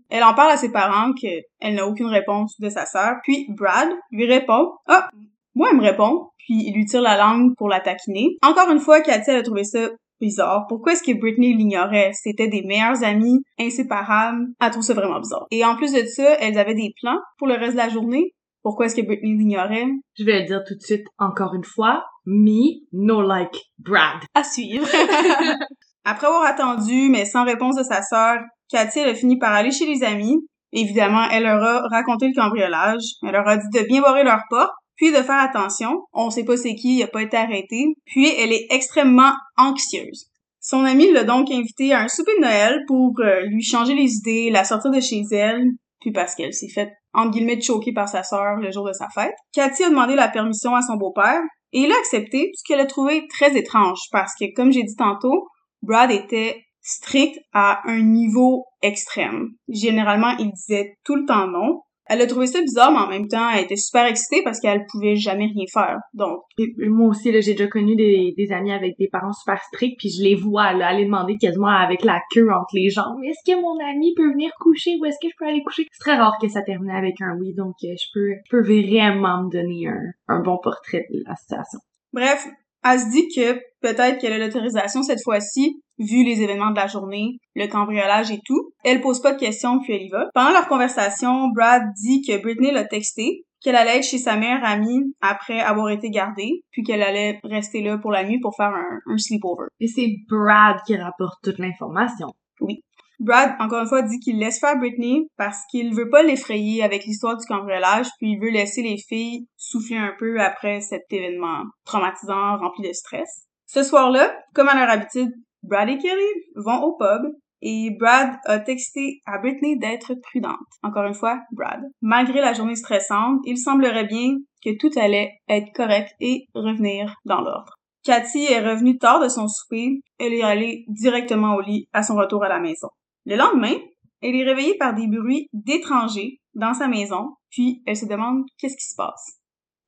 Elle 0.09 0.23
en 0.25 0.35
parle 0.35 0.53
à 0.53 0.57
ses 0.57 0.71
parents 0.71 1.12
qu'elle 1.15 1.75
n'a 1.75 1.87
aucune 1.87 2.07
réponse 2.07 2.61
de 2.61 2.69
sa 2.69 2.87
sœur, 2.87 3.17
puis 3.23 3.47
Brad 3.49 3.89
lui 4.11 4.27
répond 4.27 4.73
«Ah, 4.87 5.09
moi, 5.55 5.69
elle 5.71 5.79
me 5.79 5.83
répond.» 5.83 6.29
Puis 6.39 6.65
il 6.67 6.75
lui 6.75 6.85
tire 6.85 7.03
la 7.03 7.17
langue 7.17 7.55
pour 7.57 7.69
la 7.69 7.81
taquiner. 7.81 8.37
Encore 8.43 8.71
une 8.71 8.81
fois, 8.81 9.01
Cathy, 9.01 9.31
elle 9.31 9.37
a 9.37 9.43
trouvé 9.43 9.65
ça 9.65 9.89
bizarre. 10.23 10.67
Pourquoi 10.69 10.93
est-ce 10.93 11.02
que 11.02 11.19
Britney 11.19 11.55
l'ignorait? 11.55 12.12
C'était 12.14 12.49
des 12.49 12.62
meilleurs 12.62 13.02
amis, 13.05 13.43
inséparables. 13.59 14.47
Elle 14.61 14.71
trouve 14.71 14.83
ça 14.83 14.95
vraiment 14.95 15.19
bizarre. 15.19 15.47
Et 15.50 15.64
en 15.64 15.76
plus 15.76 15.93
de 15.93 16.07
ça, 16.07 16.37
elles 16.41 16.59
avaient 16.59 16.75
des 16.75 16.95
plans 17.00 17.19
pour 17.37 17.49
le 17.49 17.55
reste 17.55 17.73
de 17.73 17.79
la 17.79 17.88
journée. 17.88 18.33
Pourquoi 18.62 18.87
est-ce 18.87 18.95
que 18.95 19.02
Britney 19.02 19.37
l'ignorait? 19.37 19.88
Je 20.17 20.25
vais 20.25 20.41
le 20.41 20.47
dire 20.47 20.62
tout 20.67 20.75
de 20.75 20.81
suite 20.81 21.07
encore 21.19 21.55
une 21.55 21.64
fois. 21.64 22.05
Me, 22.25 22.81
no 22.93 23.21
like 23.21 23.61
Brad. 23.79 24.21
À 24.35 24.45
suivre. 24.45 24.87
Après 26.05 26.26
avoir 26.26 26.45
attendu, 26.45 27.09
mais 27.11 27.25
sans 27.25 27.45
réponse 27.45 27.76
de 27.76 27.83
sa 27.83 28.02
sœur, 28.02 28.38
Cathy 28.71 29.00
elle 29.00 29.11
a 29.11 29.14
fini 29.14 29.38
par 29.38 29.52
aller 29.52 29.73
chez 29.73 29.87
les 29.87 30.05
amis. 30.05 30.37
Évidemment, 30.73 31.29
elle 31.31 31.43
leur 31.43 31.62
a 31.62 31.83
raconté 31.88 32.29
le 32.29 32.35
cambriolage. 32.35 33.02
Elle 33.23 33.33
leur 33.33 33.47
a 33.47 33.57
dit 33.57 33.69
de 33.73 33.87
bien 33.87 34.00
barrer 34.00 34.25
leur 34.25 34.41
porte, 34.49 34.73
puis 35.02 35.11
de 35.11 35.16
faire 35.16 35.40
attention. 35.40 36.04
On 36.12 36.30
sait 36.30 36.44
pas 36.44 36.56
c'est 36.56 36.76
qui, 36.76 36.99
il 36.99 37.02
a 37.02 37.09
pas 37.09 37.23
été 37.23 37.37
arrêté. 37.37 37.87
Puis 38.06 38.28
elle 38.38 38.52
est 38.52 38.68
extrêmement 38.71 39.32
anxieuse. 39.56 40.28
Son 40.61 40.85
ami 40.85 41.11
l'a 41.11 41.25
donc 41.25 41.50
invité 41.50 41.92
à 41.92 42.02
un 42.02 42.09
souper 42.09 42.37
de 42.37 42.42
Noël 42.42 42.85
pour 42.87 43.12
euh, 43.18 43.40
lui 43.47 43.64
changer 43.64 43.94
les 43.94 44.14
idées, 44.14 44.50
la 44.50 44.62
sortir 44.62 44.92
de 44.92 45.00
chez 45.00 45.23
elle, 45.32 45.64
puis 46.00 46.12
parce 46.12 46.37
qu'elle 46.37 46.54
s'est 46.54 46.68
faite 46.68 46.90
entre 47.14 47.32
guillemets 47.32 47.61
choquée 47.61 47.92
par 47.92 48.09
sa 48.09 48.23
sœur 48.23 48.56
le 48.61 48.71
jour 48.71 48.87
de 48.87 48.92
sa 48.92 49.09
fête. 49.09 49.35
Cathy 49.52 49.82
a 49.82 49.90
demandé 49.90 50.14
la 50.14 50.28
permission 50.28 50.76
à 50.76 50.82
son 50.82 50.94
beau-père 50.94 51.40
et 51.73 51.80
il 51.80 51.90
a 51.90 51.99
accepté, 51.99 52.52
ce 52.54 52.62
qu'elle 52.64 52.80
a 52.80 52.87
trouvé 52.87 53.26
très 53.26 53.56
étrange 53.56 53.99
parce 54.12 54.32
que 54.38 54.54
comme 54.54 54.71
j'ai 54.71 54.85
dit 54.85 54.94
tantôt, 54.94 55.49
Brad 55.82 56.12
était 56.12 56.62
strict 56.80 57.40
à 57.52 57.80
un 57.90 58.02
niveau 58.02 58.66
extrême. 58.82 59.49
Généralement, 59.68 60.37
il 60.38 60.52
disait 60.52 60.94
tout 61.04 61.16
le 61.16 61.26
temps 61.26 61.49
non. 61.49 61.80
Elle 62.12 62.21
a 62.21 62.26
trouvé 62.26 62.47
ça 62.47 62.61
bizarre, 62.61 62.92
mais 62.92 62.99
en 62.99 63.09
même 63.09 63.26
temps, 63.26 63.49
elle 63.49 63.64
était 63.64 63.76
super 63.76 64.04
excitée 64.04 64.42
parce 64.45 64.61
qu'elle 64.61 64.85
pouvait 64.85 65.16
jamais 65.16 65.47
rien 65.47 65.64
faire. 65.73 65.97
Donc, 66.12 66.40
moi 66.78 67.09
aussi, 67.09 67.33
là, 67.33 67.40
j'ai 67.40 67.52
déjà 67.52 67.69
connu 67.69 67.97
des, 67.97 68.35
des 68.37 68.52
amis 68.52 68.71
avec 68.71 68.99
des 68.99 69.09
parents 69.09 69.33
super 69.33 69.62
stricts, 69.62 69.99
puis 69.99 70.11
je 70.11 70.23
les 70.23 70.35
vois 70.35 70.75
là, 70.75 70.88
aller 70.88 71.07
demander 71.07 71.38
quasiment 71.38 71.69
avec 71.69 72.04
la 72.04 72.21
queue 72.35 72.50
entre 72.50 72.75
les 72.75 72.90
jambes. 72.90 73.16
Est-ce 73.25 73.50
que 73.50 73.59
mon 73.59 73.78
ami 73.83 74.12
peut 74.14 74.31
venir 74.31 74.50
coucher 74.61 74.99
ou 75.00 75.07
est-ce 75.07 75.16
que 75.23 75.28
je 75.31 75.35
peux 75.38 75.47
aller 75.47 75.62
coucher? 75.62 75.87
C'est 75.90 76.11
très 76.11 76.19
rare 76.19 76.37
que 76.38 76.49
ça 76.49 76.61
termine 76.61 76.90
avec 76.90 77.14
un 77.23 77.35
oui, 77.40 77.54
donc 77.54 77.76
euh, 77.85 77.95
je 77.99 78.07
peux, 78.12 78.28
je 78.45 78.50
peux 78.50 78.62
vraiment 78.62 79.45
me 79.45 79.50
donner 79.50 79.88
un, 79.88 80.37
un 80.37 80.42
bon 80.42 80.59
portrait 80.62 81.07
de 81.11 81.23
la 81.26 81.35
situation. 81.35 81.78
Bref, 82.12 82.47
elle 82.85 83.01
se 83.01 83.11
dit 83.11 83.29
que 83.35 83.55
peut-être 83.81 84.19
qu'elle 84.19 84.33
a 84.33 84.39
l'autorisation 84.39 85.03
cette 85.03 85.23
fois-ci, 85.23 85.81
vu 85.99 86.25
les 86.25 86.43
événements 86.43 86.71
de 86.71 86.77
la 86.77 86.87
journée, 86.87 87.39
le 87.55 87.67
cambriolage 87.67 88.31
et 88.31 88.41
tout. 88.45 88.73
Elle 88.85 89.01
pose 89.01 89.21
pas 89.21 89.33
de 89.33 89.39
questions 89.39 89.81
puis 89.81 89.95
elle 89.95 90.03
y 90.03 90.09
va. 90.09 90.29
Pendant 90.35 90.51
leur 90.51 90.69
conversation, 90.69 91.49
Brad 91.49 91.83
dit 91.95 92.23
que 92.23 92.41
Britney 92.41 92.73
l'a 92.73 92.85
texté, 92.85 93.45
qu'elle 93.61 93.77
allait 93.77 93.99
être 93.99 94.05
chez 94.05 94.19
sa 94.19 94.37
meilleure 94.37 94.65
amie 94.65 95.15
après 95.21 95.61
avoir 95.61 95.91
été 95.91 96.11
gardée, 96.11 96.62
puis 96.71 96.83
qu'elle 96.83 97.03
allait 97.03 97.39
rester 97.45 97.83
là 97.83 97.99
pour 97.99 98.11
la 98.11 98.25
nuit 98.25 98.41
pour 98.41 98.57
faire 98.57 98.75
un, 98.75 98.99
un 99.07 99.19
sleepover. 99.19 99.67
Et 99.81 99.87
c'est 99.87 100.17
Brad 100.29 100.79
qui 100.87 100.97
rapporte 100.97 101.39
toute 101.43 101.59
l'information. 101.59 102.29
Oui. 102.61 102.83
Brad, 103.21 103.54
encore 103.61 103.83
une 103.83 103.88
fois, 103.88 104.02
dit 104.02 104.19
qu'il 104.19 104.38
laisse 104.38 104.59
faire 104.59 104.78
Britney 104.78 105.28
parce 105.37 105.61
qu'il 105.71 105.95
veut 105.95 106.11
pas 106.11 106.23
l'effrayer 106.23 106.83
avec 106.83 107.04
l'histoire 107.04 107.37
du 107.37 107.47
cambriolage, 107.47 108.09
puis 108.19 108.33
il 108.33 108.40
veut 108.40 108.50
laisser 108.50 108.83
les 108.83 108.99
filles 108.99 109.47
souffler 109.57 109.97
un 109.97 110.14
peu 110.19 110.40
après 110.40 110.81
cet 110.81 111.04
événement 111.11 111.64
traumatisant, 111.85 112.59
rempli 112.59 112.88
de 112.88 112.92
stress. 112.92 113.47
Ce 113.66 113.83
soir-là, 113.83 114.37
comme 114.54 114.69
à 114.69 114.75
leur 114.75 114.90
habitude, 114.90 115.33
Brad 115.62 115.88
et 115.88 115.99
Kelly 115.99 116.23
vont 116.57 116.83
au 116.83 116.97
pub 116.97 117.33
et 117.62 117.90
Brad 117.99 118.35
a 118.45 118.59
texté 118.59 119.21
à 119.25 119.38
Britney 119.38 119.78
d'être 119.78 120.14
prudente. 120.14 120.57
Encore 120.83 121.07
une 121.07 121.14
fois, 121.14 121.40
Brad. 121.52 121.81
Malgré 122.00 122.40
la 122.40 122.52
journée 122.52 122.75
stressante, 122.75 123.40
il 123.45 123.57
semblerait 123.57 124.07
bien 124.07 124.37
que 124.64 124.76
tout 124.76 124.90
allait 124.99 125.31
être 125.49 125.73
correct 125.73 126.12
et 126.21 126.47
revenir 126.54 127.14
dans 127.25 127.40
l'ordre. 127.40 127.78
Cathy 128.04 128.47
est 128.47 128.69
revenue 128.69 128.99
tard 128.99 129.21
de 129.21 129.28
son 129.28 129.47
souper. 129.47 130.00
Elle 130.19 130.35
est 130.35 130.42
allée 130.42 130.85
directement 130.88 131.54
au 131.54 131.61
lit 131.61 131.87
à 131.92 132.02
son 132.02 132.16
retour 132.16 132.42
à 132.42 132.49
la 132.49 132.59
maison. 132.59 132.88
Le 133.25 133.37
lendemain, 133.37 133.75
elle 134.21 134.37
est 134.37 134.45
réveillée 134.45 134.76
par 134.79 134.95
des 134.95 135.07
bruits 135.07 135.49
d'étrangers 135.52 136.41
dans 136.55 136.75
sa 136.75 136.88
maison, 136.88 137.37
puis 137.50 137.83
elle 137.87 137.97
se 137.97 138.07
demande 138.07 138.45
qu'est-ce 138.59 138.76
qui 138.76 138.88
se 138.88 138.97
passe. 138.97 139.41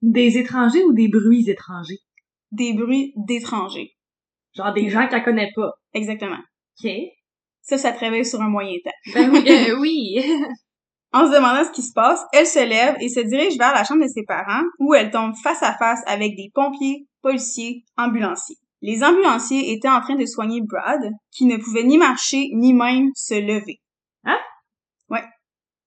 Des 0.02 0.38
étrangers 0.38 0.82
ou 0.84 0.92
des 0.92 1.08
bruits 1.08 1.48
étrangers? 1.48 1.98
Des 2.52 2.74
bruits 2.74 3.12
d'étrangers. 3.16 3.96
Genre 4.54 4.72
des 4.72 4.88
gens 4.88 5.08
qu'elle 5.08 5.24
connaît 5.24 5.50
pas. 5.54 5.72
Exactement. 5.92 6.38
OK. 6.82 6.90
Ça, 7.62 7.78
ça 7.78 7.92
te 7.92 8.00
réveille 8.00 8.26
sur 8.26 8.40
un 8.40 8.48
moyen 8.48 8.76
temps. 8.84 9.14
Ben 9.14 9.30
oui. 9.30 9.44
euh, 9.48 9.78
oui. 9.80 10.20
En 11.12 11.26
se 11.26 11.32
demandant 11.32 11.64
ce 11.64 11.72
qui 11.72 11.82
se 11.82 11.92
passe, 11.92 12.20
elle 12.32 12.46
se 12.46 12.58
lève 12.58 12.96
et 13.00 13.08
se 13.08 13.20
dirige 13.20 13.56
vers 13.56 13.72
la 13.72 13.84
chambre 13.84 14.02
de 14.02 14.08
ses 14.08 14.24
parents 14.24 14.64
où 14.80 14.94
elle 14.94 15.10
tombe 15.10 15.34
face 15.42 15.62
à 15.62 15.72
face 15.72 16.02
avec 16.06 16.36
des 16.36 16.50
pompiers, 16.52 17.06
policiers, 17.22 17.84
ambulanciers. 17.96 18.58
Les 18.86 19.02
ambulanciers 19.02 19.72
étaient 19.72 19.88
en 19.88 20.02
train 20.02 20.14
de 20.14 20.26
soigner 20.26 20.60
Brad, 20.60 21.00
qui 21.30 21.46
ne 21.46 21.56
pouvait 21.56 21.84
ni 21.84 21.96
marcher 21.96 22.50
ni 22.52 22.74
même 22.74 23.08
se 23.14 23.32
lever. 23.32 23.80
Hein? 24.24 24.36
Ouais. 25.08 25.24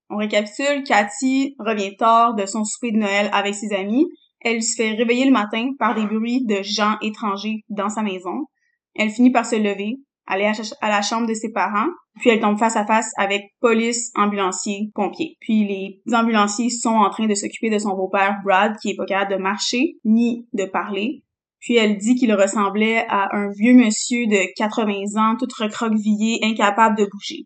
On 0.09 0.17
récapitule, 0.17 0.83
Cathy 0.83 1.53
revient 1.59 1.95
tard 1.95 2.33
de 2.33 2.47
son 2.47 2.63
souper 2.63 2.91
de 2.91 2.97
Noël 2.97 3.29
avec 3.33 3.53
ses 3.53 3.71
amis. 3.71 4.07
Elle 4.41 4.63
se 4.63 4.75
fait 4.75 4.93
réveiller 4.93 5.25
le 5.25 5.31
matin 5.31 5.73
par 5.77 5.93
des 5.93 6.07
bruits 6.07 6.43
de 6.47 6.63
gens 6.63 6.97
étrangers 7.03 7.63
dans 7.69 7.89
sa 7.89 8.01
maison. 8.01 8.47
Elle 8.95 9.11
finit 9.11 9.31
par 9.31 9.45
se 9.45 9.57
lever, 9.57 9.97
aller 10.25 10.51
à 10.81 10.89
la 10.89 11.03
chambre 11.03 11.27
de 11.27 11.35
ses 11.35 11.51
parents, 11.51 11.89
puis 12.19 12.31
elle 12.31 12.39
tombe 12.39 12.57
face 12.57 12.77
à 12.77 12.87
face 12.87 13.11
avec 13.17 13.43
police, 13.59 14.11
ambulanciers, 14.15 14.89
pompiers. 14.95 15.37
Puis 15.41 15.67
les 15.67 16.15
ambulanciers 16.15 16.71
sont 16.71 16.95
en 16.95 17.11
train 17.11 17.27
de 17.27 17.35
s'occuper 17.35 17.69
de 17.69 17.77
son 17.77 17.95
beau-père 17.95 18.37
Brad, 18.43 18.75
qui 18.81 18.89
est 18.89 18.95
pas 18.95 19.05
capable 19.05 19.33
de 19.33 19.37
marcher 19.43 19.97
ni 20.03 20.47
de 20.53 20.65
parler. 20.65 21.21
Puis 21.59 21.75
elle 21.75 21.97
dit 21.97 22.15
qu'il 22.15 22.33
ressemblait 22.33 23.05
à 23.09 23.27
un 23.35 23.49
vieux 23.49 23.73
monsieur 23.73 24.27
de 24.27 24.53
80 24.55 25.19
ans, 25.21 25.35
tout 25.37 25.47
recroquevillé, 25.59 26.39
incapable 26.43 26.97
de 26.97 27.05
bouger. 27.05 27.45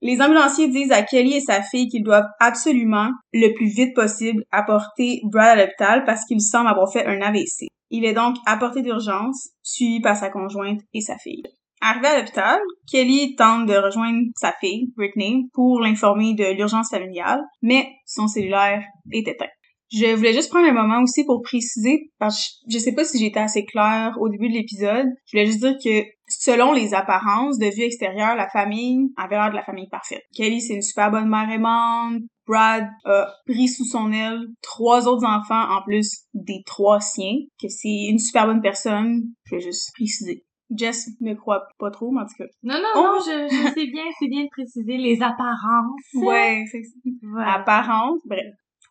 Les 0.00 0.20
ambulanciers 0.20 0.68
disent 0.68 0.92
à 0.92 1.02
Kelly 1.02 1.34
et 1.34 1.40
sa 1.40 1.60
fille 1.60 1.88
qu'ils 1.88 2.04
doivent 2.04 2.28
absolument, 2.38 3.10
le 3.32 3.52
plus 3.54 3.66
vite 3.66 3.94
possible, 3.96 4.44
apporter 4.52 5.20
Brad 5.24 5.58
à 5.58 5.64
l'hôpital 5.64 6.04
parce 6.04 6.24
qu'il 6.24 6.40
semble 6.40 6.68
avoir 6.68 6.92
fait 6.92 7.04
un 7.04 7.20
AVC. 7.20 7.66
Il 7.90 8.04
est 8.04 8.12
donc 8.12 8.36
apporté 8.46 8.82
d'urgence, 8.82 9.48
suivi 9.62 10.00
par 10.00 10.16
sa 10.16 10.30
conjointe 10.30 10.80
et 10.94 11.00
sa 11.00 11.16
fille. 11.18 11.42
Arrivé 11.80 12.06
à 12.06 12.18
l'hôpital, 12.18 12.60
Kelly 12.90 13.34
tente 13.36 13.66
de 13.66 13.74
rejoindre 13.74 14.26
sa 14.36 14.52
fille, 14.60 14.92
Britney, 14.96 15.48
pour 15.52 15.80
l'informer 15.80 16.34
de 16.34 16.52
l'urgence 16.56 16.90
familiale, 16.90 17.40
mais 17.62 17.88
son 18.04 18.28
cellulaire 18.28 18.82
est 19.12 19.26
éteint. 19.26 19.46
Je 19.90 20.14
voulais 20.14 20.34
juste 20.34 20.50
prendre 20.50 20.68
un 20.68 20.72
moment 20.72 21.02
aussi 21.02 21.24
pour 21.24 21.40
préciser, 21.42 22.10
parce 22.18 22.36
que 22.66 22.72
je 22.72 22.78
sais 22.78 22.92
pas 22.92 23.04
si 23.04 23.18
j'étais 23.18 23.40
assez 23.40 23.64
claire 23.64 24.14
au 24.20 24.28
début 24.28 24.48
de 24.48 24.54
l'épisode. 24.54 25.06
Je 25.26 25.32
voulais 25.36 25.46
juste 25.46 25.60
dire 25.60 25.76
que 25.82 26.06
selon 26.28 26.72
les 26.74 26.92
apparences 26.92 27.58
de 27.58 27.66
vue 27.74 27.84
extérieure, 27.84 28.36
la 28.36 28.48
famille 28.50 29.10
avait 29.16 29.36
l'air 29.36 29.50
de 29.50 29.54
la 29.56 29.62
famille 29.64 29.88
parfaite. 29.88 30.22
Kelly, 30.34 30.60
c'est 30.60 30.74
une 30.74 30.82
super 30.82 31.10
bonne 31.10 31.28
mère 31.28 31.50
aimante. 31.50 32.20
Brad 32.46 32.86
a 33.04 33.32
pris 33.46 33.68
sous 33.68 33.84
son 33.84 34.12
aile 34.12 34.46
trois 34.62 35.06
autres 35.08 35.26
enfants 35.26 35.70
en 35.70 35.82
plus 35.82 36.24
des 36.34 36.62
trois 36.66 37.00
siens, 37.00 37.36
que 37.60 37.68
c'est 37.68 38.06
une 38.10 38.18
super 38.18 38.46
bonne 38.46 38.60
personne. 38.62 39.22
Je 39.46 39.56
vais 39.56 39.60
juste 39.62 39.90
préciser. 39.94 40.44
Jess 40.70 41.08
me 41.22 41.32
croit 41.34 41.62
pas 41.78 41.90
trop, 41.90 42.10
mais 42.10 42.20
en 42.20 42.24
tout 42.26 42.34
cas. 42.38 42.44
Non, 42.62 42.74
non, 42.74 42.88
Oh. 42.94 42.98
non, 43.02 43.18
je, 43.20 43.48
je 43.54 43.72
sais 43.72 43.86
bien, 43.86 44.04
c'est 44.18 44.28
bien 44.28 44.42
de 44.44 44.48
préciser 44.50 44.98
les 44.98 45.22
apparences. 45.22 46.00
Ouais, 46.14 46.64
c'est 46.70 46.82
Voilà. 47.22 47.54
apparence. 47.54 48.20
Bref. 48.26 48.44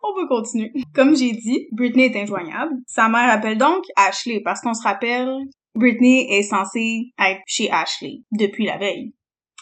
On 0.03 0.13
peut 0.13 0.27
continuer. 0.27 0.71
Comme 0.93 1.15
j'ai 1.15 1.31
dit, 1.31 1.67
Britney 1.71 2.05
est 2.05 2.21
injoignable. 2.21 2.73
Sa 2.87 3.09
mère 3.09 3.29
appelle 3.29 3.57
donc 3.57 3.83
Ashley 3.95 4.41
parce 4.43 4.61
qu'on 4.61 4.73
se 4.73 4.83
rappelle, 4.83 5.29
Britney 5.75 6.27
est 6.29 6.43
censée 6.43 7.11
être 7.19 7.41
chez 7.45 7.69
Ashley 7.71 8.21
depuis 8.31 8.65
la 8.65 8.77
veille. 8.77 9.13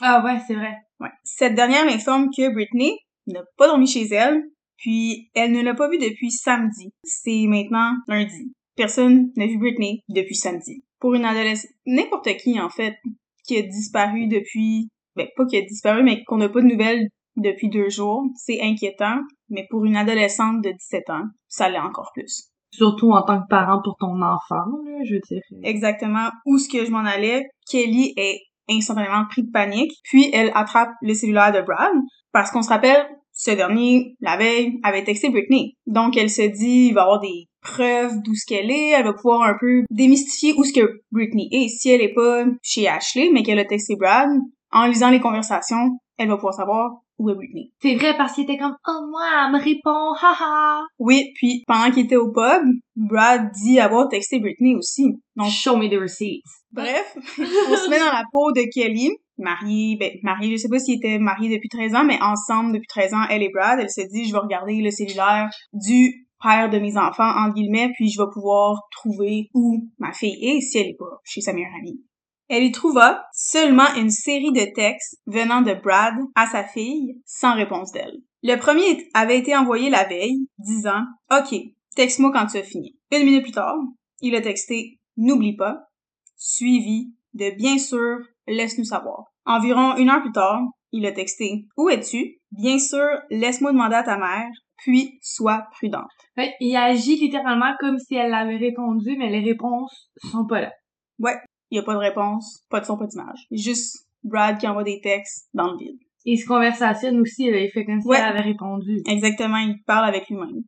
Ah 0.01 0.23
ouais, 0.23 0.39
c'est 0.47 0.55
vrai. 0.55 0.75
Ouais. 0.99 1.09
Cette 1.23 1.55
dernière 1.55 1.87
informe 1.87 2.29
que 2.35 2.53
Britney 2.53 2.97
n'a 3.27 3.43
pas 3.57 3.67
dormi 3.67 3.87
chez 3.87 4.07
elle, 4.11 4.43
puis 4.77 5.29
elle 5.33 5.51
ne 5.51 5.61
l'a 5.61 5.73
pas 5.73 5.89
vue 5.89 5.97
depuis 5.97 6.31
samedi. 6.31 6.93
C'est 7.03 7.45
maintenant 7.47 7.93
lundi. 8.07 8.53
Personne 8.75 9.31
n'a 9.35 9.47
vu 9.47 9.57
Britney 9.57 10.03
depuis 10.09 10.35
samedi. 10.35 10.83
Pour 10.99 11.15
une 11.15 11.25
adolescente, 11.25 11.71
n'importe 11.85 12.35
qui 12.37 12.59
en 12.59 12.69
fait, 12.69 12.97
qui 13.45 13.57
a 13.57 13.61
disparu 13.61 14.27
depuis, 14.27 14.89
ben 15.15 15.27
pas 15.35 15.45
qui 15.45 15.57
a 15.57 15.61
disparu, 15.61 16.03
mais 16.03 16.23
qu'on 16.23 16.37
n'a 16.37 16.49
pas 16.49 16.61
de 16.61 16.67
nouvelles 16.67 17.07
depuis 17.35 17.69
deux 17.69 17.89
jours, 17.89 18.25
c'est 18.35 18.61
inquiétant. 18.61 19.19
Mais 19.49 19.67
pour 19.69 19.85
une 19.85 19.95
adolescente 19.95 20.61
de 20.63 20.71
17 20.71 21.09
ans, 21.09 21.23
ça 21.47 21.69
l'est 21.69 21.79
encore 21.79 22.11
plus. 22.13 22.49
Surtout 22.71 23.11
en 23.11 23.21
tant 23.21 23.41
que 23.41 23.47
parent 23.47 23.81
pour 23.83 23.95
ton 23.97 24.21
enfant, 24.21 24.65
là, 24.85 24.99
je 25.05 25.15
veux 25.15 25.21
dire. 25.29 25.41
exactement 25.63 26.29
où 26.45 26.57
ce 26.57 26.67
que 26.67 26.85
je 26.85 26.91
m'en 26.91 27.05
allais? 27.05 27.45
Kelly 27.69 28.13
est 28.17 28.41
instantanément 28.69 29.25
pris 29.29 29.43
de 29.43 29.51
panique, 29.51 29.93
puis 30.03 30.29
elle 30.33 30.51
attrape 30.55 30.89
le 31.01 31.13
cellulaire 31.13 31.53
de 31.53 31.61
Brad, 31.61 31.93
parce 32.31 32.51
qu'on 32.51 32.61
se 32.61 32.69
rappelle, 32.69 33.07
ce 33.31 33.51
dernier, 33.51 34.15
la 34.21 34.37
veille, 34.37 34.79
avait 34.83 35.03
texté 35.03 35.29
Britney. 35.29 35.75
Donc 35.85 36.17
elle 36.17 36.29
se 36.29 36.41
dit, 36.41 36.87
il 36.87 36.93
va 36.93 37.01
y 37.01 37.03
avoir 37.03 37.19
des 37.19 37.47
preuves 37.61 38.21
d'où 38.23 38.33
ce 38.33 38.45
qu'elle 38.45 38.71
est, 38.71 38.89
elle 38.89 39.05
va 39.05 39.13
pouvoir 39.13 39.43
un 39.43 39.55
peu 39.59 39.83
démystifier 39.91 40.53
où 40.57 40.63
ce 40.63 40.73
que 40.73 41.01
Britney 41.11 41.49
est. 41.51 41.67
Si 41.67 41.89
elle 41.89 42.01
est 42.01 42.13
pas 42.13 42.45
chez 42.61 42.87
Ashley, 42.87 43.29
mais 43.33 43.43
qu'elle 43.43 43.59
a 43.59 43.65
texté 43.65 43.95
Brad, 43.95 44.29
en 44.71 44.87
lisant 44.87 45.09
les 45.09 45.19
conversations, 45.19 45.97
elle 46.17 46.29
va 46.29 46.35
pouvoir 46.35 46.53
savoir 46.53 46.91
où 47.17 47.29
est 47.29 47.35
Britney. 47.35 47.71
C'est 47.81 47.95
vrai 47.95 48.15
parce 48.17 48.33
qu'il 48.33 48.43
était 48.43 48.57
comme 48.57 48.75
oh 48.87 49.07
moi 49.09 49.23
elle 49.45 49.53
me 49.53 49.59
répond 49.59 50.13
haha. 50.21 50.83
Oui, 50.99 51.31
puis 51.35 51.63
pendant 51.67 51.91
qu'il 51.91 52.05
était 52.05 52.15
au 52.15 52.31
pub, 52.31 52.63
Brad 52.95 53.51
dit 53.51 53.79
avoir 53.79 54.09
texté 54.09 54.39
Britney 54.39 54.75
aussi. 54.75 55.05
Donc 55.35 55.49
Show 55.49 55.77
me 55.77 55.87
the 55.87 55.99
receipts. 55.99 56.43
bref, 56.71 57.15
on 57.39 57.75
se 57.75 57.89
met 57.89 57.99
dans 57.99 58.05
la 58.05 58.23
peau 58.33 58.51
de 58.51 58.63
Kelly, 58.73 59.11
mariée, 59.37 59.97
ben 59.99 60.11
mariée, 60.23 60.51
je 60.51 60.57
sais 60.57 60.69
pas 60.69 60.79
s'il 60.79 60.97
était 60.97 61.19
marié 61.19 61.49
depuis 61.49 61.69
13 61.69 61.95
ans, 61.95 62.03
mais 62.03 62.19
ensemble 62.21 62.73
depuis 62.73 62.87
13 62.87 63.13
ans, 63.13 63.25
elle 63.29 63.43
et 63.43 63.49
Brad, 63.49 63.79
elle 63.79 63.89
se 63.89 64.01
dit 64.11 64.25
je 64.25 64.33
vais 64.33 64.39
regarder 64.39 64.75
le 64.81 64.91
cellulaire 64.91 65.49
du 65.73 66.27
père 66.41 66.69
de 66.69 66.79
mes 66.79 66.97
enfants 66.97 67.31
entre 67.37 67.53
guillemets, 67.53 67.91
puis 67.95 68.09
je 68.09 68.21
vais 68.21 68.29
pouvoir 68.31 68.81
trouver 68.91 69.49
où 69.53 69.89
ma 69.99 70.11
fille 70.11 70.37
est 70.41 70.61
si 70.61 70.77
elle 70.77 70.87
est 70.87 70.97
pas 70.97 71.19
chez 71.23 71.41
sa 71.41 71.53
meilleure 71.53 71.73
amie. 71.79 72.01
Elle 72.47 72.63
y 72.63 72.71
trouva 72.71 73.25
seulement 73.33 73.93
une 73.95 74.11
série 74.11 74.51
de 74.51 74.73
textes 74.73 75.19
venant 75.25 75.61
de 75.61 75.73
Brad 75.73 76.13
à 76.35 76.45
sa 76.45 76.63
fille 76.63 77.21
sans 77.25 77.55
réponse 77.55 77.91
d'elle. 77.91 78.21
Le 78.43 78.57
premier 78.57 79.09
avait 79.15 79.39
été 79.39 79.55
envoyé 79.55 79.89
la 79.89 80.03
veille, 80.03 80.47
disant 80.59 81.01
OK, 81.31 81.55
texte-moi 81.95 82.31
quand 82.31 82.45
tu 82.45 82.57
as 82.57 82.63
fini. 82.63 82.95
Une 83.11 83.25
minute 83.25 83.43
plus 83.43 83.51
tard, 83.51 83.77
il 84.21 84.35
a 84.35 84.41
texté 84.41 84.99
N'oublie 85.17 85.55
pas, 85.55 85.79
suivi 86.35 87.13
de 87.33 87.55
bien 87.55 87.77
sûr, 87.77 88.17
laisse-nous 88.47 88.83
savoir. 88.83 89.25
Environ 89.45 89.95
une 89.95 90.09
heure 90.09 90.21
plus 90.21 90.31
tard, 90.31 90.61
il 90.91 91.05
a 91.05 91.11
texté 91.11 91.65
Où 91.77 91.89
es-tu? 91.89 92.37
Bien 92.51 92.79
sûr, 92.79 93.07
laisse-moi 93.29 93.71
demander 93.71 93.95
à 93.95 94.03
ta 94.03 94.17
mère, 94.17 94.49
puis 94.77 95.17
sois 95.21 95.67
prudente. 95.71 96.03
Fait, 96.35 96.53
il 96.59 96.75
agit 96.75 97.15
littéralement 97.15 97.73
comme 97.79 97.97
si 97.97 98.15
elle 98.15 98.31
l'avait 98.31 98.57
répondu, 98.57 99.15
mais 99.17 99.29
les 99.29 99.39
réponses 99.39 100.11
sont 100.31 100.45
pas 100.45 100.61
là. 100.61 100.71
Ouais, 101.19 101.37
il 101.69 101.77
y 101.77 101.79
a 101.79 101.83
pas 101.83 101.93
de 101.93 101.99
réponse, 101.99 102.63
pas 102.69 102.79
de 102.79 102.85
son, 102.85 102.97
pas 102.97 103.07
d'image. 103.07 103.45
Juste 103.51 104.07
Brad 104.23 104.57
qui 104.57 104.67
envoie 104.67 104.83
des 104.83 104.99
textes 105.01 105.47
dans 105.53 105.71
le 105.71 105.77
vide. 105.77 105.99
Et 106.25 106.37
ce 106.37 106.47
conversation 106.47 107.11
aussi, 107.19 107.49
a 107.49 107.53
fait 107.69 107.85
comme 107.85 108.01
si 108.01 108.07
Ouais. 108.07 108.17
elle 108.17 108.25
avait 108.29 108.41
répondu. 108.41 109.01
Exactement, 109.07 109.57
il 109.57 109.75
parle 109.85 110.05
avec 110.07 110.27
lui-même. 110.29 110.63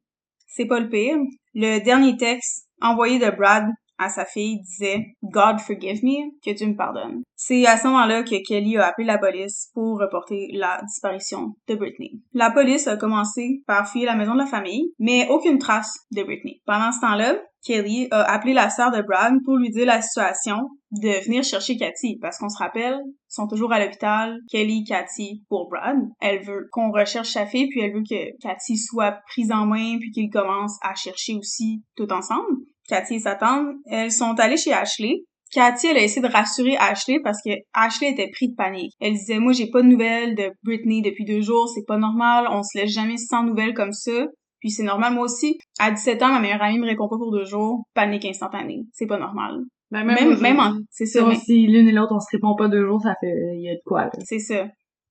C'est 0.46 0.66
pas 0.68 0.80
le 0.80 0.90
pire. 0.90 1.18
Le 1.56 1.80
dernier 1.84 2.16
texte 2.18 2.68
envoyé 2.82 3.18
de 3.18 3.30
Brad 3.36 3.66
à 4.00 4.10
sa 4.10 4.26
fille 4.26 4.60
disait 4.62 5.06
God 5.24 5.60
forgive 5.60 6.04
me, 6.04 6.30
que 6.46 6.56
tu 6.56 6.68
me 6.68 6.76
pardonnes. 6.76 7.24
C'est 7.36 7.66
à 7.66 7.78
ce 7.78 7.88
moment-là 7.88 8.22
que 8.22 8.36
Kelly 8.48 8.78
a 8.78 8.86
appelé 8.86 9.08
la 9.08 9.18
police 9.18 9.72
pour 9.74 10.00
reporter 10.00 10.50
la 10.54 10.80
disparition 10.86 11.56
de 11.68 11.74
Britney. 11.76 12.22
La 12.34 12.52
police 12.52 12.88
a 12.88 12.96
commencé 12.98 13.64
par 13.66 13.90
fouiller 13.90 14.06
la 14.06 14.16
maison 14.16 14.34
de 14.34 14.40
la 14.40 14.46
famille, 14.46 14.92
mais 15.00 15.28
aucune 15.30 15.58
trace 15.58 15.92
de 16.12 16.22
Britney. 16.22 16.62
Pendant 16.68 16.92
ce 16.92 17.02
temps-là, 17.02 17.38
Kelly 17.68 18.08
a 18.12 18.22
appelé 18.22 18.54
la 18.54 18.70
sœur 18.70 18.92
de 18.92 19.02
Brad 19.02 19.34
pour 19.44 19.58
lui 19.58 19.70
dire 19.70 19.86
la 19.86 20.02
situation 20.02 20.70
de 20.92 21.26
venir 21.26 21.44
chercher 21.44 21.76
Cathy 21.76 22.18
parce 22.22 22.38
qu'on 22.38 22.48
se 22.48 22.58
rappelle, 22.58 22.98
ils 23.06 23.34
sont 23.34 23.48
toujours 23.48 23.74
à 23.74 23.84
l'hôpital, 23.84 24.40
Kelly, 24.50 24.86
Cathy 24.86 25.44
pour 25.50 25.68
Brad. 25.70 25.98
Elle 26.22 26.44
veut 26.44 26.70
qu'on 26.72 26.92
recherche 26.92 27.32
sa 27.32 27.46
fille 27.46 27.68
puis 27.68 27.82
elle 27.82 27.94
veut 27.94 28.04
que 28.10 28.40
Cathy 28.42 28.78
soit 28.78 29.20
prise 29.28 29.52
en 29.52 29.66
main 29.66 29.98
puis 30.00 30.12
qu'ils 30.12 30.30
commencent 30.30 30.80
à 30.82 30.96
chercher 30.96 31.36
aussi 31.36 31.84
tout 31.98 32.12
ensemble. 32.14 32.48
Cathy 32.88 33.16
et 33.16 33.20
sa 33.20 33.36
tante, 33.36 33.68
elles 33.86 34.14
sont 34.14 34.40
allées 34.40 34.56
chez 34.56 34.72
Ashley. 34.72 35.26
Cathy, 35.52 35.88
elle 35.88 35.98
a 35.98 36.04
essayé 36.04 36.22
de 36.22 36.32
rassurer 36.32 36.78
Ashley 36.78 37.20
parce 37.22 37.40
que 37.44 37.52
Ashley 37.74 38.12
était 38.12 38.30
pris 38.32 38.50
de 38.50 38.56
panique. 38.56 38.94
Elle 39.00 39.14
disait, 39.14 39.40
moi, 39.40 39.54
j'ai 39.54 39.70
pas 39.70 39.82
de 39.82 39.88
nouvelles 39.88 40.36
de 40.36 40.52
Britney 40.64 41.02
depuis 41.02 41.26
deux 41.26 41.42
jours, 41.42 41.70
c'est 41.74 41.86
pas 41.86 41.98
normal, 41.98 42.48
on 42.50 42.64
se 42.64 42.78
laisse 42.78 42.92
jamais 42.92 43.18
sans 43.18 43.44
nouvelles 43.44 43.74
comme 43.74 43.94
ça. 43.94 44.26
Puis 44.60 44.72
c'est 44.72 44.84
normal, 44.84 45.14
moi 45.14 45.24
aussi. 45.26 45.58
À 45.80 45.92
17 45.92 46.22
ans, 46.24 46.30
ma 46.30 46.40
meilleure 46.40 46.62
amie 46.62 46.80
me 46.80 46.86
répond 46.88 47.08
pas 47.08 47.18
pour 47.18 47.32
deux 47.32 47.46
jours, 47.46 47.84
panique 47.94 48.26
instantanée. 48.26 48.84
C'est 48.94 49.08
pas 49.08 49.18
normal. 49.20 49.60
Ben, 49.90 50.04
Même, 50.04 50.38
même, 50.42 50.60
en, 50.60 50.74
c'est 50.90 51.06
ça, 51.06 51.26
mais- 51.26 51.36
si 51.36 51.66
l'une 51.66 51.88
et 51.88 51.94
l'autre 51.94 52.14
on 52.14 52.20
se 52.20 52.28
répond 52.32 52.56
pas 52.58 52.68
deux 52.68 52.86
jours, 52.86 53.02
ça 53.02 53.16
fait 53.22 53.32
il 53.56 53.62
y 53.64 53.70
a 53.70 53.74
de 53.74 53.82
quoi 53.86 54.04
là. 54.04 54.12
c'est 54.26 54.40
ça. 54.40 54.68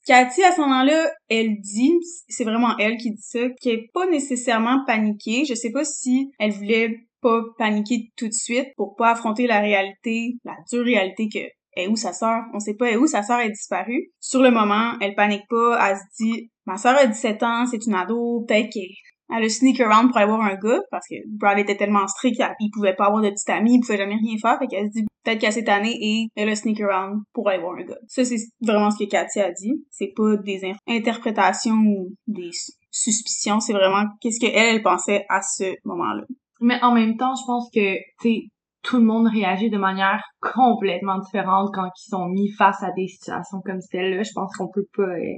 Cathy, 0.06 0.44
à 0.44 0.52
ce 0.52 0.60
moment-là, 0.60 1.10
elle 1.28 1.56
dit, 1.60 1.94
c'est 2.28 2.44
vraiment 2.44 2.76
elle 2.78 2.96
qui 2.96 3.10
dit 3.10 3.22
ça, 3.22 3.40
qu'elle 3.60 3.72
est 3.74 3.90
pas 3.92 4.06
nécessairement 4.06 4.84
paniquée. 4.86 5.44
Je 5.48 5.54
sais 5.54 5.72
pas 5.72 5.84
si 5.84 6.30
elle 6.38 6.52
voulait 6.52 6.94
pas 7.22 7.40
paniquer 7.58 8.10
tout 8.16 8.28
de 8.28 8.32
suite 8.32 8.68
pour 8.76 8.94
pas 8.94 9.10
affronter 9.12 9.46
la 9.48 9.58
réalité, 9.60 10.34
la 10.44 10.54
dure 10.70 10.84
réalité 10.84 11.28
que 11.32 11.40
est 11.78 11.88
où 11.88 11.96
sa 11.96 12.12
sœur? 12.12 12.42
On 12.54 12.60
sait 12.60 12.74
pas 12.74 12.90
est 12.90 12.96
où 12.96 13.06
sa 13.06 13.22
sœur 13.22 13.40
est 13.40 13.50
disparue. 13.50 14.10
Sur 14.20 14.42
le 14.42 14.50
moment, 14.50 14.92
elle 15.00 15.14
panique 15.14 15.44
pas, 15.48 15.78
elle 15.90 15.96
se 15.96 16.22
dit, 16.22 16.50
ma 16.66 16.76
sœur 16.76 16.96
a 16.96 17.06
17 17.06 17.42
ans, 17.42 17.66
c'est 17.66 17.84
une 17.86 17.94
ado, 17.94 18.44
peut-être 18.46 18.70
qu'elle 18.72 18.84
elle 19.34 19.44
a 19.44 19.48
sneak 19.48 19.80
around 19.80 20.08
pour 20.08 20.18
aller 20.18 20.26
voir 20.28 20.42
un 20.42 20.54
gars, 20.54 20.80
parce 20.90 21.06
que 21.08 21.16
Brad 21.28 21.58
était 21.58 21.76
tellement 21.76 22.06
strict 22.06 22.40
qu'il 22.58 22.70
pouvait 22.70 22.94
pas 22.94 23.06
avoir 23.06 23.22
de 23.22 23.30
petite 23.30 23.50
amie, 23.50 23.74
il 23.74 23.80
pouvait 23.80 23.98
jamais 23.98 24.16
rien 24.16 24.36
faire, 24.40 24.58
fait 24.58 24.66
qu'elle 24.66 24.86
se 24.86 24.92
dit 24.92 25.06
peut-être 25.24 25.40
qu'elle 25.40 25.52
s'est 25.52 25.64
tannée 25.64 25.96
et 26.00 26.28
elle 26.36 26.48
a 26.48 26.54
sneak 26.56 26.80
around 26.80 27.20
pour 27.32 27.48
aller 27.48 27.60
voir 27.60 27.74
un 27.76 27.84
gars. 27.84 27.98
Ça, 28.06 28.24
c'est 28.24 28.36
vraiment 28.60 28.90
ce 28.90 29.04
que 29.04 29.08
Cathy 29.10 29.40
a 29.40 29.50
dit. 29.50 29.84
C'est 29.90 30.12
pas 30.14 30.36
des 30.36 30.64
in- 30.64 30.76
interprétations 30.86 31.74
ou 31.74 32.12
des 32.26 32.50
su- 32.52 32.72
suspicions, 32.90 33.60
c'est 33.60 33.72
vraiment 33.72 34.04
qu'est-ce 34.20 34.38
qu'elle, 34.40 34.54
elle 34.76 34.82
pensait 34.82 35.24
à 35.28 35.40
ce 35.42 35.74
moment-là. 35.84 36.22
Mais 36.60 36.80
en 36.82 36.92
même 36.92 37.16
temps, 37.16 37.34
je 37.34 37.44
pense 37.46 37.68
que 37.74 37.96
tu 38.22 38.48
tout 38.82 38.98
le 38.98 39.04
monde 39.04 39.26
réagit 39.26 39.68
de 39.68 39.78
manière 39.78 40.22
complètement 40.40 41.18
différente 41.18 41.70
quand 41.74 41.86
ils 41.86 42.08
sont 42.08 42.28
mis 42.28 42.52
face 42.52 42.80
à 42.84 42.92
des 42.92 43.08
situations 43.08 43.60
comme 43.64 43.80
celle-là. 43.80 44.22
Je 44.22 44.30
pense 44.32 44.56
qu'on 44.56 44.70
peut 44.72 44.86
pas, 44.96 45.02
euh, 45.02 45.34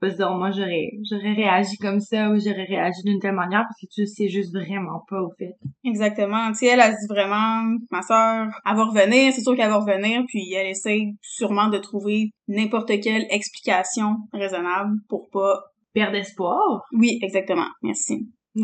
pas 0.00 0.10
se 0.10 0.16
dire 0.16 0.30
moi 0.32 0.50
j'aurais 0.50 0.90
j'aurais 1.08 1.34
réagi 1.34 1.76
comme 1.76 2.00
ça 2.00 2.30
ou 2.30 2.38
j'aurais 2.38 2.64
réagi 2.64 3.02
d'une 3.04 3.18
telle 3.20 3.34
manière 3.34 3.62
parce 3.62 3.80
que 3.80 3.86
tu 3.92 4.02
le 4.02 4.06
sais 4.06 4.28
juste 4.28 4.54
vraiment 4.54 5.04
pas 5.08 5.20
au 5.20 5.30
fait. 5.38 5.54
Exactement. 5.84 6.48
Tu 6.48 6.58
sais, 6.58 6.66
elle, 6.66 6.80
se 6.80 7.00
dit 7.00 7.06
vraiment, 7.08 7.62
ma 7.90 8.02
sœur, 8.02 8.48
elle 8.66 8.76
va 8.76 8.84
revenir, 8.84 9.32
c'est 9.32 9.42
sûr 9.42 9.56
qu'elle 9.56 9.68
va 9.68 9.78
revenir, 9.78 10.22
puis 10.28 10.52
elle 10.52 10.68
essaie 10.68 11.12
sûrement 11.20 11.68
de 11.68 11.78
trouver 11.78 12.30
n'importe 12.48 12.92
quelle 13.00 13.26
explication 13.30 14.16
raisonnable 14.32 14.96
pour 15.08 15.28
pas... 15.30 15.60
Perdre 15.92 16.14
espoir. 16.14 16.84
Oui, 16.92 17.18
exactement. 17.20 17.66
Merci. 17.82 18.28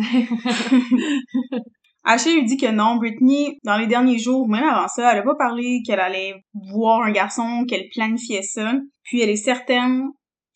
Ashley 2.09 2.35
lui 2.35 2.45
dit 2.45 2.57
que 2.57 2.71
non, 2.71 2.97
Britney, 2.97 3.59
dans 3.65 3.77
les 3.77 3.89
derniers 3.89 4.21
jours, 4.21 4.49
même 4.49 4.63
avant 4.63 4.87
ça, 4.87 5.13
elle 5.13 5.19
a 5.19 5.23
pas 5.23 5.35
parlé 5.35 5.83
qu'elle 5.85 5.99
allait 5.99 6.35
voir 6.71 7.03
un 7.03 7.11
garçon, 7.11 7.65
qu'elle 7.69 7.89
planifiait 7.93 8.43
ça, 8.43 8.75
puis 9.03 9.21
elle 9.21 9.31
est 9.31 9.35
certaine 9.35 10.05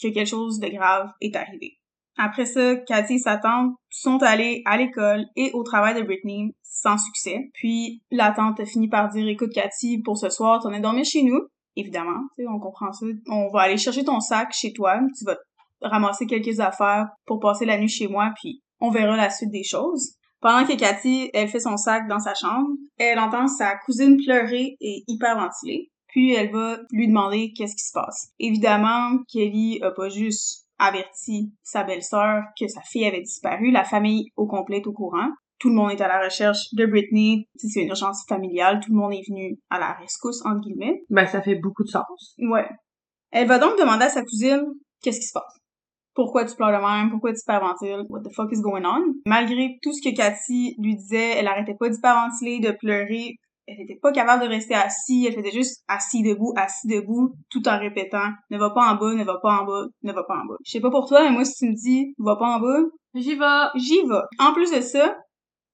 que 0.03 0.09
quelque 0.09 0.29
chose 0.29 0.59
de 0.59 0.69
grave 0.69 1.11
est 1.21 1.35
arrivé. 1.37 1.79
Après 2.17 2.45
ça, 2.45 2.77
Cathy 2.77 3.15
et 3.15 3.19
sa 3.19 3.39
tante 3.39 3.75
sont 3.89 4.19
allées 4.23 4.63
à 4.67 4.77
l'école 4.77 5.25
et 5.37 5.51
au 5.55 5.63
travail 5.63 5.95
de 5.95 6.03
Britney 6.03 6.55
sans 6.63 6.99
succès. 6.99 7.51
Puis 7.55 8.03
la 8.11 8.33
tante 8.33 8.61
a 8.61 8.67
fini 8.67 8.89
par 8.89 9.09
dire 9.09 9.27
écoute 9.27 9.53
Cathy, 9.55 10.03
pour 10.03 10.19
ce 10.19 10.29
soir, 10.29 10.61
t'en 10.63 10.73
es 10.73 10.81
dormir 10.81 11.05
chez 11.05 11.23
nous. 11.23 11.41
Évidemment, 11.77 12.21
on 12.39 12.59
comprend 12.59 12.93
ça. 12.93 13.07
On 13.29 13.51
va 13.51 13.63
aller 13.63 13.79
chercher 13.79 14.05
ton 14.05 14.21
sac 14.21 14.53
chez 14.53 14.73
toi, 14.73 15.01
tu 15.17 15.25
vas 15.25 15.39
ramasser 15.81 16.27
quelques 16.27 16.61
affaires 16.61 17.09
pour 17.27 17.41
passer 17.41 17.65
la 17.65 17.79
nuit 17.79 17.89
chez 17.89 18.09
moi, 18.09 18.33
puis 18.37 18.63
on 18.81 18.91
verra 18.91 19.17
la 19.17 19.31
suite 19.31 19.51
des 19.51 19.65
choses. 19.65 20.15
Pendant 20.41 20.67
que 20.67 20.77
Cathy, 20.77 21.31
elle 21.35 21.49
fait 21.49 21.61
son 21.61 21.77
sac 21.77 22.09
dans 22.09 22.19
sa 22.19 22.35
chambre, 22.35 22.69
elle 22.99 23.19
entend 23.19 23.47
sa 23.47 23.77
cousine 23.85 24.17
pleurer 24.17 24.77
et 24.81 25.05
hyperventiler. 25.07 25.91
Puis 26.11 26.33
elle 26.33 26.51
va 26.51 26.79
lui 26.93 27.09
demander 27.09 27.53
qu'est-ce 27.57 27.75
qui 27.75 27.85
se 27.85 27.93
passe. 27.93 28.33
Évidemment, 28.39 29.19
Kelly 29.33 29.81
a 29.83 29.91
pas 29.91 30.09
juste 30.09 30.67
averti 30.79 31.53
sa 31.63 31.85
belle-sœur 31.85 32.43
que 32.59 32.67
sa 32.67 32.81
fille 32.81 33.05
avait 33.05 33.21
disparu, 33.21 33.71
la 33.71 33.85
famille 33.85 34.31
au 34.37 34.47
complet 34.47 34.79
est 34.79 34.87
au 34.87 34.93
courant. 34.93 35.29
Tout 35.59 35.69
le 35.69 35.75
monde 35.75 35.91
est 35.91 36.01
à 36.01 36.09
la 36.09 36.25
recherche 36.25 36.73
de 36.73 36.87
Britney. 36.87 37.45
C'est 37.55 37.83
une 37.83 37.89
urgence 37.89 38.25
familiale, 38.27 38.81
tout 38.83 38.91
le 38.91 38.97
monde 38.99 39.13
est 39.13 39.29
venu 39.29 39.59
à 39.69 39.79
la 39.79 39.93
rescousse, 39.93 40.41
entre 40.47 40.61
guillemets. 40.61 41.03
Ben 41.11 41.27
ça 41.27 41.43
fait 41.43 41.57
beaucoup 41.57 41.85
de 41.85 41.91
sens. 41.91 42.35
Ouais. 42.39 42.67
Elle 43.31 43.47
va 43.47 43.59
donc 43.59 43.79
demander 43.79 44.05
à 44.05 44.09
sa 44.09 44.23
cousine 44.23 44.65
qu'est-ce 45.03 45.21
qui 45.21 45.27
se 45.27 45.35
passe. 45.35 45.59
Pourquoi 46.15 46.47
tu 46.47 46.57
pleures 46.57 46.73
de 46.73 46.83
même? 46.83 47.11
Pourquoi 47.11 47.33
tu 47.33 47.41
hyperventiles? 47.41 48.07
What 48.09 48.23
the 48.23 48.35
fuck 48.35 48.51
is 48.53 48.61
going 48.61 48.85
on? 48.85 49.15
Malgré 49.27 49.79
tout 49.83 49.93
ce 49.93 50.03
que 50.03 50.15
Cathy 50.17 50.75
lui 50.79 50.97
disait, 50.97 51.37
elle 51.37 51.47
arrêtait 51.47 51.77
pas 51.79 51.89
d'hyperventiler, 51.89 52.59
de 52.61 52.73
pleurer. 52.73 53.37
Elle 53.71 53.85
était 53.85 54.01
pas 54.03 54.11
capable 54.11 54.43
de 54.43 54.49
rester 54.49 54.75
assise, 54.75 55.27
elle 55.27 55.35
faisait 55.35 55.53
juste 55.53 55.85
assis 55.87 56.23
debout, 56.23 56.53
assis 56.57 56.89
debout, 56.89 57.35
tout 57.51 57.69
en 57.69 57.79
répétant 57.79 58.31
ne 58.51 58.59
va 58.59 58.71
pas 58.71 58.93
en 58.93 58.97
bas, 58.97 59.15
ne 59.15 59.23
va 59.23 59.39
pas 59.41 59.61
en 59.61 59.65
bas, 59.65 59.85
ne 60.03 60.13
va 60.13 60.25
pas 60.25 60.35
en 60.43 60.47
bas. 60.47 60.57
Je 60.65 60.73
sais 60.73 60.81
pas 60.81 60.91
pour 60.91 61.07
toi, 61.07 61.23
mais 61.23 61.31
moi 61.31 61.45
si 61.45 61.55
tu 61.55 61.71
me 61.71 61.75
dis 61.75 62.15
va 62.19 62.35
pas 62.35 62.57
en 62.57 62.61
bas, 62.61 62.81
J'y 63.15 63.35
vais. 63.35 63.69
j'y 63.77 64.03
vais. 64.03 64.23
En 64.39 64.53
plus 64.53 64.73
de 64.73 64.81
ça, 64.81 65.17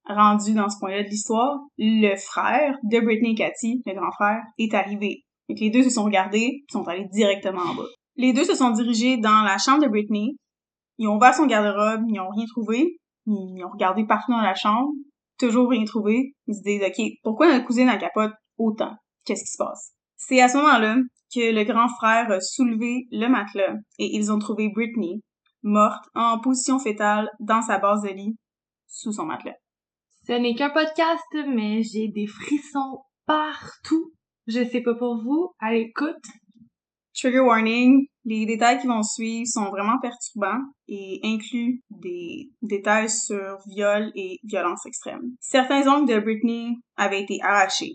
rendu 0.07 0.55
dans 0.55 0.69
ce 0.69 0.79
point-là 0.79 1.03
de 1.05 1.09
l'histoire, 1.09 1.59
le 1.79 2.17
frère 2.17 2.77
de 2.85 3.01
Britney 3.01 3.33
et 3.33 3.35
Cathy, 3.35 3.83
le 3.85 3.95
grand 3.95 4.11
frère, 4.13 4.43
est 4.59 4.75
arrivé. 4.75 5.25
Et 5.49 5.55
les 5.55 5.71
deux 5.71 5.83
se 5.83 5.91
sont 5.91 6.05
regardés, 6.05 6.65
sont 6.71 6.87
allés 6.89 7.07
directement 7.13 7.63
en 7.63 7.75
bas. 7.75 7.89
Les 8.17 8.33
deux 8.33 8.45
se 8.45 8.55
sont 8.55 8.71
dirigés 8.71 9.19
dans 9.19 9.43
la 9.43 9.59
chambre 9.59 9.83
de 9.83 9.89
Britney. 9.89 10.37
Ils 10.99 11.09
ont 11.09 11.17
ouvert 11.17 11.35
son 11.35 11.47
garde-robe, 11.47 12.05
ils 12.09 12.21
ont 12.21 12.31
rien 12.31 12.47
trouvé. 12.47 12.99
Ils 13.27 13.65
ont 13.65 13.71
regardé 13.71 14.07
partout 14.07 14.33
dans 14.33 14.41
la 14.41 14.55
chambre, 14.55 14.93
toujours 15.39 15.71
rien 15.71 15.85
trouvé. 15.85 16.35
Ils 16.47 16.55
se 16.55 16.63
disent, 16.63 16.83
OK, 16.83 17.05
pourquoi 17.23 17.53
notre 17.53 17.65
cousine 17.65 17.89
a 17.89 17.97
capote 17.97 18.33
autant? 18.59 18.97
Qu'est-ce 19.25 19.45
qui 19.45 19.51
se 19.51 19.59
passe? 19.59 19.93
C'est 20.17 20.41
à 20.41 20.49
ce 20.49 20.57
moment-là 20.57 20.97
que 21.35 21.53
le 21.53 21.65
grand 21.65 21.89
frère 21.89 22.31
a 22.31 22.41
soulevé 22.41 23.07
le 23.11 23.29
matelas 23.29 23.75
et 23.99 24.17
ils 24.17 24.33
ont 24.33 24.39
trouvé 24.39 24.71
Britney 24.75 25.23
morte 25.63 26.05
en 26.15 26.39
position 26.39 26.79
fétale 26.79 27.29
dans 27.41 27.61
sa 27.61 27.79
base 27.79 28.03
de 28.03 28.09
lit 28.09 28.37
sous 28.87 29.13
son 29.13 29.25
matelas. 29.25 29.57
Ce 30.27 30.33
n'est 30.33 30.55
qu'un 30.55 30.71
podcast, 30.71 31.25
mais 31.49 31.83
j'ai 31.83 32.09
des 32.09 32.27
frissons 32.27 33.03
partout. 33.27 34.13
Je 34.47 34.65
sais 34.65 34.81
pas 34.81 34.95
pour 34.95 35.23
vous, 35.23 35.53
à 35.61 35.73
l'écoute. 35.73 36.25
Trigger 37.15 37.41
warning, 37.41 38.07
Les 38.29 38.45
détails 38.45 38.81
qui 38.81 38.89
vont 38.89 39.05
suivre 39.05 39.47
sont 39.47 39.71
vraiment 39.71 40.01
perturbants 40.03 40.65
et 40.89 41.21
incluent 41.23 41.81
des 41.91 42.51
détails 42.61 43.09
sur 43.09 43.59
viol 43.69 44.11
et 44.17 44.41
violence 44.43 44.85
extrême. 44.85 45.23
Certains 45.39 45.87
ongles 45.87 46.13
de 46.13 46.19
Britney 46.19 46.75
avaient 46.97 47.23
été 47.23 47.39
arrachés. 47.41 47.93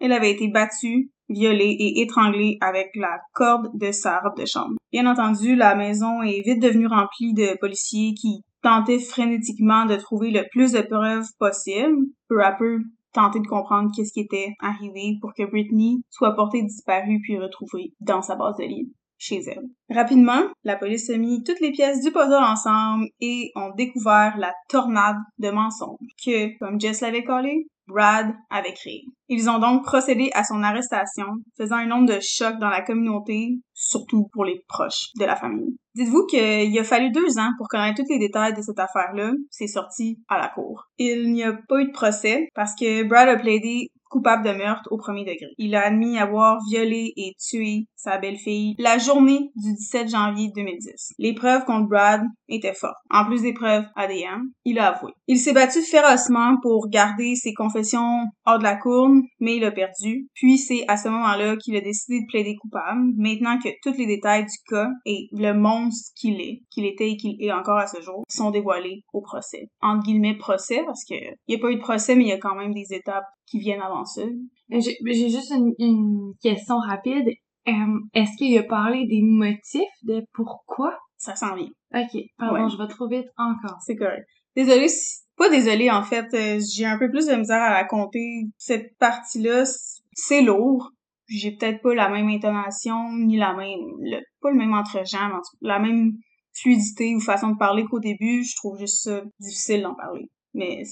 Elle 0.00 0.10
avait 0.10 0.32
été 0.32 0.48
battue, 0.48 1.12
violée 1.28 1.76
et 1.78 2.02
étranglée 2.02 2.58
avec 2.60 2.88
la 2.96 3.20
corde 3.32 3.68
de 3.74 3.92
sa 3.92 4.18
robe 4.18 4.36
de 4.36 4.46
chambre. 4.46 4.74
Bien 4.90 5.06
entendu, 5.06 5.54
la 5.54 5.76
maison 5.76 6.22
est 6.22 6.40
vite 6.44 6.60
devenue 6.60 6.88
remplie 6.88 7.32
de 7.34 7.56
policiers 7.60 8.14
qui 8.14 8.42
tentaient 8.62 8.98
frénétiquement 8.98 9.86
de 9.86 9.94
trouver 9.94 10.32
le 10.32 10.44
plus 10.50 10.72
de 10.72 10.80
preuves 10.80 11.28
possible. 11.38 11.98
Peu 12.28 12.42
à 12.42 12.50
peu, 12.50 12.80
tenter 13.12 13.38
de 13.38 13.46
comprendre 13.46 13.90
qu'est-ce 13.94 14.12
qui 14.12 14.20
était 14.20 14.54
arrivé 14.58 15.18
pour 15.20 15.34
que 15.34 15.48
Britney 15.48 16.02
soit 16.10 16.34
portée 16.34 16.62
disparue 16.62 17.20
puis 17.22 17.38
retrouvée 17.38 17.92
dans 18.00 18.22
sa 18.22 18.34
base 18.34 18.56
de 18.56 18.64
lit 18.64 18.92
chez 19.18 19.40
elle. 19.46 19.68
Rapidement, 19.90 20.42
la 20.64 20.76
police 20.76 21.10
a 21.10 21.16
mis 21.18 21.42
toutes 21.42 21.60
les 21.60 21.72
pièces 21.72 22.02
du 22.02 22.10
puzzle 22.10 22.42
ensemble 22.42 23.06
et 23.20 23.50
ont 23.56 23.74
découvert 23.76 24.36
la 24.38 24.54
tornade 24.68 25.18
de 25.38 25.50
mensonges 25.50 25.98
que, 26.24 26.56
comme 26.58 26.80
Jess 26.80 27.00
l'avait 27.00 27.24
collé, 27.24 27.66
Brad 27.88 28.34
avait 28.50 28.74
créé. 28.74 29.04
Ils 29.28 29.48
ont 29.48 29.58
donc 29.58 29.82
procédé 29.82 30.30
à 30.34 30.44
son 30.44 30.62
arrestation, 30.62 31.26
faisant 31.56 31.76
un 31.76 31.86
nombre 31.86 32.14
de 32.14 32.20
chocs 32.20 32.58
dans 32.58 32.68
la 32.68 32.82
communauté, 32.82 33.58
surtout 33.72 34.28
pour 34.32 34.44
les 34.44 34.62
proches 34.68 35.08
de 35.18 35.24
la 35.24 35.36
famille. 35.36 35.76
Dites-vous 35.94 36.26
qu'il 36.26 36.78
a 36.78 36.84
fallu 36.84 37.10
deux 37.10 37.38
ans 37.38 37.50
pour 37.56 37.66
connaître 37.68 38.02
tous 38.02 38.12
les 38.12 38.18
détails 38.18 38.54
de 38.54 38.62
cette 38.62 38.78
affaire-là. 38.78 39.32
C'est 39.50 39.66
sorti 39.66 40.18
à 40.28 40.38
la 40.38 40.48
cour. 40.48 40.84
Il 40.98 41.32
n'y 41.32 41.42
a 41.42 41.54
pas 41.66 41.80
eu 41.80 41.86
de 41.86 41.92
procès 41.92 42.48
parce 42.54 42.74
que 42.78 43.04
Brad 43.04 43.28
a 43.28 43.36
plaidé 43.36 43.88
coupable 44.10 44.44
de 44.44 44.52
meurtre 44.52 44.88
au 44.90 44.96
premier 44.96 45.24
degré. 45.24 45.48
Il 45.58 45.74
a 45.74 45.86
admis 45.86 46.18
avoir 46.18 46.58
violé 46.70 47.12
et 47.16 47.32
tué 47.38 47.86
sa 47.98 48.16
belle-fille 48.18 48.74
la 48.78 48.96
journée 48.96 49.50
du 49.56 49.74
17 49.74 50.08
janvier 50.08 50.50
2010. 50.54 51.12
Les 51.18 51.34
preuves 51.34 51.64
contre 51.64 51.88
Brad 51.88 52.22
étaient 52.48 52.72
fortes. 52.72 52.96
En 53.10 53.26
plus 53.26 53.42
des 53.42 53.52
preuves 53.52 53.84
ADN, 53.96 54.40
il 54.64 54.78
a 54.78 54.94
avoué. 54.94 55.12
Il 55.26 55.38
s'est 55.38 55.52
battu 55.52 55.82
férocement 55.82 56.56
pour 56.62 56.88
garder 56.88 57.34
ses 57.34 57.52
confessions 57.52 58.24
hors 58.46 58.58
de 58.58 58.62
la 58.62 58.76
cour, 58.76 59.10
mais 59.40 59.56
il 59.56 59.64
a 59.64 59.72
perdu. 59.72 60.28
Puis 60.34 60.58
c'est 60.58 60.84
à 60.88 60.96
ce 60.96 61.08
moment-là 61.08 61.56
qu'il 61.56 61.76
a 61.76 61.80
décidé 61.80 62.20
de 62.20 62.26
plaider 62.28 62.56
coupable, 62.56 63.00
maintenant 63.16 63.58
que 63.58 63.68
tous 63.82 63.98
les 63.98 64.06
détails 64.06 64.44
du 64.44 64.56
cas 64.70 64.88
et 65.04 65.28
le 65.32 65.52
monstre 65.52 66.12
qu'il 66.16 66.40
est, 66.40 66.62
qu'il 66.70 66.86
était 66.86 67.10
et 67.10 67.16
qu'il 67.16 67.42
est 67.42 67.52
encore 67.52 67.78
à 67.78 67.86
ce 67.86 68.00
jour, 68.00 68.24
sont 68.28 68.50
dévoilés 68.50 69.02
au 69.12 69.20
procès. 69.20 69.68
Entre 69.82 70.04
guillemets 70.04 70.36
procès, 70.38 70.82
parce 70.86 71.04
que 71.04 71.14
il 71.14 71.36
n'y 71.48 71.56
a 71.56 71.58
pas 71.58 71.70
eu 71.70 71.76
de 71.76 71.80
procès, 71.80 72.14
mais 72.14 72.24
il 72.24 72.28
y 72.28 72.32
a 72.32 72.38
quand 72.38 72.54
même 72.54 72.72
des 72.72 72.94
étapes 72.94 73.26
qui 73.46 73.58
viennent 73.58 73.82
avant 73.82 74.04
ça. 74.04 74.22
J'ai 74.70 75.28
juste 75.28 75.52
une, 75.78 76.34
question 76.42 76.76
rapide. 76.78 77.30
Euh, 77.68 77.98
est-ce 78.14 78.36
qu'il 78.36 78.56
a 78.58 78.62
parlé 78.62 79.06
des 79.06 79.22
motifs 79.22 79.82
de 80.02 80.24
pourquoi? 80.32 80.96
Ça 81.16 81.34
s'en 81.34 81.54
vient. 81.54 81.70
Ok, 81.94 82.20
pardon, 82.38 82.68
je 82.68 82.78
vais 82.78 82.88
trop 82.88 83.08
vite 83.08 83.26
encore. 83.36 83.78
C'est 83.84 83.96
correct. 83.96 84.26
Désolée, 84.56 84.88
pas 85.36 85.50
désolée 85.50 85.90
en 85.90 86.02
fait, 86.02 86.26
euh, 86.34 86.60
j'ai 86.74 86.84
un 86.84 86.98
peu 86.98 87.10
plus 87.10 87.26
de 87.26 87.34
misère 87.34 87.62
à 87.62 87.74
raconter 87.74 88.44
cette 88.56 88.96
partie-là. 88.98 89.64
C'est 90.12 90.42
lourd. 90.42 90.90
J'ai 91.28 91.52
peut-être 91.52 91.82
pas 91.82 91.94
la 91.94 92.08
même 92.08 92.28
intonation, 92.28 93.12
ni 93.12 93.36
la 93.36 93.54
même, 93.54 93.78
le, 94.00 94.20
pas 94.40 94.50
le 94.50 94.56
même 94.56 94.72
entre-gens, 94.72 95.30
la 95.60 95.78
même 95.78 96.12
fluidité 96.54 97.14
ou 97.14 97.20
façon 97.20 97.50
de 97.50 97.58
parler 97.58 97.84
qu'au 97.84 98.00
début. 98.00 98.42
Je 98.44 98.56
trouve 98.56 98.78
juste 98.78 99.04
ça 99.04 99.22
difficile 99.38 99.82
d'en 99.82 99.94
parler. 99.94 100.30
Mais 100.54 100.82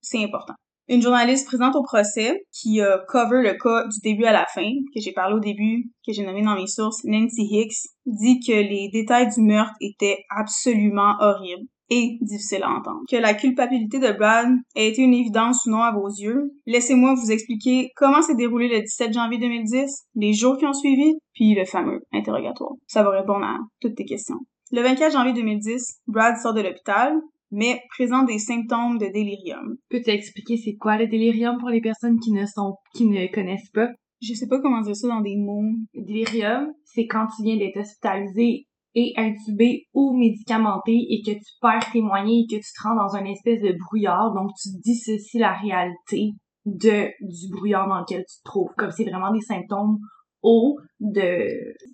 c'est 0.00 0.22
important. 0.22 0.54
Une 0.90 1.02
journaliste 1.02 1.46
présente 1.46 1.76
au 1.76 1.84
procès 1.84 2.42
qui 2.50 2.80
a 2.80 2.98
cover 3.06 3.42
le 3.42 3.52
cas 3.52 3.86
du 3.86 4.00
début 4.02 4.24
à 4.24 4.32
la 4.32 4.44
fin, 4.52 4.68
que 4.92 5.00
j'ai 5.00 5.12
parlé 5.12 5.36
au 5.36 5.38
début, 5.38 5.84
que 6.04 6.12
j'ai 6.12 6.26
nommé 6.26 6.42
dans 6.42 6.56
mes 6.56 6.66
sources, 6.66 7.04
Nancy 7.04 7.46
Hicks, 7.48 7.92
dit 8.06 8.40
que 8.40 8.50
les 8.50 8.90
détails 8.92 9.28
du 9.32 9.40
meurtre 9.40 9.76
étaient 9.80 10.24
absolument 10.36 11.14
horribles 11.20 11.68
et 11.90 12.18
difficiles 12.22 12.64
à 12.64 12.70
entendre. 12.70 13.02
Que 13.08 13.14
la 13.14 13.34
culpabilité 13.34 14.00
de 14.00 14.10
Brad 14.10 14.48
a 14.74 14.80
été 14.80 15.02
une 15.02 15.14
évidence 15.14 15.64
ou 15.64 15.70
non 15.70 15.82
à 15.82 15.92
vos 15.92 16.08
yeux. 16.08 16.50
Laissez-moi 16.66 17.14
vous 17.14 17.30
expliquer 17.30 17.92
comment 17.94 18.20
s'est 18.20 18.34
déroulé 18.34 18.66
le 18.68 18.80
17 18.80 19.12
janvier 19.12 19.38
2010, 19.38 20.08
les 20.16 20.32
jours 20.32 20.56
qui 20.58 20.66
ont 20.66 20.72
suivi, 20.72 21.12
puis 21.34 21.54
le 21.54 21.66
fameux 21.66 22.00
interrogatoire. 22.12 22.72
Ça 22.88 23.04
va 23.04 23.10
répondre 23.10 23.44
à 23.44 23.58
toutes 23.80 23.94
tes 23.94 24.04
questions. 24.04 24.40
Le 24.72 24.82
24 24.82 25.12
janvier 25.12 25.34
2010, 25.34 26.00
Brad 26.08 26.36
sort 26.36 26.54
de 26.54 26.62
l'hôpital, 26.62 27.12
mais 27.50 27.80
présente 27.90 28.26
des 28.26 28.38
symptômes 28.38 28.98
de 28.98 29.06
délirium. 29.06 29.76
Peux-tu 29.88 30.10
expliquer 30.10 30.56
c'est 30.56 30.76
quoi 30.76 30.96
le 30.96 31.06
délirium 31.06 31.58
pour 31.58 31.68
les 31.68 31.80
personnes 31.80 32.18
qui 32.20 32.32
ne 32.32 32.46
sont, 32.46 32.76
qui 32.94 33.06
ne 33.06 33.26
connaissent 33.32 33.70
pas? 33.70 33.88
Je 34.22 34.34
sais 34.34 34.46
pas 34.46 34.60
comment 34.60 34.82
dire 34.82 34.96
ça 34.96 35.08
dans 35.08 35.22
des 35.22 35.36
mots. 35.36 35.62
Délirium, 35.94 36.72
c'est 36.84 37.06
quand 37.06 37.26
tu 37.36 37.42
viens 37.42 37.56
d'être 37.56 37.78
hospitalisé 37.78 38.66
et 38.94 39.12
intubé 39.16 39.86
ou 39.94 40.16
médicamenté 40.16 40.92
et 40.92 41.22
que 41.24 41.32
tu 41.32 41.52
perds 41.60 41.90
tes 41.92 42.02
moyens 42.02 42.44
et 42.44 42.56
que 42.56 42.60
tu 42.60 42.72
te 42.72 42.82
rends 42.82 42.96
dans 42.96 43.16
une 43.16 43.28
espèce 43.28 43.60
de 43.60 43.76
brouillard, 43.78 44.34
donc 44.34 44.50
tu 44.60 44.68
dissocies 44.84 45.38
la 45.38 45.52
réalité 45.52 46.30
de, 46.66 47.08
du 47.20 47.50
brouillard 47.52 47.88
dans 47.88 48.00
lequel 48.00 48.24
tu 48.28 48.38
te 48.38 48.44
trouves. 48.44 48.70
Comme 48.76 48.90
c'est 48.90 49.04
vraiment 49.04 49.32
des 49.32 49.40
symptômes 49.40 49.98
hauts 50.42 50.76
de 50.98 51.46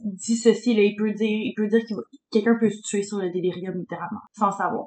dissocier, 0.04 0.74
là, 0.74 0.82
il 0.82 0.96
peut 0.96 1.12
dire, 1.12 1.28
il 1.28 1.54
peut 1.56 1.68
dire 1.68 1.80
que 1.88 1.94
quelqu'un 2.30 2.56
peut 2.58 2.70
se 2.70 2.80
tuer 2.82 3.02
sur 3.02 3.18
le 3.18 3.30
délirium 3.30 3.76
littéralement, 3.76 4.20
sans 4.32 4.50
savoir. 4.50 4.86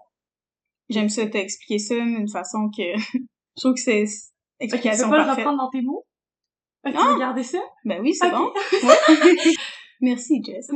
J'aime 0.89 1.09
ça 1.09 1.25
t'expliquer 1.27 1.79
ça 1.79 1.95
d'une 1.95 2.29
façon 2.29 2.69
que 2.75 2.83
je 2.97 3.61
trouve 3.61 3.73
que 3.73 3.79
c'est 3.79 4.05
explication 4.59 5.07
okay, 5.07 5.15
tu 5.15 5.21
peux 5.21 5.27
pas 5.27 5.33
le 5.33 5.37
reprendre 5.37 5.57
dans 5.57 5.69
tes 5.69 5.81
mots? 5.81 6.05
Ok, 6.85 6.95
ah! 6.97 7.15
garder 7.19 7.43
ça? 7.43 7.59
Ben 7.85 8.01
oui, 8.01 8.13
c'est 8.13 8.31
bon. 8.31 8.51
Merci, 10.01 10.41
Jess. 10.43 10.69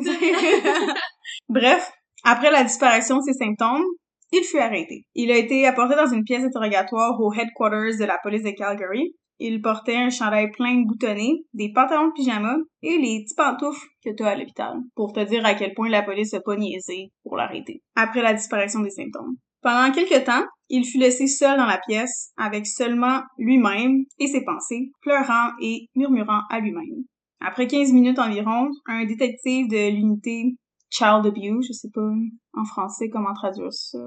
Bref, 1.50 1.92
après 2.24 2.52
la 2.52 2.64
disparition 2.64 3.18
de 3.18 3.24
ses 3.24 3.34
symptômes, 3.34 3.84
il 4.32 4.44
fut 4.44 4.60
arrêté. 4.60 5.06
Il 5.16 5.32
a 5.32 5.38
été 5.38 5.66
apporté 5.66 5.96
dans 5.96 6.12
une 6.12 6.24
pièce 6.24 6.44
interrogatoire 6.44 7.20
au 7.22 7.32
headquarters 7.34 7.98
de 8.00 8.06
la 8.06 8.18
police 8.22 8.44
de 8.44 8.52
Calgary. 8.52 9.16
Il 9.40 9.62
portait 9.62 9.96
un 9.96 10.10
chandail 10.10 10.52
plein 10.52 10.82
de 10.82 10.88
boutonnés, 10.88 11.46
des 11.54 11.72
pantalons 11.74 12.08
de 12.08 12.14
pyjama 12.14 12.56
et 12.82 12.98
les 12.98 13.24
petits 13.24 13.36
pantoufles 13.36 13.88
que 14.04 14.10
tu 14.16 14.24
as 14.24 14.30
à 14.30 14.36
l'hôpital, 14.36 14.76
pour 14.96 15.14
te 15.14 15.20
dire 15.22 15.46
à 15.46 15.54
quel 15.54 15.74
point 15.74 15.90
la 15.90 16.04
police 16.04 16.34
a 16.34 16.42
pas 16.42 16.56
niaisé 16.56 17.12
pour 17.24 17.38
l'arrêter. 17.38 17.82
Après 17.96 18.22
la 18.22 18.34
disparition 18.34 18.82
des 18.82 18.90
symptômes. 18.90 19.38
Pendant 19.64 19.94
quelque 19.94 20.26
temps, 20.26 20.46
il 20.68 20.86
fut 20.86 20.98
laissé 20.98 21.28
seul 21.28 21.58
dans 21.58 21.66
la 21.66 21.80
pièce, 21.88 22.34
avec 22.36 22.68
seulement 22.68 23.22
lui-même 23.38 24.04
et 24.20 24.28
ses 24.28 24.44
pensées, 24.44 24.92
pleurant 25.02 25.52
et 25.62 25.88
murmurant 25.96 26.42
à 26.50 26.60
lui-même. 26.60 27.06
Après 27.40 27.68
15 27.68 27.94
minutes 27.94 28.20
environ, 28.20 28.70
un 28.88 29.06
détective 29.06 29.70
de 29.70 29.92
l'unité 29.92 30.56
Child 30.90 31.26
Abuse, 31.26 31.66
je 31.68 31.74
sais 31.74 31.90
pas 31.94 32.10
en 32.54 32.66
français 32.66 33.10
comment 33.10 33.34
traduire 33.34 33.72
ça. 33.72 34.00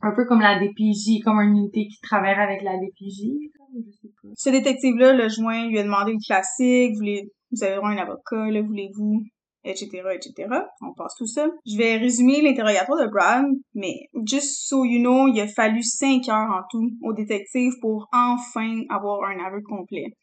Un 0.00 0.12
peu 0.14 0.24
comme 0.26 0.40
la 0.40 0.60
DPJ, 0.60 1.24
comme 1.24 1.40
une 1.40 1.56
unité 1.56 1.86
qui 1.88 2.00
travaille 2.00 2.34
avec 2.34 2.62
la 2.62 2.76
DPJ. 2.76 3.32
Ce 4.36 4.50
détective-là, 4.50 5.12
le 5.12 5.28
joint, 5.28 5.66
lui 5.66 5.78
a 5.78 5.82
demandé 5.82 6.12
le 6.12 6.24
classique, 6.24 6.94
voulez, 6.96 7.32
vous 7.50 7.64
avez 7.64 7.76
droit 7.76 7.90
un 7.90 7.96
avocat, 7.96 8.50
là, 8.50 8.62
voulez-vous 8.62 9.24
etc., 9.64 9.88
etc. 10.14 10.48
On 10.80 10.92
passe 10.94 11.14
tout 11.16 11.26
ça. 11.26 11.48
Je 11.66 11.76
vais 11.76 11.96
résumer 11.96 12.42
l'interrogatoire 12.42 13.00
de 13.00 13.10
Brad, 13.10 13.46
mais 13.74 14.08
just 14.26 14.68
so 14.68 14.84
you 14.84 15.00
know, 15.00 15.28
il 15.28 15.40
a 15.40 15.48
fallu 15.48 15.82
cinq 15.82 16.28
heures 16.28 16.50
en 16.50 16.62
tout 16.70 16.90
au 17.02 17.12
détective 17.12 17.72
pour 17.80 18.08
enfin 18.12 18.82
avoir 18.90 19.24
un 19.30 19.44
aveu 19.44 19.62
complet 19.62 20.14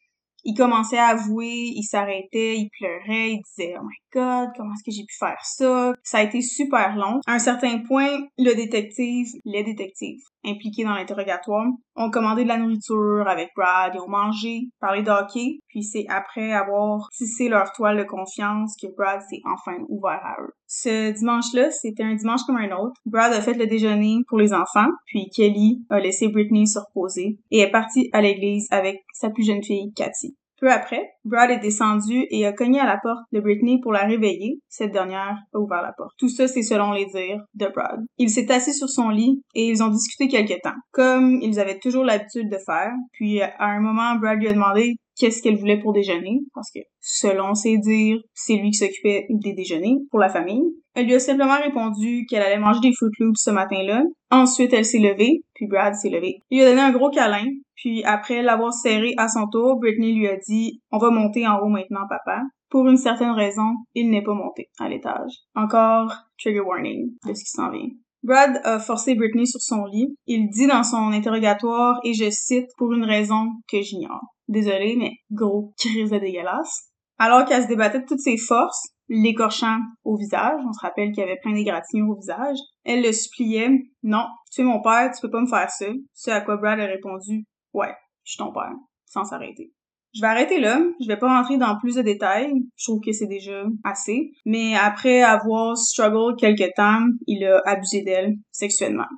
il 0.46 0.54
commençait 0.54 0.98
à 0.98 1.08
avouer, 1.08 1.72
il 1.74 1.82
s'arrêtait, 1.82 2.56
il 2.56 2.70
pleurait, 2.78 3.32
il 3.32 3.42
disait 3.42 3.74
«Oh 3.80 3.84
my 3.84 3.96
God, 4.14 4.50
comment 4.56 4.72
est-ce 4.74 4.84
que 4.84 4.94
j'ai 4.96 5.04
pu 5.04 5.16
faire 5.18 5.40
ça?» 5.42 5.92
Ça 6.04 6.18
a 6.18 6.22
été 6.22 6.40
super 6.40 6.94
long. 6.96 7.20
À 7.26 7.34
un 7.34 7.38
certain 7.40 7.80
point, 7.80 8.20
le 8.38 8.54
détective, 8.54 9.26
les 9.44 9.64
détectives 9.64 10.22
impliqués 10.46 10.84
dans 10.84 10.94
l'interrogatoire 10.94 11.66
ont 11.96 12.10
commandé 12.10 12.44
de 12.44 12.48
la 12.48 12.58
nourriture 12.58 13.24
avec 13.26 13.50
Brad 13.56 13.94
et 13.94 14.00
ont 14.00 14.08
mangé, 14.08 14.68
parlé 14.80 15.02
d'hockey, 15.02 15.58
puis 15.68 15.82
c'est 15.82 16.06
après 16.08 16.52
avoir 16.52 17.08
tissé 17.16 17.48
leur 17.48 17.72
toile 17.72 17.98
de 17.98 18.04
confiance 18.04 18.74
que 18.80 18.88
Brad 18.96 19.20
s'est 19.28 19.40
enfin 19.44 19.78
ouvert 19.88 20.20
à 20.22 20.36
eux. 20.42 20.52
Ce 20.66 21.12
dimanche-là, 21.12 21.70
c'était 21.70 22.02
un 22.02 22.14
dimanche 22.14 22.42
comme 22.46 22.56
un 22.56 22.76
autre. 22.76 23.00
Brad 23.06 23.32
a 23.32 23.40
fait 23.40 23.54
le 23.54 23.66
déjeuner 23.66 24.18
pour 24.28 24.38
les 24.38 24.52
enfants, 24.52 24.90
puis 25.06 25.30
Kelly 25.34 25.84
a 25.90 26.00
laissé 26.00 26.28
Britney 26.28 26.66
se 26.66 26.78
reposer 26.78 27.38
et 27.50 27.60
est 27.60 27.70
partie 27.70 28.10
à 28.12 28.20
l'église 28.20 28.66
avec 28.70 29.04
sa 29.12 29.30
plus 29.30 29.46
jeune 29.46 29.62
fille, 29.62 29.92
Cathy. 29.94 30.36
Peu 30.60 30.70
après, 30.70 31.10
Brad 31.24 31.50
est 31.50 31.58
descendu 31.58 32.26
et 32.30 32.46
a 32.46 32.52
cogné 32.52 32.80
à 32.80 32.86
la 32.86 32.98
porte 33.02 33.24
de 33.32 33.40
Britney 33.40 33.78
pour 33.80 33.92
la 33.92 34.06
réveiller. 34.06 34.58
Cette 34.68 34.92
dernière 34.92 35.36
a 35.52 35.58
ouvert 35.58 35.82
la 35.82 35.92
porte. 35.92 36.14
Tout 36.18 36.28
ça, 36.28 36.48
c'est 36.48 36.62
selon 36.62 36.92
les 36.92 37.06
dires 37.06 37.44
de 37.54 37.66
Brad. 37.66 38.00
Il 38.18 38.30
s'est 38.30 38.50
assis 38.50 38.72
sur 38.72 38.88
son 38.88 39.10
lit 39.10 39.42
et 39.54 39.68
ils 39.68 39.82
ont 39.82 39.88
discuté 39.88 40.28
quelque 40.28 40.60
temps, 40.62 40.76
comme 40.92 41.38
ils 41.42 41.60
avaient 41.60 41.78
toujours 41.78 42.04
l'habitude 42.04 42.50
de 42.50 42.58
faire. 42.64 42.92
Puis, 43.12 43.42
à 43.42 43.54
un 43.58 43.80
moment, 43.80 44.16
Brad 44.16 44.38
lui 44.38 44.48
a 44.48 44.52
demandé 44.52 44.96
qu'est-ce 45.16 45.42
qu'elle 45.42 45.56
voulait 45.56 45.80
pour 45.80 45.92
déjeuner, 45.92 46.40
parce 46.54 46.70
que, 46.70 46.80
selon 47.00 47.54
ses 47.54 47.78
dires, 47.78 48.18
c'est 48.34 48.56
lui 48.56 48.70
qui 48.70 48.78
s'occupait 48.78 49.26
des 49.30 49.52
déjeuners 49.54 49.96
pour 50.10 50.20
la 50.20 50.28
famille. 50.28 50.62
Elle 50.94 51.06
lui 51.06 51.14
a 51.14 51.20
simplement 51.20 51.60
répondu 51.60 52.24
qu'elle 52.28 52.42
allait 52.42 52.58
manger 52.58 52.80
des 52.80 52.92
Fruit 52.92 53.10
Loops 53.18 53.42
ce 53.42 53.50
matin-là. 53.50 54.02
Ensuite, 54.30 54.72
elle 54.72 54.84
s'est 54.84 54.98
levée, 54.98 55.42
puis 55.54 55.66
Brad 55.66 55.94
s'est 55.94 56.10
levé. 56.10 56.38
Il 56.50 56.58
lui 56.58 56.64
a 56.64 56.70
donné 56.70 56.82
un 56.82 56.92
gros 56.92 57.10
câlin, 57.10 57.46
puis 57.74 58.02
après 58.04 58.42
l'avoir 58.42 58.72
serré 58.72 59.12
à 59.16 59.28
son 59.28 59.46
tour, 59.48 59.78
Britney 59.78 60.14
lui 60.14 60.28
a 60.28 60.36
dit 60.36 60.80
«On 60.92 60.98
va 60.98 61.10
monter 61.10 61.46
en 61.46 61.58
haut 61.58 61.68
maintenant, 61.68 62.06
papa.» 62.08 62.42
pour 62.68 62.88
une 62.88 62.96
certaine 62.96 63.30
raison, 63.30 63.76
il 63.94 64.10
n'est 64.10 64.22
pas 64.22 64.34
monté 64.34 64.68
à 64.78 64.88
l'étage. 64.88 65.30
Encore 65.54 66.12
trigger 66.38 66.60
warning 66.60 67.10
de 67.24 67.32
ce 67.32 67.44
qui 67.44 67.50
s'en 67.50 67.70
vient. 67.70 67.88
Brad 68.26 68.60
a 68.64 68.80
forcé 68.80 69.14
Britney 69.14 69.46
sur 69.46 69.60
son 69.60 69.84
lit. 69.84 70.16
Il 70.26 70.50
dit 70.50 70.66
dans 70.66 70.82
son 70.82 71.12
interrogatoire, 71.12 72.00
et 72.02 72.12
je 72.12 72.28
cite, 72.28 72.66
pour 72.76 72.92
une 72.92 73.04
raison 73.04 73.52
que 73.70 73.80
j'ignore. 73.80 74.20
Désolé, 74.48 74.96
mais 74.98 75.12
gros 75.30 75.72
crise 75.78 76.10
de 76.10 76.18
dégueulasse. 76.18 76.90
Alors 77.18 77.44
qu'elle 77.44 77.62
se 77.62 77.68
débattait 77.68 78.00
de 78.00 78.04
toutes 78.04 78.18
ses 78.18 78.36
forces, 78.36 78.88
l'écorchant 79.08 79.78
au 80.02 80.16
visage, 80.16 80.60
on 80.68 80.72
se 80.72 80.80
rappelle 80.80 81.12
qu'il 81.12 81.20
y 81.20 81.22
avait 81.22 81.38
plein 81.40 81.52
d'égratignures 81.52 82.10
au 82.10 82.16
visage, 82.16 82.58
elle 82.82 83.04
le 83.04 83.12
suppliait, 83.12 83.70
non, 84.02 84.26
tu 84.52 84.62
es 84.62 84.64
mon 84.64 84.82
père, 84.82 85.12
tu 85.14 85.20
peux 85.22 85.30
pas 85.30 85.40
me 85.40 85.46
faire 85.46 85.70
ça. 85.70 85.86
Ce 86.12 86.30
à 86.32 86.40
quoi 86.40 86.56
Brad 86.56 86.80
a 86.80 86.86
répondu, 86.86 87.44
ouais, 87.74 87.94
je 88.24 88.32
suis 88.32 88.38
ton 88.38 88.52
père, 88.52 88.74
sans 89.04 89.24
s'arrêter. 89.24 89.72
Je 90.16 90.22
vais 90.22 90.28
arrêter 90.28 90.60
là. 90.60 90.80
Je 90.98 91.06
vais 91.06 91.18
pas 91.18 91.28
rentrer 91.28 91.58
dans 91.58 91.78
plus 91.78 91.96
de 91.96 92.02
détails. 92.02 92.50
Je 92.76 92.84
trouve 92.84 93.00
que 93.04 93.12
c'est 93.12 93.26
déjà 93.26 93.64
assez. 93.84 94.32
Mais 94.46 94.74
après 94.74 95.20
avoir 95.20 95.76
struggle 95.76 96.36
quelque 96.36 96.72
temps, 96.74 97.04
il 97.26 97.44
a 97.44 97.60
abusé 97.66 98.02
d'elle 98.02 98.36
sexuellement. 98.50 99.08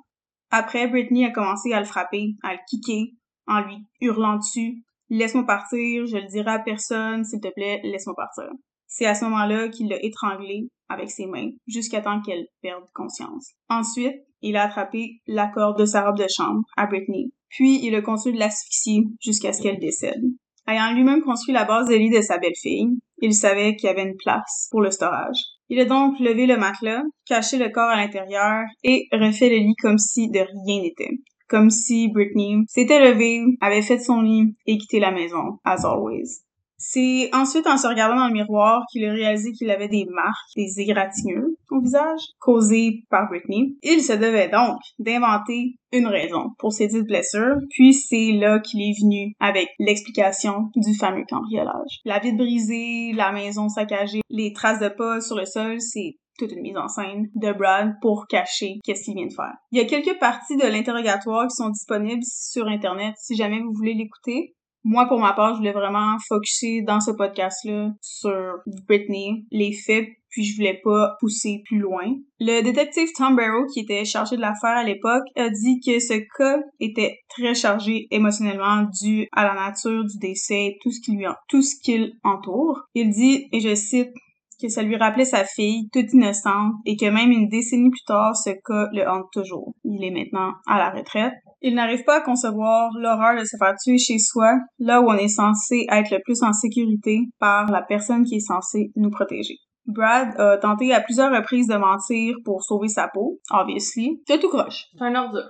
Après, 0.50 0.88
Britney 0.88 1.24
a 1.24 1.30
commencé 1.30 1.72
à 1.72 1.78
le 1.78 1.86
frapper, 1.86 2.34
à 2.42 2.54
le 2.54 2.58
kicker, 2.68 3.12
en 3.46 3.60
lui 3.60 3.76
hurlant 4.00 4.38
dessus. 4.38 4.82
Laisse-moi 5.08 5.44
partir, 5.46 6.06
je 6.06 6.16
le 6.16 6.26
dirai 6.26 6.50
à 6.50 6.58
personne, 6.58 7.24
s'il 7.24 7.40
te 7.40 7.52
plaît, 7.54 7.80
laisse-moi 7.84 8.16
partir. 8.16 8.50
C'est 8.88 9.06
à 9.06 9.14
ce 9.14 9.24
moment-là 9.26 9.68
qu'il 9.68 9.88
l'a 9.88 10.02
étranglée 10.04 10.68
avec 10.88 11.10
ses 11.10 11.26
mains, 11.26 11.50
jusqu'à 11.66 12.00
temps 12.00 12.20
qu'elle 12.22 12.46
perde 12.60 12.84
conscience. 12.92 13.52
Ensuite, 13.68 14.16
il 14.40 14.56
a 14.56 14.64
attrapé 14.64 15.20
la 15.26 15.46
corde 15.46 15.78
de 15.78 15.86
sa 15.86 16.04
robe 16.04 16.18
de 16.18 16.26
chambre 16.28 16.62
à 16.76 16.86
Britney, 16.86 17.30
puis 17.50 17.78
il 17.84 17.94
a 17.94 18.02
continué 18.02 18.34
de 18.34 18.40
l'asphyxier 18.40 19.04
jusqu'à 19.20 19.52
ce 19.52 19.62
qu'elle 19.62 19.78
décède. 19.78 20.22
Ayant 20.68 20.92
lui-même 20.92 21.22
construit 21.22 21.54
la 21.54 21.64
base 21.64 21.88
de 21.88 21.94
lit 21.94 22.10
de 22.10 22.20
sa 22.20 22.36
belle-fille, 22.36 22.98
il 23.22 23.32
savait 23.32 23.74
qu'il 23.74 23.88
y 23.88 23.90
avait 23.90 24.02
une 24.02 24.16
place 24.16 24.68
pour 24.70 24.82
le 24.82 24.90
storage. 24.90 25.38
Il 25.70 25.80
a 25.80 25.86
donc 25.86 26.20
levé 26.20 26.46
le 26.46 26.58
matelas, 26.58 27.02
caché 27.26 27.56
le 27.56 27.70
corps 27.70 27.88
à 27.88 27.96
l'intérieur 27.96 28.64
et 28.84 29.08
refait 29.12 29.48
le 29.48 29.56
lit 29.56 29.74
comme 29.80 29.96
si 29.96 30.28
de 30.28 30.40
rien 30.40 30.82
n'était. 30.82 31.16
Comme 31.48 31.70
si 31.70 32.08
Britney 32.08 32.64
s'était 32.68 33.00
levée, 33.00 33.42
avait 33.62 33.80
fait 33.80 33.98
son 33.98 34.20
lit 34.20 34.54
et 34.66 34.76
quitté 34.76 35.00
la 35.00 35.10
maison, 35.10 35.58
as 35.64 35.86
always. 35.86 36.42
C'est 36.78 37.28
ensuite 37.34 37.66
en 37.66 37.76
se 37.76 37.88
regardant 37.88 38.16
dans 38.16 38.28
le 38.28 38.32
miroir 38.32 38.82
qu'il 38.90 39.04
a 39.04 39.12
réalisé 39.12 39.52
qu'il 39.52 39.70
avait 39.70 39.88
des 39.88 40.06
marques, 40.06 40.54
des 40.56 40.80
égratignures 40.80 41.48
au 41.70 41.80
visage, 41.80 42.20
causées 42.38 43.02
par 43.10 43.28
Britney. 43.28 43.76
Il 43.82 44.00
se 44.00 44.12
devait 44.12 44.48
donc 44.48 44.78
d'inventer 44.98 45.74
une 45.92 46.06
raison 46.06 46.50
pour 46.58 46.72
ces 46.72 46.86
dites 46.86 47.06
blessures, 47.06 47.56
puis 47.70 47.92
c'est 47.92 48.32
là 48.32 48.60
qu'il 48.60 48.80
est 48.80 49.00
venu 49.02 49.34
avec 49.40 49.68
l'explication 49.80 50.70
du 50.76 50.94
fameux 50.94 51.24
cambriolage. 51.28 52.00
La 52.04 52.20
vitre 52.20 52.36
brisée, 52.36 53.12
la 53.12 53.32
maison 53.32 53.68
saccagée, 53.68 54.20
les 54.30 54.52
traces 54.52 54.80
de 54.80 54.88
pas 54.88 55.20
sur 55.20 55.36
le 55.36 55.46
sol, 55.46 55.80
c'est 55.80 56.16
toute 56.38 56.52
une 56.52 56.62
mise 56.62 56.76
en 56.76 56.88
scène 56.88 57.26
de 57.34 57.52
Brad 57.52 57.94
pour 58.00 58.26
cacher 58.28 58.78
qu'est-ce 58.84 59.04
qu'il 59.04 59.14
vient 59.14 59.26
de 59.26 59.34
faire. 59.34 59.54
Il 59.72 59.78
y 59.78 59.82
a 59.82 59.86
quelques 59.86 60.18
parties 60.18 60.56
de 60.56 60.66
l'interrogatoire 60.66 61.48
qui 61.48 61.56
sont 61.56 61.70
disponibles 61.70 62.22
sur 62.22 62.66
Internet 62.68 63.14
si 63.18 63.34
jamais 63.34 63.60
vous 63.60 63.72
voulez 63.74 63.94
l'écouter. 63.94 64.54
Moi, 64.90 65.04
pour 65.06 65.20
ma 65.20 65.34
part, 65.34 65.52
je 65.52 65.58
voulais 65.58 65.72
vraiment 65.72 66.16
focuser 66.26 66.80
dans 66.80 66.98
ce 66.98 67.10
podcast-là 67.10 67.90
sur 68.00 68.54
Britney, 68.86 69.44
les 69.50 69.74
faits, 69.74 70.08
puis 70.30 70.44
je 70.44 70.56
voulais 70.56 70.80
pas 70.82 71.14
pousser 71.20 71.60
plus 71.66 71.78
loin. 71.78 72.06
Le 72.40 72.62
détective 72.62 73.10
Tom 73.14 73.36
Barrow, 73.36 73.66
qui 73.66 73.80
était 73.80 74.06
chargé 74.06 74.36
de 74.36 74.40
l'affaire 74.40 74.78
à 74.78 74.84
l'époque, 74.84 75.24
a 75.36 75.50
dit 75.50 75.78
que 75.84 75.98
ce 76.00 76.14
cas 76.38 76.62
était 76.80 77.18
très 77.28 77.54
chargé 77.54 78.06
émotionnellement 78.10 78.88
dû 79.02 79.28
à 79.32 79.44
la 79.44 79.52
nature 79.52 80.06
du 80.06 80.16
décès, 80.16 80.78
tout 80.82 80.90
ce 80.90 81.02
qui 81.02 81.12
lui, 81.12 81.26
tout 81.50 81.60
ce 81.60 81.74
qu'il 81.82 82.14
entoure. 82.24 82.80
Il 82.94 83.10
dit, 83.10 83.46
et 83.52 83.60
je 83.60 83.74
cite, 83.74 84.14
que 84.60 84.68
ça 84.68 84.82
lui 84.82 84.96
rappelait 84.96 85.24
sa 85.24 85.44
fille, 85.44 85.88
toute 85.92 86.12
innocente, 86.12 86.74
et 86.84 86.96
que 86.96 87.06
même 87.06 87.30
une 87.30 87.48
décennie 87.48 87.90
plus 87.90 88.04
tard, 88.06 88.36
ce 88.36 88.50
cas 88.50 88.88
le 88.92 89.08
hante 89.08 89.26
toujours. 89.32 89.74
Il 89.84 90.04
est 90.04 90.10
maintenant 90.10 90.52
à 90.66 90.78
la 90.78 90.90
retraite. 90.90 91.34
Il 91.60 91.74
n'arrive 91.74 92.04
pas 92.04 92.18
à 92.18 92.20
concevoir 92.20 92.90
l'horreur 92.98 93.38
de 93.38 93.44
se 93.44 93.56
faire 93.56 93.74
tuer 93.82 93.98
chez 93.98 94.18
soi, 94.18 94.54
là 94.78 95.00
où 95.00 95.08
on 95.08 95.16
est 95.16 95.28
censé 95.28 95.86
être 95.90 96.10
le 96.10 96.20
plus 96.24 96.42
en 96.42 96.52
sécurité 96.52 97.20
par 97.38 97.70
la 97.70 97.82
personne 97.82 98.24
qui 98.24 98.36
est 98.36 98.46
censée 98.46 98.92
nous 98.96 99.10
protéger. 99.10 99.56
Brad 99.86 100.38
a 100.38 100.58
tenté 100.58 100.92
à 100.92 101.00
plusieurs 101.00 101.34
reprises 101.34 101.66
de 101.66 101.76
mentir 101.76 102.34
pour 102.44 102.62
sauver 102.62 102.88
sa 102.88 103.08
peau, 103.08 103.40
obviously. 103.50 104.20
C'est 104.26 104.38
tout 104.38 104.50
croche. 104.50 104.84
C'est 104.96 105.04
un 105.04 105.14
ordure. 105.14 105.48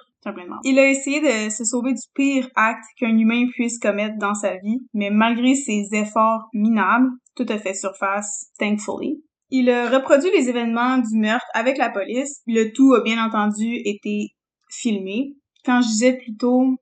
Il 0.65 0.79
a 0.79 0.89
essayé 0.89 1.21
de 1.21 1.51
se 1.51 1.65
sauver 1.65 1.93
du 1.93 2.03
pire 2.15 2.49
acte 2.57 2.85
qu'un 2.99 3.17
humain 3.17 3.47
puisse 3.53 3.79
commettre 3.79 4.17
dans 4.19 4.35
sa 4.35 4.57
vie, 4.57 4.81
mais 4.93 5.11
malgré 5.11 5.55
ses 5.55 5.89
efforts 5.93 6.49
minables, 6.53 7.11
tout 7.37 7.47
a 7.49 7.59
fait 7.59 7.75
surface, 7.75 8.51
thankfully. 8.59 9.23
Il 9.51 9.71
a 9.71 9.89
reproduit 9.89 10.31
les 10.37 10.49
événements 10.49 10.99
du 10.99 11.19
meurtre 11.19 11.47
avec 11.55 11.79
la 11.79 11.91
police. 11.91 12.43
Le 12.47 12.73
tout 12.73 12.93
a 12.95 13.01
bien 13.01 13.25
entendu 13.25 13.77
été 13.85 14.35
filmé. 14.71 15.35
Quand 15.65 15.81
je 15.81 15.89
disais 15.89 16.19
plutôt 16.19 16.75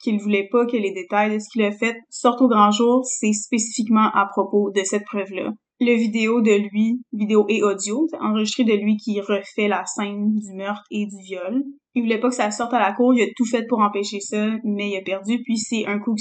qu'il 0.00 0.20
voulait 0.20 0.48
pas 0.50 0.64
que 0.66 0.76
les 0.76 0.92
détails 0.92 1.34
de 1.34 1.38
ce 1.38 1.48
qu'il 1.50 1.64
a 1.64 1.72
fait 1.72 1.96
sortent 2.08 2.40
au 2.40 2.48
grand 2.48 2.70
jour, 2.70 3.04
c'est 3.04 3.32
spécifiquement 3.32 4.10
à 4.14 4.26
propos 4.26 4.70
de 4.70 4.82
cette 4.84 5.04
preuve-là. 5.04 5.50
Le 5.80 5.96
vidéo 5.96 6.40
de 6.40 6.68
lui, 6.70 7.02
vidéo 7.12 7.46
et 7.48 7.62
audio, 7.62 8.06
enregistré 8.20 8.64
de 8.64 8.74
lui 8.74 8.96
qui 8.96 9.20
refait 9.20 9.68
la 9.68 9.84
scène 9.84 10.34
du 10.34 10.54
meurtre 10.54 10.84
et 10.90 11.06
du 11.06 11.16
viol. 11.26 11.64
Il 11.94 12.02
voulait 12.02 12.20
pas 12.20 12.28
que 12.28 12.34
ça 12.34 12.50
sorte 12.50 12.72
à 12.74 12.78
la 12.78 12.92
cour, 12.92 13.12
il 13.14 13.22
a 13.22 13.26
tout 13.36 13.44
fait 13.44 13.66
pour 13.68 13.80
empêcher 13.80 14.20
ça, 14.20 14.50
mais 14.62 14.90
il 14.90 14.96
a 14.96 15.02
perdu, 15.02 15.42
puis 15.42 15.58
c'est 15.58 15.86
un 15.86 15.98
coup 15.98 16.14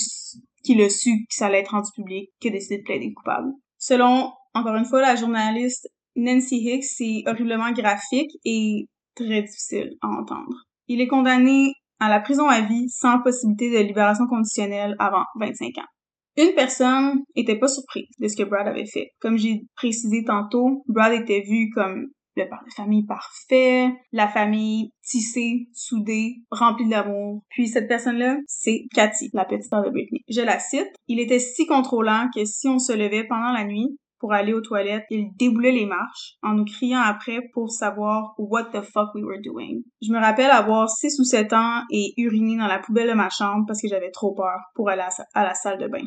qu'il 0.64 0.82
a 0.82 0.90
su 0.90 1.12
que 1.30 1.36
ça 1.36 1.48
allait 1.48 1.60
être 1.60 1.72
rendu 1.72 1.90
public 1.96 2.30
qu'il 2.40 2.52
a 2.52 2.54
décidé 2.54 2.80
de 2.80 2.84
plaider 2.84 3.14
coupable. 3.14 3.52
Selon, 3.78 4.32
encore 4.54 4.76
une 4.76 4.86
fois, 4.86 5.02
la 5.02 5.16
journaliste 5.16 5.88
Nancy 6.16 6.58
Hicks, 6.58 6.84
c'est 6.84 7.24
horriblement 7.28 7.72
graphique 7.72 8.32
et 8.46 8.88
très 9.16 9.42
difficile 9.42 9.92
à 10.02 10.08
entendre. 10.08 10.66
Il 10.88 11.02
est 11.02 11.08
condamné 11.08 11.74
à 12.00 12.10
la 12.10 12.20
prison 12.20 12.48
à 12.48 12.62
vie 12.62 12.90
sans 12.90 13.22
possibilité 13.22 13.72
de 13.72 13.88
libération 13.88 14.26
conditionnelle 14.28 14.96
avant 15.00 15.24
25 15.40 15.78
ans. 15.78 15.93
Une 16.38 16.54
personne 16.56 17.24
était 17.36 17.60
pas 17.60 17.68
surprise 17.68 18.08
de 18.20 18.28
ce 18.28 18.36
que 18.36 18.44
Brad 18.44 18.68
avait 18.68 18.86
fait. 18.86 19.12
Comme 19.20 19.38
j'ai 19.38 19.62
précisé 19.76 20.24
tantôt, 20.24 20.84
Brad 20.88 21.14
était 21.14 21.42
vu 21.42 21.70
comme 21.74 22.08
le 22.36 22.50
père 22.50 22.64
de 22.66 22.74
famille 22.74 23.06
parfait, 23.06 23.90
la 24.12 24.28
famille 24.28 24.92
tissée, 25.04 25.68
soudée, 25.74 26.38
remplie 26.50 26.90
d'amour. 26.90 27.44
Puis 27.50 27.68
cette 27.68 27.88
personne-là, 27.88 28.38
c'est 28.48 28.86
Cathy, 28.94 29.30
la 29.34 29.46
petite 29.46 29.66
sœur 29.70 29.84
de 29.84 29.90
Britney. 29.90 30.22
Je 30.28 30.42
la 30.42 30.60
cite. 30.60 30.90
Il 31.08 31.20
était 31.20 31.40
si 31.40 31.66
contrôlant 31.68 32.30
que 32.36 32.46
si 32.46 32.68
on 32.68 32.80
se 32.80 32.94
levait 32.94 33.26
pendant 33.26 33.52
la 33.52 33.66
nuit, 33.66 33.98
pour 34.24 34.32
aller 34.32 34.54
aux 34.54 34.62
toilettes, 34.62 35.04
il 35.10 35.36
déboulait 35.38 35.74
les 35.74 35.86
marches 35.86 36.36
en 36.44 36.54
nous 36.54 36.64
criant 36.64 37.02
après 37.02 37.42
pour 37.52 37.70
savoir 37.70 38.34
what 38.38 38.72
the 38.72 38.82
fuck 38.82 39.14
we 39.16 39.22
were 39.22 39.42
doing. 39.44 39.82
Je 40.02 40.14
me 40.14 40.18
rappelle 40.18 40.50
avoir 40.50 40.90
6 40.90 41.20
ou 41.20 41.26
7 41.26 41.52
ans 41.52 41.82
et 41.92 42.14
uriner 42.16 42.56
dans 42.56 42.68
la 42.68 42.80
poubelle 42.80 43.10
de 43.10 43.16
ma 43.16 43.30
chambre 43.30 43.66
parce 43.68 43.82
que 43.82 43.90
j'avais 43.90 44.12
trop 44.12 44.34
peur 44.34 44.58
pour 44.76 44.90
aller 44.90 45.04
à 45.34 45.44
la 45.44 45.54
salle 45.54 45.78
de 45.78 45.90
bain. 45.90 46.06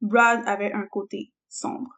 Brad 0.00 0.42
avait 0.44 0.72
un 0.72 0.86
côté 0.90 1.30
sombre. 1.48 1.88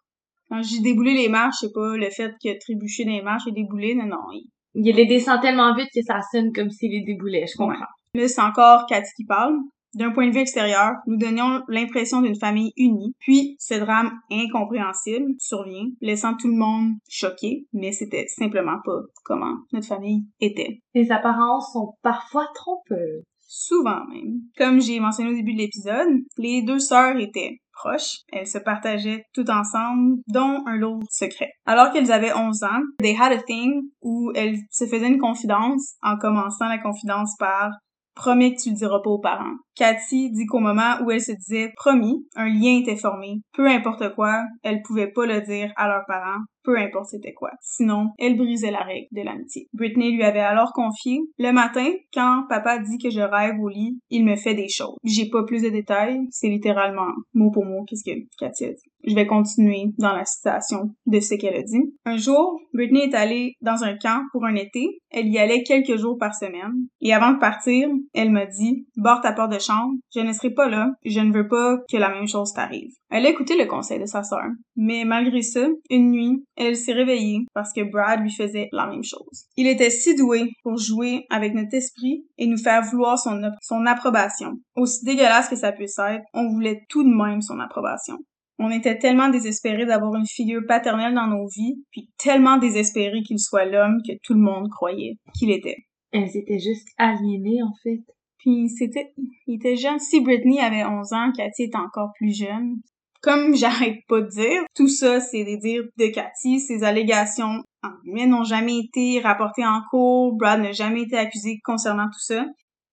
Quand 0.50 0.60
j'ai 0.62 0.80
déboulé 0.80 1.14
les 1.14 1.30
marches, 1.30 1.56
c'est 1.60 1.72
pas 1.72 1.96
le 1.96 2.10
fait 2.10 2.32
que 2.32 2.58
trébucher 2.60 3.06
dans 3.06 3.12
les 3.12 3.22
marches 3.22 3.46
et 3.48 3.52
débouler, 3.52 3.94
non, 3.94 4.04
non. 4.04 4.32
Il, 4.34 4.50
il 4.74 4.94
les 4.94 5.06
descend 5.06 5.40
tellement 5.40 5.74
vite 5.74 5.88
que 5.94 6.02
ça 6.02 6.20
sonne 6.30 6.52
comme 6.52 6.68
s'il 6.68 6.90
les 6.90 7.04
déboulait, 7.06 7.46
je 7.50 7.56
comprends. 7.56 7.86
Là, 8.14 8.28
c'est 8.28 8.42
encore 8.42 8.84
Cathy 8.86 9.10
qui 9.16 9.24
parle. 9.24 9.54
D'un 9.94 10.10
point 10.10 10.28
de 10.28 10.32
vue 10.32 10.40
extérieur, 10.40 10.92
nous 11.06 11.16
donnions 11.16 11.62
l'impression 11.68 12.20
d'une 12.20 12.38
famille 12.38 12.72
unie, 12.76 13.14
puis 13.20 13.56
ce 13.58 13.74
drame 13.74 14.12
incompréhensible 14.30 15.34
survient, 15.38 15.86
laissant 16.00 16.34
tout 16.34 16.48
le 16.48 16.56
monde 16.56 16.94
choqué, 17.08 17.66
mais 17.72 17.92
c'était 17.92 18.26
simplement 18.26 18.78
pas 18.84 19.00
comment 19.24 19.54
notre 19.72 19.86
famille 19.86 20.24
était. 20.40 20.80
Les 20.94 21.12
apparences 21.12 21.72
sont 21.72 21.94
parfois 22.02 22.46
trompeuses. 22.54 23.22
Souvent 23.46 24.04
même. 24.06 24.40
Comme 24.56 24.80
j'ai 24.80 24.98
mentionné 24.98 25.30
au 25.30 25.34
début 25.34 25.52
de 25.52 25.58
l'épisode, 25.58 26.08
les 26.38 26.62
deux 26.62 26.80
sœurs 26.80 27.16
étaient 27.18 27.60
proches. 27.74 28.20
Elles 28.32 28.46
se 28.46 28.58
partageaient 28.58 29.24
tout 29.34 29.48
ensemble, 29.50 30.18
dont 30.28 30.62
un 30.66 30.76
lot 30.76 31.00
secret. 31.10 31.50
Alors 31.66 31.92
qu'elles 31.92 32.12
avaient 32.12 32.32
11 32.32 32.62
ans, 32.64 32.82
they 32.98 33.16
had 33.16 33.32
a 33.32 33.42
thing 33.42 33.82
où 34.02 34.32
elles 34.34 34.58
se 34.70 34.86
faisaient 34.86 35.08
une 35.08 35.20
confidence 35.20 35.94
en 36.02 36.16
commençant 36.16 36.68
la 36.68 36.78
confidence 36.78 37.34
par 37.38 37.70
Promets 38.14 38.54
que 38.54 38.62
tu 38.62 38.70
le 38.70 38.76
diras 38.76 39.00
pas 39.02 39.10
aux 39.10 39.18
parents. 39.18 39.56
Cathy 39.74 40.30
dit 40.30 40.46
qu'au 40.46 40.60
moment 40.60 41.00
où 41.02 41.10
elle 41.10 41.20
se 41.20 41.32
disait 41.32 41.72
promis, 41.76 42.26
un 42.36 42.48
lien 42.48 42.78
était 42.80 42.96
formé. 42.96 43.40
Peu 43.52 43.68
importe 43.68 44.14
quoi, 44.14 44.44
elle 44.62 44.82
pouvait 44.82 45.10
pas 45.10 45.26
le 45.26 45.40
dire 45.40 45.72
à 45.76 45.88
leurs 45.88 46.06
parents, 46.06 46.42
peu 46.64 46.78
importe 46.78 47.10
c'était 47.10 47.32
quoi. 47.32 47.50
Sinon, 47.60 48.08
elle 48.18 48.36
brisait 48.36 48.70
la 48.70 48.80
règle 48.80 49.06
de 49.12 49.22
l'amitié. 49.22 49.68
Britney 49.72 50.12
lui 50.12 50.24
avait 50.24 50.40
alors 50.40 50.72
confié 50.72 51.20
Le 51.38 51.52
matin, 51.52 51.88
quand 52.12 52.44
papa 52.48 52.78
dit 52.78 52.98
que 52.98 53.10
je 53.10 53.20
rêve 53.20 53.60
au 53.60 53.68
lit, 53.68 53.98
il 54.10 54.24
me 54.24 54.36
fait 54.36 54.54
des 54.54 54.68
choses. 54.68 54.96
J'ai 55.04 55.28
pas 55.28 55.44
plus 55.44 55.62
de 55.62 55.68
détails, 55.68 56.20
c'est 56.30 56.48
littéralement 56.48 57.08
mot 57.34 57.50
pour 57.50 57.64
mot 57.64 57.84
qu'est-ce 57.84 58.04
que 58.04 58.18
Cathy 58.38 58.64
a 58.64 58.72
dit. 58.72 58.90
je 59.06 59.14
vais 59.14 59.26
continuer 59.26 59.86
dans 59.98 60.12
la 60.12 60.24
citation 60.24 60.90
de 61.06 61.20
ce 61.20 61.34
qu'elle 61.34 61.56
a 61.56 61.62
dit. 61.62 61.94
Un 62.04 62.16
jour, 62.16 62.60
Britney 62.72 63.02
est 63.02 63.14
allée 63.14 63.54
dans 63.60 63.84
un 63.84 63.96
camp 63.96 64.22
pour 64.32 64.44
un 64.44 64.54
été. 64.54 65.00
Elle 65.10 65.28
y 65.28 65.38
allait 65.38 65.62
quelques 65.62 65.96
jours 65.96 66.16
par 66.18 66.34
semaine. 66.34 66.86
Et 67.00 67.12
avant 67.12 67.32
de 67.32 67.38
partir, 67.38 67.88
elle 68.14 68.30
m'a 68.30 68.46
dit, 68.46 68.86
barre 68.96 69.20
ta 69.20 69.32
porte 69.32 69.52
de 69.52 69.58
chambre, 69.58 69.94
je 70.14 70.20
ne 70.20 70.32
serai 70.32 70.50
pas 70.50 70.68
là, 70.68 70.90
je 71.04 71.20
ne 71.20 71.32
veux 71.32 71.48
pas 71.48 71.78
que 71.90 71.96
la 71.96 72.08
même 72.08 72.28
chose 72.28 72.52
t'arrive. 72.52 72.92
Elle 73.10 73.26
a 73.26 73.30
écouté 73.30 73.56
le 73.56 73.66
conseil 73.66 74.00
de 74.00 74.06
sa 74.06 74.24
sœur. 74.24 74.46
Mais 74.76 75.04
malgré 75.04 75.42
ça, 75.42 75.66
une 75.90 76.10
nuit, 76.10 76.44
elle 76.56 76.76
s'est 76.76 76.92
réveillée 76.92 77.40
parce 77.54 77.72
que 77.72 77.82
Brad 77.82 78.20
lui 78.20 78.32
faisait 78.32 78.68
la 78.72 78.86
même 78.86 79.02
chose. 79.02 79.46
Il 79.56 79.66
était 79.66 79.90
si 79.90 80.14
doué 80.14 80.50
pour 80.62 80.76
jouer 80.76 81.26
avec 81.30 81.54
notre 81.54 81.74
esprit 81.74 82.26
et 82.38 82.46
nous 82.46 82.58
faire 82.58 82.82
vouloir 82.82 83.18
son, 83.18 83.40
son 83.60 83.86
approbation. 83.86 84.52
Aussi 84.76 85.04
dégueulasse 85.04 85.48
que 85.48 85.56
ça 85.56 85.72
puisse 85.72 85.98
être, 85.98 86.24
on 86.32 86.48
voulait 86.48 86.84
tout 86.88 87.02
de 87.02 87.14
même 87.14 87.40
son 87.40 87.58
approbation. 87.60 88.18
On 88.58 88.70
était 88.70 88.98
tellement 88.98 89.28
désespérés 89.28 89.86
d'avoir 89.86 90.14
une 90.14 90.26
figure 90.26 90.62
paternelle 90.66 91.14
dans 91.14 91.26
nos 91.26 91.46
vies, 91.48 91.82
puis 91.90 92.10
tellement 92.18 92.56
désespérés 92.56 93.22
qu'il 93.22 93.40
soit 93.40 93.64
l'homme 93.64 93.98
que 94.06 94.12
tout 94.22 94.34
le 94.34 94.40
monde 94.40 94.68
croyait 94.70 95.16
qu'il 95.36 95.50
était. 95.50 95.78
Elles 96.12 96.36
étaient 96.36 96.60
juste 96.60 96.88
aliénées, 96.96 97.62
en 97.62 97.72
fait. 97.82 98.00
Puis 98.38 98.68
c'était, 98.68 99.12
il 99.46 99.56
était 99.56 99.76
jeune. 99.76 99.98
Si 99.98 100.20
Britney 100.20 100.60
avait 100.60 100.84
11 100.84 101.12
ans, 101.12 101.32
Cathy 101.36 101.64
était 101.64 101.76
encore 101.76 102.10
plus 102.16 102.36
jeune. 102.36 102.76
Comme 103.24 103.54
j'arrête 103.56 104.00
pas 104.06 104.20
de 104.20 104.28
dire, 104.28 104.62
tout 104.74 104.88
ça, 104.88 105.18
c'est 105.18 105.44
des 105.44 105.56
dires 105.56 105.84
de 105.96 106.06
Cathy. 106.08 106.60
Ces 106.60 106.84
allégations, 106.84 107.62
en 107.82 107.90
n'ont 108.04 108.44
jamais 108.44 108.78
été 108.78 109.20
rapportées 109.20 109.64
en 109.64 109.80
cours. 109.90 110.34
Brad 110.34 110.60
n'a 110.60 110.72
jamais 110.72 111.02
été 111.02 111.16
accusé 111.16 111.58
concernant 111.64 112.06
tout 112.06 112.20
ça. 112.20 112.44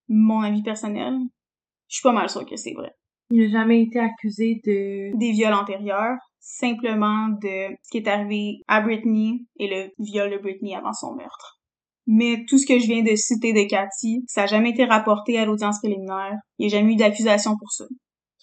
Mon 0.07 0.41
avis 0.41 0.63
personnel, 0.63 1.13
je 1.89 1.95
suis 1.95 2.03
pas 2.03 2.13
mal 2.13 2.29
sûre 2.29 2.45
que 2.45 2.55
c'est 2.55 2.73
vrai. 2.73 2.91
Il 3.29 3.41
n'a 3.41 3.49
jamais 3.49 3.84
été 3.84 3.99
accusé 3.99 4.61
de... 4.65 5.17
Des 5.17 5.32
viols 5.32 5.53
antérieurs, 5.53 6.17
simplement 6.39 7.29
de 7.29 7.75
ce 7.84 7.91
qui 7.91 7.97
est 7.97 8.07
arrivé 8.07 8.61
à 8.67 8.82
Britney 8.82 9.45
et 9.57 9.67
le 9.67 9.89
viol 9.99 10.32
de 10.32 10.38
Britney 10.38 10.75
avant 10.75 10.93
son 10.93 11.13
meurtre. 11.15 11.59
Mais 12.07 12.43
tout 12.47 12.57
ce 12.57 12.65
que 12.65 12.79
je 12.79 12.88
viens 12.88 13.03
de 13.03 13.15
citer 13.15 13.53
de 13.53 13.69
Cathy, 13.69 14.23
ça 14.27 14.41
n'a 14.41 14.47
jamais 14.47 14.71
été 14.71 14.86
rapporté 14.86 15.38
à 15.38 15.45
l'audience 15.45 15.79
préliminaire. 15.79 16.36
Il 16.57 16.67
n'y 16.67 16.73
a 16.73 16.77
jamais 16.77 16.93
eu 16.93 16.95
d'accusation 16.97 17.57
pour 17.57 17.71
ça. 17.71 17.86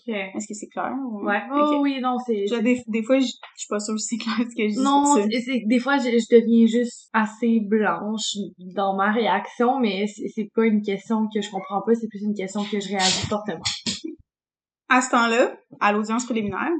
Est-ce 0.08 0.48
que 0.48 0.54
c'est 0.54 0.68
clair? 0.68 0.92
Ouais. 1.22 1.40
Oh 1.52 1.80
oui, 1.82 2.00
non, 2.00 2.16
c'est... 2.26 2.44
Des, 2.62 2.82
des, 2.86 3.02
fois, 3.02 3.18
je, 3.18 3.26
je 3.26 3.30
suis 3.56 3.68
pas 3.68 3.78
sûre 3.78 3.94
que 3.94 4.00
c'est 4.00 4.16
clair 4.16 4.36
ce 4.38 4.56
que 4.56 4.68
je 4.68 4.74
dis. 4.74 4.82
Non, 4.82 5.14
c'est, 5.16 5.62
des 5.66 5.78
fois, 5.78 5.98
je, 5.98 6.04
je, 6.04 6.36
deviens 6.36 6.66
juste 6.66 7.10
assez 7.12 7.60
blanche 7.60 8.36
dans 8.74 8.96
ma 8.96 9.12
réaction, 9.12 9.78
mais 9.80 10.06
c'est 10.06 10.50
pas 10.54 10.66
une 10.66 10.82
question 10.82 11.28
que 11.32 11.40
je 11.40 11.50
comprends 11.50 11.82
pas, 11.82 11.94
c'est 11.94 12.08
plus 12.08 12.22
une 12.22 12.34
question 12.34 12.64
que 12.64 12.80
je 12.80 12.88
réagis 12.88 13.26
fortement. 13.26 13.62
À 14.88 15.02
ce 15.02 15.10
temps-là, 15.10 15.54
à 15.80 15.92
l'audience 15.92 16.24
préliminaire, 16.24 16.72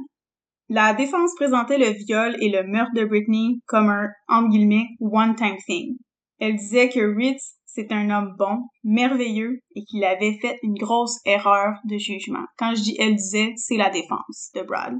la 0.69 0.93
défense 0.93 1.35
présentait 1.35 1.77
le 1.77 1.91
viol 2.05 2.35
et 2.39 2.49
le 2.49 2.63
meurtre 2.63 2.93
de 2.95 3.05
Britney 3.05 3.59
comme 3.67 3.89
un, 3.89 4.07
entre 4.27 4.49
guillemets, 4.49 4.87
one-time 4.99 5.57
thing. 5.65 5.97
Elle 6.39 6.55
disait 6.55 6.89
que 6.89 6.99
Ritz, 7.15 7.58
c'est 7.79 7.93
un 7.93 8.09
homme 8.09 8.35
bon, 8.37 8.67
merveilleux, 8.83 9.59
et 9.75 9.83
qu'il 9.85 10.03
avait 10.03 10.37
fait 10.41 10.59
une 10.63 10.75
grosse 10.75 11.19
erreur 11.25 11.75
de 11.85 11.97
jugement. 11.97 12.43
Quand 12.57 12.75
je 12.75 12.81
dis 12.81 12.95
elle 12.99 13.15
disait, 13.15 13.53
c'est 13.55 13.77
la 13.77 13.89
défense 13.89 14.51
de 14.53 14.61
Brad. 14.63 14.95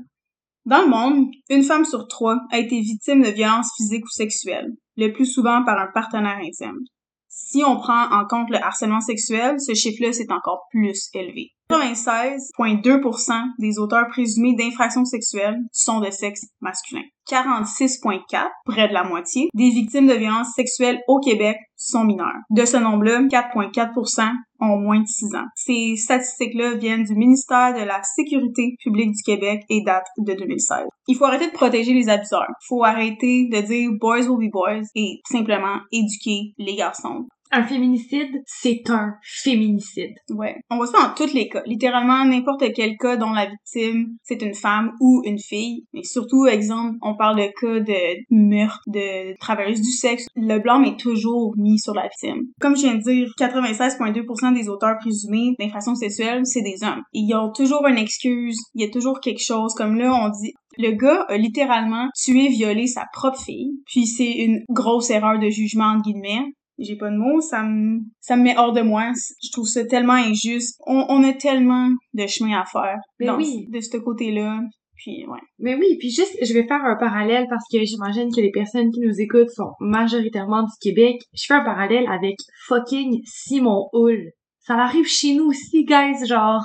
Dans 0.65 0.81
le 0.81 0.89
monde, 0.89 1.27
une 1.49 1.63
femme 1.63 1.83
sur 1.83 2.07
trois 2.07 2.37
a 2.51 2.59
été 2.59 2.79
victime 2.79 3.21
de 3.21 3.29
violences 3.29 3.71
physiques 3.75 4.05
ou 4.05 4.09
sexuelles, 4.09 4.71
le 4.97 5.11
plus 5.11 5.25
souvent 5.25 5.63
par 5.65 5.77
un 5.77 5.87
partenaire 5.93 6.37
intime. 6.37 6.79
Si 7.27 7.63
on 7.65 7.77
prend 7.77 8.11
en 8.11 8.25
compte 8.25 8.49
le 8.49 8.57
harcèlement 8.57 9.01
sexuel, 9.01 9.59
ce 9.59 9.73
chiffre-là, 9.73 10.13
c'est 10.13 10.31
encore 10.31 10.67
plus 10.71 11.09
élevé. 11.13 11.51
96,2% 11.71 13.43
des 13.59 13.77
auteurs 13.77 14.07
présumés 14.07 14.55
d'infractions 14.55 15.05
sexuelles 15.05 15.59
sont 15.71 15.99
de 15.99 16.09
sexe 16.11 16.45
masculin. 16.61 17.03
46,4, 17.29 18.47
près 18.65 18.87
de 18.87 18.93
la 18.93 19.03
moitié, 19.03 19.49
des 19.53 19.69
victimes 19.69 20.07
de 20.07 20.13
violences 20.13 20.53
sexuelles 20.55 20.99
au 21.07 21.19
Québec 21.19 21.57
sont 21.75 22.03
mineurs. 22.03 22.35
De 22.49 22.65
ce 22.65 22.77
nombre-là, 22.77 23.21
4,4% 23.21 24.31
ont 24.61 24.77
moins 24.77 24.99
de 24.99 25.07
6 25.07 25.35
ans. 25.35 25.45
Ces 25.55 25.95
statistiques-là 25.95 26.75
viennent 26.75 27.03
du 27.03 27.15
ministère 27.15 27.73
de 27.73 27.85
la 27.85 28.01
Sécurité 28.03 28.75
publique 28.83 29.11
du 29.11 29.23
Québec 29.23 29.63
et 29.69 29.83
datent 29.85 30.07
de 30.17 30.33
2016. 30.33 30.85
Il 31.07 31.15
faut 31.15 31.25
arrêter 31.25 31.47
de 31.47 31.53
protéger 31.53 31.93
les 31.93 32.09
abuseurs. 32.09 32.45
Il 32.49 32.67
faut 32.67 32.83
arrêter 32.83 33.47
de 33.51 33.61
dire 33.61 33.91
boys 33.99 34.27
will 34.27 34.49
be 34.49 34.51
boys 34.51 34.83
et 34.95 35.21
simplement 35.29 35.77
éduquer 35.91 36.53
les 36.57 36.75
garçons 36.75 37.27
un 37.51 37.63
féminicide, 37.63 38.41
c'est 38.45 38.89
un 38.89 39.13
féminicide. 39.23 40.13
Ouais. 40.29 40.55
On 40.69 40.77
voit 40.77 40.87
ça 40.87 40.99
dans 40.99 41.13
tous 41.15 41.33
les 41.33 41.49
cas. 41.49 41.63
Littéralement, 41.65 42.25
n'importe 42.25 42.63
quel 42.75 42.97
cas 42.97 43.17
dont 43.17 43.31
la 43.31 43.47
victime, 43.47 44.17
c'est 44.23 44.41
une 44.41 44.53
femme 44.53 44.91
ou 44.99 45.21
une 45.25 45.39
fille. 45.39 45.85
Mais 45.93 46.03
surtout, 46.03 46.45
exemple, 46.45 46.97
on 47.01 47.15
parle 47.15 47.37
de 47.37 47.47
cas 47.59 47.79
de 47.79 48.25
meurtre, 48.29 48.81
de 48.87 49.37
travailleuse 49.39 49.81
du 49.81 49.91
sexe. 49.91 50.27
Le 50.35 50.59
blâme 50.59 50.85
est 50.85 50.99
toujours 50.99 51.53
mis 51.57 51.79
sur 51.79 51.93
la 51.93 52.03
victime. 52.03 52.47
Comme 52.59 52.75
je 52.75 52.83
viens 52.83 52.95
de 52.95 53.01
dire, 53.01 53.31
96,2% 53.39 54.53
des 54.53 54.69
auteurs 54.69 54.97
présumés 54.99 55.55
d'infractions 55.59 55.95
sexuelles, 55.95 56.41
c'est 56.45 56.61
des 56.61 56.83
hommes. 56.83 57.01
Ils 57.13 57.33
ont 57.33 57.51
toujours 57.51 57.87
une 57.87 57.97
excuse. 57.97 58.57
Il 58.75 58.83
y 58.83 58.87
a 58.87 58.91
toujours 58.91 59.19
quelque 59.19 59.43
chose. 59.43 59.73
Comme 59.73 59.97
là, 59.97 60.13
on 60.13 60.29
dit, 60.29 60.53
le 60.77 60.91
gars 60.91 61.25
a 61.27 61.37
littéralement 61.37 62.07
tué, 62.15 62.47
violé 62.47 62.87
sa 62.87 63.05
propre 63.11 63.41
fille, 63.41 63.71
puis 63.85 64.05
c'est 64.05 64.31
une 64.31 64.63
grosse 64.69 65.09
erreur 65.09 65.39
de 65.39 65.49
jugement 65.49 65.85
entre 65.85 66.03
guillemets 66.03 66.45
j'ai 66.79 66.95
pas 66.95 67.09
de 67.09 67.17
mots, 67.17 67.41
ça 67.41 67.63
me, 67.63 67.99
ça 68.19 68.35
me 68.35 68.43
met 68.43 68.57
hors 68.57 68.73
de 68.73 68.81
moi. 68.81 69.11
Je 69.43 69.51
trouve 69.51 69.67
ça 69.67 69.85
tellement 69.85 70.13
injuste. 70.13 70.79
On, 70.87 71.05
on 71.09 71.23
a 71.23 71.33
tellement 71.33 71.89
de 72.13 72.25
chemin 72.27 72.59
à 72.59 72.65
faire 72.65 72.97
dans, 73.19 73.37
oui. 73.37 73.67
de 73.69 73.79
ce 73.79 73.97
côté-là. 73.97 74.61
Puis, 74.95 75.25
ouais. 75.27 75.39
Mais 75.59 75.75
oui, 75.75 75.97
puis 75.97 76.09
juste, 76.09 76.35
je 76.41 76.53
vais 76.53 76.67
faire 76.67 76.83
un 76.83 76.97
parallèle 76.97 77.47
parce 77.49 77.63
que 77.71 77.83
j'imagine 77.85 78.29
que 78.33 78.41
les 78.41 78.51
personnes 78.51 78.91
qui 78.91 78.99
nous 79.01 79.21
écoutent 79.21 79.51
sont 79.51 79.71
majoritairement 79.79 80.63
du 80.63 80.73
Québec. 80.81 81.21
Je 81.33 81.45
fais 81.47 81.53
un 81.53 81.63
parallèle 81.63 82.05
avec 82.07 82.35
fucking 82.67 83.21
Simon 83.25 83.87
Hull. 83.93 84.31
Ça 84.59 84.75
arrive 84.75 85.05
chez 85.05 85.35
nous 85.35 85.45
aussi, 85.45 85.85
guys, 85.85 86.25
genre... 86.25 86.63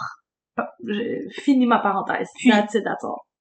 Je 0.86 1.40
finis 1.42 1.66
ma 1.66 1.78
parenthèse. 1.78 2.28
Puis, 2.36 2.50
that's 2.50 2.74
it, 2.74 2.84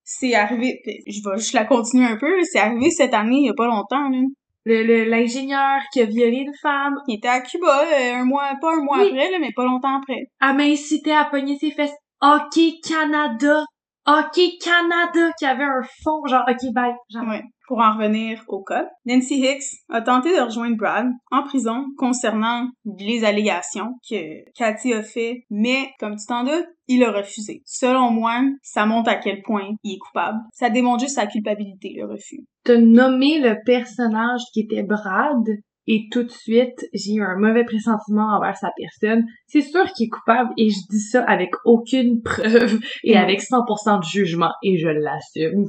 C'est 0.03 0.33
arrivé, 0.33 0.79
je 1.07 1.27
vais 1.27 1.37
juste 1.37 1.53
la 1.53 1.65
continuer 1.65 2.05
un 2.05 2.17
peu, 2.17 2.41
c'est 2.43 2.59
arrivé 2.59 2.89
cette 2.89 3.13
année, 3.13 3.37
il 3.37 3.45
y 3.45 3.49
a 3.49 3.53
pas 3.53 3.67
longtemps, 3.67 4.09
là 4.09 4.19
l'ingénieur 4.65 5.81
qui 5.91 6.01
a 6.01 6.05
violé 6.05 6.37
une 6.37 6.55
femme. 6.61 6.99
Il 7.07 7.17
était 7.17 7.27
à 7.27 7.41
Cuba, 7.41 7.83
euh, 7.83 8.15
un 8.15 8.25
mois, 8.25 8.51
pas 8.61 8.73
un 8.73 8.83
mois 8.83 8.97
après, 8.97 9.31
là, 9.31 9.39
mais 9.39 9.51
pas 9.55 9.65
longtemps 9.65 9.97
après. 9.97 10.31
Elle 10.41 10.55
m'a 10.55 10.63
incité 10.63 11.13
à 11.13 11.25
pogner 11.25 11.57
ses 11.57 11.71
fesses. 11.71 11.95
Hockey 12.21 12.79
Canada. 12.87 13.65
Hockey 14.05 14.57
Canada 14.61 15.31
qui 15.37 15.45
avait 15.45 15.63
un 15.63 15.81
fond, 16.03 16.25
genre 16.25 16.43
OK, 16.47 16.73
bye. 16.73 16.93
Genre. 17.09 17.27
Ouais. 17.27 17.43
Pour 17.67 17.79
en 17.79 17.93
revenir 17.93 18.43
au 18.49 18.61
cas, 18.61 18.89
Nancy 19.05 19.39
Hicks 19.39 19.63
a 19.89 20.01
tenté 20.01 20.35
de 20.35 20.41
rejoindre 20.41 20.75
Brad 20.75 21.07
en 21.31 21.43
prison 21.43 21.85
concernant 21.97 22.67
les 22.99 23.23
allégations 23.23 23.93
que 24.07 24.43
Cathy 24.53 24.93
a 24.93 25.01
fait, 25.01 25.45
mais 25.49 25.89
comme 25.97 26.17
tu 26.17 26.25
t'en 26.25 26.43
doutes, 26.43 26.67
il 26.87 27.03
a 27.05 27.11
refusé. 27.11 27.61
Selon 27.65 28.11
moi, 28.11 28.41
ça 28.61 28.85
montre 28.85 29.09
à 29.09 29.15
quel 29.15 29.41
point 29.43 29.69
il 29.83 29.95
est 29.95 29.99
coupable. 29.99 30.39
Ça 30.51 30.69
démontre 30.69 31.03
juste 31.03 31.15
sa 31.15 31.25
culpabilité, 31.25 31.93
le 31.95 32.05
refus. 32.05 32.45
T'as 32.65 32.77
nommé 32.77 33.39
le 33.39 33.55
personnage 33.65 34.41
qui 34.51 34.61
était 34.61 34.83
Brad, 34.83 35.47
et 35.87 36.07
tout 36.11 36.23
de 36.23 36.31
suite, 36.31 36.85
j'ai 36.93 37.15
eu 37.15 37.23
un 37.23 37.37
mauvais 37.37 37.65
pressentiment 37.65 38.35
envers 38.35 38.57
sa 38.57 38.69
personne. 38.77 39.23
C'est 39.47 39.61
sûr 39.61 39.85
qu'il 39.93 40.07
est 40.07 40.09
coupable 40.09 40.51
et 40.57 40.69
je 40.69 40.79
dis 40.89 41.01
ça 41.01 41.23
avec 41.23 41.51
aucune 41.65 42.21
preuve 42.21 42.79
et 43.03 43.17
avec 43.17 43.41
100% 43.41 43.99
de 43.99 44.05
jugement 44.05 44.51
et 44.63 44.77
je 44.77 44.87
l'assume. 44.87 45.65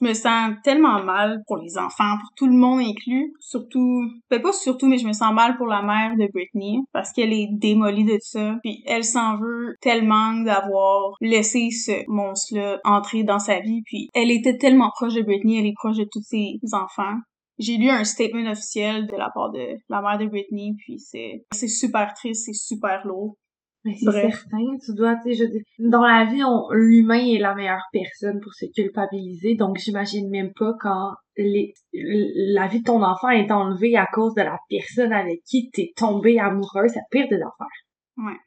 Je 0.00 0.04
me 0.04 0.12
sens 0.12 0.54
tellement 0.64 1.04
mal 1.04 1.42
pour 1.46 1.56
les 1.56 1.78
enfants, 1.78 2.16
pour 2.18 2.28
tout 2.36 2.46
le 2.46 2.56
monde 2.56 2.80
inclus. 2.80 3.32
Surtout, 3.38 4.02
ben 4.28 4.42
pas 4.42 4.52
surtout, 4.52 4.88
mais 4.88 4.98
je 4.98 5.06
me 5.06 5.12
sens 5.12 5.32
mal 5.32 5.56
pour 5.56 5.68
la 5.68 5.82
mère 5.82 6.16
de 6.16 6.28
Britney 6.32 6.80
parce 6.92 7.12
qu'elle 7.12 7.32
est 7.32 7.46
démolie 7.52 8.04
de 8.04 8.18
ça. 8.20 8.56
Puis 8.64 8.82
elle 8.86 9.04
s'en 9.04 9.38
veut 9.38 9.76
tellement 9.80 10.34
d'avoir 10.42 11.12
laissé 11.20 11.70
ce 11.70 11.92
monstre-là 12.08 12.80
entrer 12.84 13.22
dans 13.22 13.38
sa 13.38 13.60
vie. 13.60 13.82
Puis 13.86 14.08
elle 14.14 14.32
était 14.32 14.58
tellement 14.58 14.90
proche 14.96 15.14
de 15.14 15.22
Britney, 15.22 15.60
elle 15.60 15.66
est 15.66 15.76
proche 15.76 15.96
de 15.96 16.08
tous 16.10 16.22
ses 16.22 16.58
enfants. 16.72 17.14
J'ai 17.58 17.76
lu 17.76 17.88
un 17.88 18.04
statement 18.04 18.50
officiel 18.50 19.06
de 19.06 19.16
la 19.16 19.30
part 19.32 19.52
de 19.52 19.76
la 19.88 20.02
mère 20.02 20.18
de 20.18 20.26
Britney, 20.26 20.74
puis 20.76 20.98
c'est 20.98 21.44
c'est 21.52 21.68
super 21.68 22.12
triste, 22.14 22.46
c'est 22.46 22.54
super 22.54 23.06
lourd. 23.06 23.36
Mais 23.84 23.94
c'est 23.96 24.10
certain, 24.10 24.78
tu 24.82 24.94
dois, 24.94 25.14
tu 25.16 25.34
sais, 25.34 25.46
je 25.78 25.88
dans 25.90 26.06
la 26.06 26.24
vie, 26.24 26.40
l'humain 26.70 27.22
est 27.26 27.38
la 27.38 27.54
meilleure 27.54 27.84
personne 27.92 28.40
pour 28.40 28.54
se 28.54 28.64
culpabiliser, 28.74 29.56
donc 29.56 29.76
j'imagine 29.76 30.30
même 30.30 30.54
pas 30.54 30.72
quand 30.80 31.12
les, 31.36 31.74
la 31.92 32.66
vie 32.66 32.78
de 32.78 32.84
ton 32.84 33.02
enfant 33.02 33.28
est 33.28 33.50
enlevée 33.50 33.94
à 33.96 34.06
cause 34.10 34.34
de 34.34 34.40
la 34.40 34.58
personne 34.70 35.12
avec 35.12 35.42
qui 35.44 35.70
t'es 35.70 35.92
tombé 35.96 36.38
amoureux, 36.38 36.88
c'est 36.88 37.00
pire 37.10 37.28
des 37.28 37.36
affaires. 37.36 37.66
Ouais. 38.16 38.38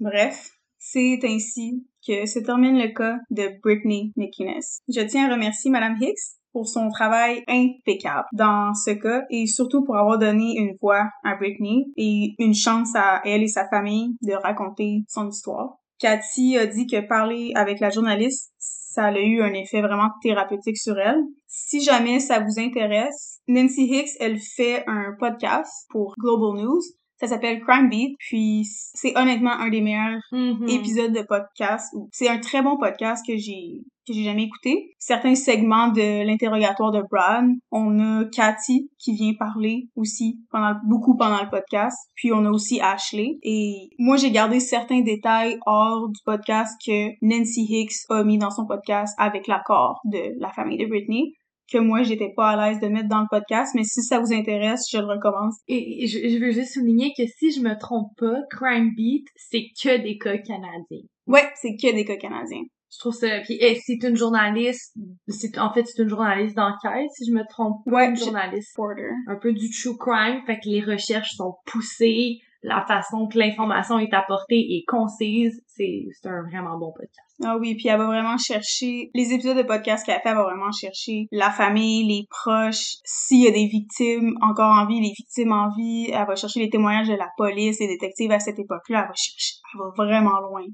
Bref, 0.00 0.50
c'est 0.76 1.18
ainsi 1.24 1.86
que 2.06 2.26
se 2.26 2.38
termine 2.38 2.78
le 2.78 2.92
cas 2.92 3.16
de 3.30 3.48
Britney 3.62 4.12
McInnes. 4.16 4.60
Je 4.88 5.00
tiens 5.00 5.30
à 5.30 5.34
remercier 5.34 5.70
Madame 5.70 5.96
Hicks 5.98 6.37
pour 6.52 6.68
son 6.68 6.90
travail 6.90 7.42
impeccable 7.48 8.26
dans 8.32 8.74
ce 8.74 8.90
cas 8.90 9.22
et 9.30 9.46
surtout 9.46 9.84
pour 9.84 9.96
avoir 9.96 10.18
donné 10.18 10.54
une 10.56 10.76
voix 10.80 11.08
à 11.24 11.36
Britney 11.36 11.86
et 11.96 12.34
une 12.38 12.54
chance 12.54 12.94
à 12.94 13.20
elle 13.24 13.42
et 13.42 13.48
sa 13.48 13.68
famille 13.68 14.16
de 14.22 14.32
raconter 14.32 15.04
son 15.08 15.28
histoire. 15.28 15.76
Cathy 15.98 16.56
a 16.56 16.66
dit 16.66 16.86
que 16.86 17.06
parler 17.06 17.52
avec 17.54 17.80
la 17.80 17.90
journaliste, 17.90 18.52
ça 18.58 19.06
a 19.06 19.18
eu 19.18 19.42
un 19.42 19.52
effet 19.52 19.80
vraiment 19.80 20.10
thérapeutique 20.22 20.78
sur 20.78 20.98
elle. 20.98 21.20
Si 21.46 21.80
jamais 21.80 22.20
ça 22.20 22.40
vous 22.40 22.60
intéresse, 22.60 23.40
Nancy 23.48 23.82
Hicks, 23.82 24.16
elle 24.20 24.38
fait 24.38 24.84
un 24.86 25.14
podcast 25.18 25.86
pour 25.90 26.14
Global 26.18 26.62
News 26.62 26.80
ça 27.20 27.26
s'appelle 27.26 27.60
Crime 27.60 27.88
Beat, 27.88 28.16
puis 28.18 28.64
c'est 28.64 29.16
honnêtement 29.16 29.52
un 29.52 29.68
des 29.70 29.80
meilleurs 29.80 30.20
Mhm. 30.32 30.68
épisodes 30.68 31.12
de 31.12 31.22
podcast. 31.22 31.94
C'est 32.12 32.28
un 32.28 32.38
très 32.38 32.62
bon 32.62 32.76
podcast 32.76 33.24
que 33.26 33.36
j'ai 33.36 33.82
que 34.06 34.14
j'ai 34.14 34.24
jamais 34.24 34.44
écouté. 34.44 34.94
Certains 34.98 35.34
segments 35.34 35.88
de 35.88 36.24
l'interrogatoire 36.26 36.92
de 36.92 37.02
Brad, 37.10 37.44
on 37.70 37.98
a 38.00 38.24
Cathy 38.32 38.90
qui 38.98 39.12
vient 39.12 39.34
parler 39.34 39.88
aussi 39.96 40.40
pendant 40.50 40.72
beaucoup 40.86 41.14
pendant 41.14 41.42
le 41.42 41.50
podcast, 41.50 41.94
puis 42.14 42.32
on 42.32 42.46
a 42.46 42.50
aussi 42.50 42.80
Ashley. 42.80 43.38
Et 43.42 43.90
moi 43.98 44.16
j'ai 44.16 44.30
gardé 44.30 44.60
certains 44.60 45.02
détails 45.02 45.58
hors 45.66 46.08
du 46.08 46.18
podcast 46.24 46.74
que 46.86 47.10
Nancy 47.20 47.66
Hicks 47.68 48.06
a 48.08 48.24
mis 48.24 48.38
dans 48.38 48.50
son 48.50 48.64
podcast 48.64 49.14
avec 49.18 49.46
l'accord 49.46 50.00
de 50.06 50.40
la 50.40 50.50
famille 50.52 50.78
de 50.78 50.86
Britney 50.86 51.34
que 51.70 51.78
moi 51.78 52.02
j'étais 52.02 52.32
pas 52.34 52.50
à 52.50 52.70
l'aise 52.70 52.80
de 52.80 52.88
mettre 52.88 53.08
dans 53.08 53.20
le 53.20 53.26
podcast, 53.30 53.72
mais 53.74 53.84
si 53.84 54.02
ça 54.02 54.18
vous 54.18 54.32
intéresse, 54.32 54.86
je 54.90 54.98
le 54.98 55.06
recommande. 55.06 55.52
Et 55.68 56.06
je, 56.06 56.28
je 56.28 56.38
veux 56.38 56.50
juste 56.50 56.74
souligner 56.74 57.12
que 57.16 57.26
si 57.26 57.52
je 57.52 57.60
me 57.60 57.78
trompe 57.78 58.10
pas, 58.16 58.40
Crime 58.50 58.94
Beat, 58.96 59.26
c'est 59.36 59.66
que 59.80 60.02
des 60.02 60.18
cas 60.18 60.38
canadiens. 60.38 61.06
Ouais, 61.26 61.48
c'est 61.56 61.76
que 61.76 61.94
des 61.94 62.04
cas 62.04 62.16
canadiens. 62.16 62.64
Je 62.90 62.98
trouve 62.98 63.14
ça. 63.14 63.40
Puis 63.44 63.60
c'est 63.84 64.02
une 64.02 64.16
journaliste. 64.16 64.96
C'est 65.28 65.58
en 65.58 65.72
fait 65.72 65.84
c'est 65.86 66.02
une 66.02 66.08
journaliste 66.08 66.56
d'enquête, 66.56 67.10
si 67.12 67.26
je 67.26 67.32
me 67.32 67.46
trompe 67.48 67.84
pas. 67.84 67.90
Ouais, 67.90 68.08
une 68.08 68.16
journaliste. 68.16 68.72
Porter. 68.74 69.10
Un 69.26 69.36
peu 69.36 69.52
du 69.52 69.68
true 69.70 69.96
crime, 69.98 70.40
fait 70.46 70.56
que 70.56 70.68
les 70.68 70.80
recherches 70.80 71.36
sont 71.36 71.56
poussées, 71.66 72.38
la 72.62 72.84
façon 72.86 73.28
que 73.28 73.38
l'information 73.38 73.98
est 73.98 74.12
apportée 74.12 74.58
est 74.58 74.84
concise. 74.86 75.60
C'est 75.66 76.06
un 76.24 76.42
vraiment 76.50 76.78
bon 76.78 76.92
podcast. 76.92 77.28
Ah 77.44 77.56
oui, 77.56 77.76
puis 77.76 77.88
elle 77.88 77.98
va 77.98 78.06
vraiment 78.06 78.36
chercher 78.36 79.10
les 79.14 79.32
épisodes 79.32 79.56
de 79.56 79.62
podcast 79.62 80.04
qu'elle 80.04 80.20
fait, 80.20 80.30
elle 80.30 80.34
va 80.34 80.42
vraiment 80.42 80.72
chercher 80.72 81.28
la 81.30 81.50
famille, 81.50 82.04
les 82.04 82.26
proches, 82.28 82.96
s'il 83.04 83.44
y 83.44 83.46
a 83.46 83.52
des 83.52 83.66
victimes 83.66 84.34
encore 84.40 84.72
en 84.72 84.86
vie, 84.86 85.00
les 85.00 85.12
victimes 85.16 85.52
en 85.52 85.68
vie, 85.76 86.10
elle 86.12 86.26
va 86.26 86.34
chercher 86.34 86.58
les 86.58 86.70
témoignages 86.70 87.08
de 87.08 87.14
la 87.14 87.28
police, 87.36 87.78
les 87.78 87.86
détectives 87.86 88.32
à 88.32 88.40
cette 88.40 88.58
époque-là, 88.58 89.02
elle 89.02 89.08
va 89.08 89.14
chercher, 89.14 89.54
elle 89.72 89.80
va 89.80 90.04
vraiment 90.04 90.40
loin. 90.40 90.64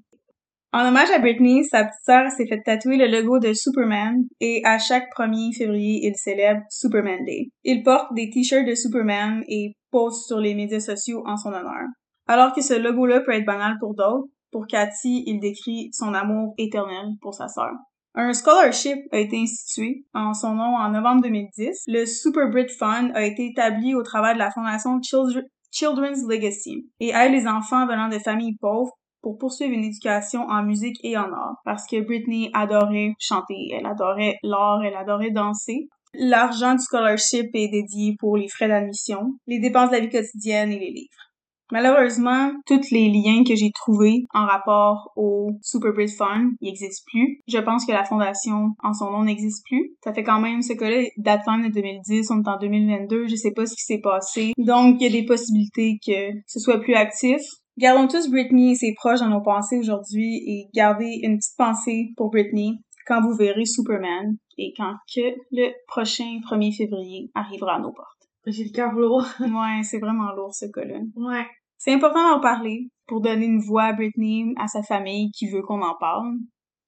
En 0.74 0.88
hommage 0.88 1.10
à 1.10 1.20
Britney, 1.20 1.62
sa 1.62 1.84
petite 1.84 2.04
sœur 2.04 2.30
s'est 2.32 2.48
fait 2.48 2.60
tatouer 2.60 2.96
le 2.96 3.06
logo 3.06 3.38
de 3.38 3.52
Superman 3.52 4.24
et 4.40 4.60
à 4.64 4.78
chaque 4.78 5.06
1er 5.16 5.56
février, 5.56 6.00
il 6.02 6.16
célèbre 6.16 6.62
Superman 6.68 7.24
Day. 7.24 7.50
Il 7.62 7.84
porte 7.84 8.12
des 8.14 8.28
t-shirts 8.28 8.66
de 8.66 8.74
Superman 8.74 9.44
et 9.46 9.76
sur 10.10 10.38
les 10.38 10.54
médias 10.54 10.80
sociaux 10.80 11.22
en 11.26 11.36
son 11.36 11.50
honneur. 11.50 11.86
Alors 12.26 12.52
que 12.52 12.62
ce 12.62 12.74
logo-là 12.74 13.20
peut 13.20 13.32
être 13.32 13.44
banal 13.44 13.76
pour 13.78 13.94
d'autres, 13.94 14.28
pour 14.50 14.66
Cathy, 14.66 15.24
il 15.26 15.40
décrit 15.40 15.90
son 15.92 16.14
amour 16.14 16.54
éternel 16.58 17.06
pour 17.20 17.34
sa 17.34 17.48
sœur. 17.48 17.72
Un 18.14 18.32
scholarship 18.32 18.98
a 19.10 19.18
été 19.18 19.36
institué 19.36 20.04
en 20.14 20.32
son 20.34 20.54
nom 20.54 20.76
en 20.76 20.90
novembre 20.90 21.22
2010. 21.22 21.82
Le 21.88 22.06
Super 22.06 22.48
Brit 22.48 22.68
Fund 22.68 23.10
a 23.14 23.24
été 23.24 23.46
établi 23.46 23.94
au 23.94 24.02
travers 24.02 24.34
de 24.34 24.38
la 24.38 24.52
fondation 24.52 25.00
Childre- 25.00 25.42
Children's 25.72 26.24
Legacy 26.28 26.88
et 27.00 27.08
aide 27.08 27.32
les 27.32 27.48
enfants 27.48 27.86
venant 27.86 28.08
de 28.08 28.18
familles 28.20 28.56
pauvres 28.60 28.92
pour 29.20 29.38
poursuivre 29.38 29.72
une 29.72 29.84
éducation 29.84 30.42
en 30.42 30.62
musique 30.62 30.98
et 31.02 31.16
en 31.16 31.32
art. 31.32 31.56
Parce 31.64 31.86
que 31.88 32.00
Britney 32.00 32.50
adorait 32.54 33.14
chanter, 33.18 33.70
elle 33.72 33.86
adorait 33.86 34.36
l'art, 34.44 34.84
elle 34.84 34.94
adorait 34.94 35.32
danser. 35.32 35.88
L'argent 36.16 36.74
du 36.74 36.82
scholarship 36.82 37.50
est 37.54 37.68
dédié 37.68 38.16
pour 38.18 38.36
les 38.36 38.48
frais 38.48 38.68
d'admission, 38.68 39.34
les 39.46 39.58
dépenses 39.58 39.90
de 39.90 39.96
la 39.96 40.00
vie 40.00 40.10
quotidienne 40.10 40.72
et 40.72 40.78
les 40.78 40.90
livres. 40.90 41.24
Malheureusement, 41.72 42.52
tous 42.66 42.90
les 42.90 43.08
liens 43.08 43.42
que 43.42 43.56
j'ai 43.56 43.70
trouvés 43.72 44.24
en 44.34 44.44
rapport 44.44 45.10
au 45.16 45.52
Super 45.62 45.92
Brit 45.92 46.08
Fund, 46.08 46.52
ils 46.60 46.68
existent 46.68 47.04
plus. 47.06 47.40
Je 47.48 47.58
pense 47.58 47.86
que 47.86 47.92
la 47.92 48.04
fondation 48.04 48.68
en 48.82 48.92
son 48.92 49.10
nom 49.10 49.24
n'existe 49.24 49.64
plus. 49.64 49.96
Ça 50.04 50.12
fait 50.12 50.22
quand 50.22 50.40
même 50.40 50.62
ce 50.62 50.74
cas-là 50.74 51.08
date 51.16 51.46
même 51.46 51.66
de 51.66 51.72
2010, 51.72 52.30
on 52.30 52.42
est 52.42 52.48
en 52.48 52.58
2022, 52.58 53.28
je 53.28 53.34
sais 53.34 53.52
pas 53.52 53.66
ce 53.66 53.74
qui 53.74 53.82
s'est 53.82 54.00
passé. 54.00 54.52
Donc, 54.58 54.96
il 55.00 55.04
y 55.04 55.06
a 55.06 55.20
des 55.20 55.26
possibilités 55.26 55.98
que 56.06 56.38
ce 56.46 56.60
soit 56.60 56.80
plus 56.80 56.94
actif. 56.94 57.40
Gardons 57.78 58.06
tous 58.06 58.30
Britney 58.30 58.72
et 58.72 58.74
ses 58.76 58.94
proches 58.94 59.20
dans 59.20 59.30
nos 59.30 59.42
pensées 59.42 59.78
aujourd'hui 59.78 60.42
et 60.46 60.68
gardez 60.74 61.18
une 61.22 61.38
petite 61.38 61.56
pensée 61.56 62.12
pour 62.16 62.30
Britney 62.30 62.78
quand 63.06 63.20
vous 63.22 63.34
verrez 63.34 63.64
Superman 63.64 64.36
et 64.58 64.72
quand 64.76 64.94
que 65.14 65.34
le 65.52 65.72
prochain 65.86 66.38
1er 66.48 66.76
février 66.76 67.30
arrivera 67.34 67.76
à 67.76 67.80
nos 67.80 67.92
portes. 67.92 68.28
J'ai 68.46 68.64
le 68.64 68.70
cœur 68.70 68.92
lourd. 68.92 69.24
Ouais, 69.40 69.82
c'est 69.82 69.98
vraiment 69.98 70.32
lourd 70.32 70.54
ce 70.54 70.66
cas-là. 70.66 70.98
Ouais. 71.16 71.46
C'est 71.78 71.92
important 71.92 72.30
d'en 72.30 72.40
parler 72.40 72.88
pour 73.06 73.20
donner 73.20 73.46
une 73.46 73.60
voix 73.60 73.84
à 73.84 73.92
Britney, 73.92 74.54
à 74.58 74.66
sa 74.66 74.82
famille 74.82 75.30
qui 75.32 75.50
veut 75.50 75.62
qu'on 75.62 75.82
en 75.82 75.96
parle. 75.98 76.34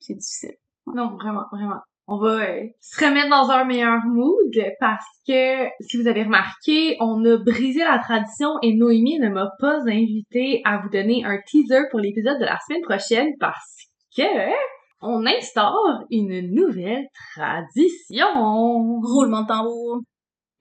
C'est 0.00 0.14
difficile. 0.14 0.56
Non, 0.86 1.16
vraiment, 1.16 1.44
vraiment. 1.52 1.80
On 2.08 2.18
va 2.18 2.48
euh, 2.48 2.64
se 2.80 3.04
remettre 3.04 3.30
dans 3.30 3.50
un 3.50 3.64
meilleur 3.64 3.98
mood 4.06 4.74
parce 4.78 5.04
que, 5.26 5.66
si 5.80 6.00
vous 6.00 6.06
avez 6.06 6.22
remarqué, 6.22 6.96
on 7.00 7.24
a 7.24 7.36
brisé 7.36 7.80
la 7.80 7.98
tradition 7.98 8.50
et 8.62 8.74
Noémie 8.74 9.18
ne 9.18 9.28
m'a 9.28 9.50
pas 9.58 9.80
invité 9.88 10.60
à 10.64 10.78
vous 10.78 10.88
donner 10.88 11.24
un 11.24 11.38
teaser 11.46 11.82
pour 11.90 11.98
l'épisode 11.98 12.38
de 12.38 12.44
la 12.44 12.58
semaine 12.66 12.82
prochaine 12.82 13.32
parce 13.40 13.88
que 14.16 14.22
on 15.00 15.26
instaure 15.26 16.04
une 16.10 16.52
nouvelle 16.52 17.06
tradition. 17.34 18.26
Roulement 19.02 19.42
de 19.42 19.48
tambour. 19.48 20.00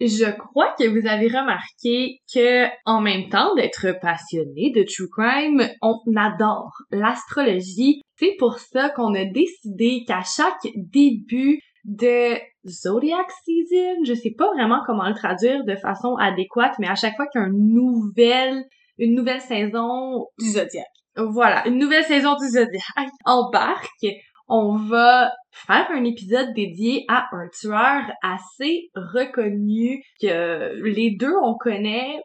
Je 0.02 0.30
crois 0.30 0.76
que 0.78 0.88
vous 0.88 1.08
avez 1.08 1.28
remarqué 1.28 2.20
que, 2.34 2.66
en 2.86 3.00
même 3.00 3.30
temps 3.30 3.56
d'être 3.56 3.98
passionné 4.02 4.74
de 4.76 4.84
true 4.84 5.08
crime, 5.10 5.64
on 5.82 5.96
adore 6.18 6.74
l'astrologie. 6.92 8.02
C'est 8.20 8.36
pour 8.38 8.60
ça 8.60 8.90
qu'on 8.90 9.14
a 9.16 9.24
décidé 9.24 10.04
qu'à 10.06 10.22
chaque 10.22 10.68
début 10.76 11.62
de 11.86 12.36
Zodiac 12.68 13.32
Season, 13.46 14.04
je 14.06 14.14
sais 14.14 14.34
pas 14.38 14.52
vraiment 14.54 14.82
comment 14.86 15.08
le 15.08 15.16
traduire 15.16 15.64
de 15.64 15.76
façon 15.76 16.16
adéquate, 16.16 16.76
mais 16.80 16.88
à 16.88 16.96
chaque 16.96 17.16
fois 17.16 17.28
qu'il 17.28 17.40
y 17.40 17.44
a 17.46 17.48
une 17.48 17.74
nouvelle, 17.74 18.66
saison 19.40 20.28
Du 20.40 20.50
zodiaque. 20.50 20.86
voilà, 21.16 21.66
une 21.68 21.78
nouvelle 21.78 22.04
saison 22.04 22.36
du 22.36 22.48
Zodiac 22.50 23.12
embarque. 23.24 24.06
On 24.48 24.76
va 24.76 25.32
faire 25.52 25.88
un 25.92 26.04
épisode 26.04 26.54
dédié 26.54 27.06
à 27.08 27.28
un 27.32 27.48
tueur 27.60 28.04
assez 28.22 28.90
reconnu 28.96 30.04
que 30.22 30.82
les 30.84 31.16
deux 31.20 31.34
on 31.44 31.56
connaît 31.56 32.20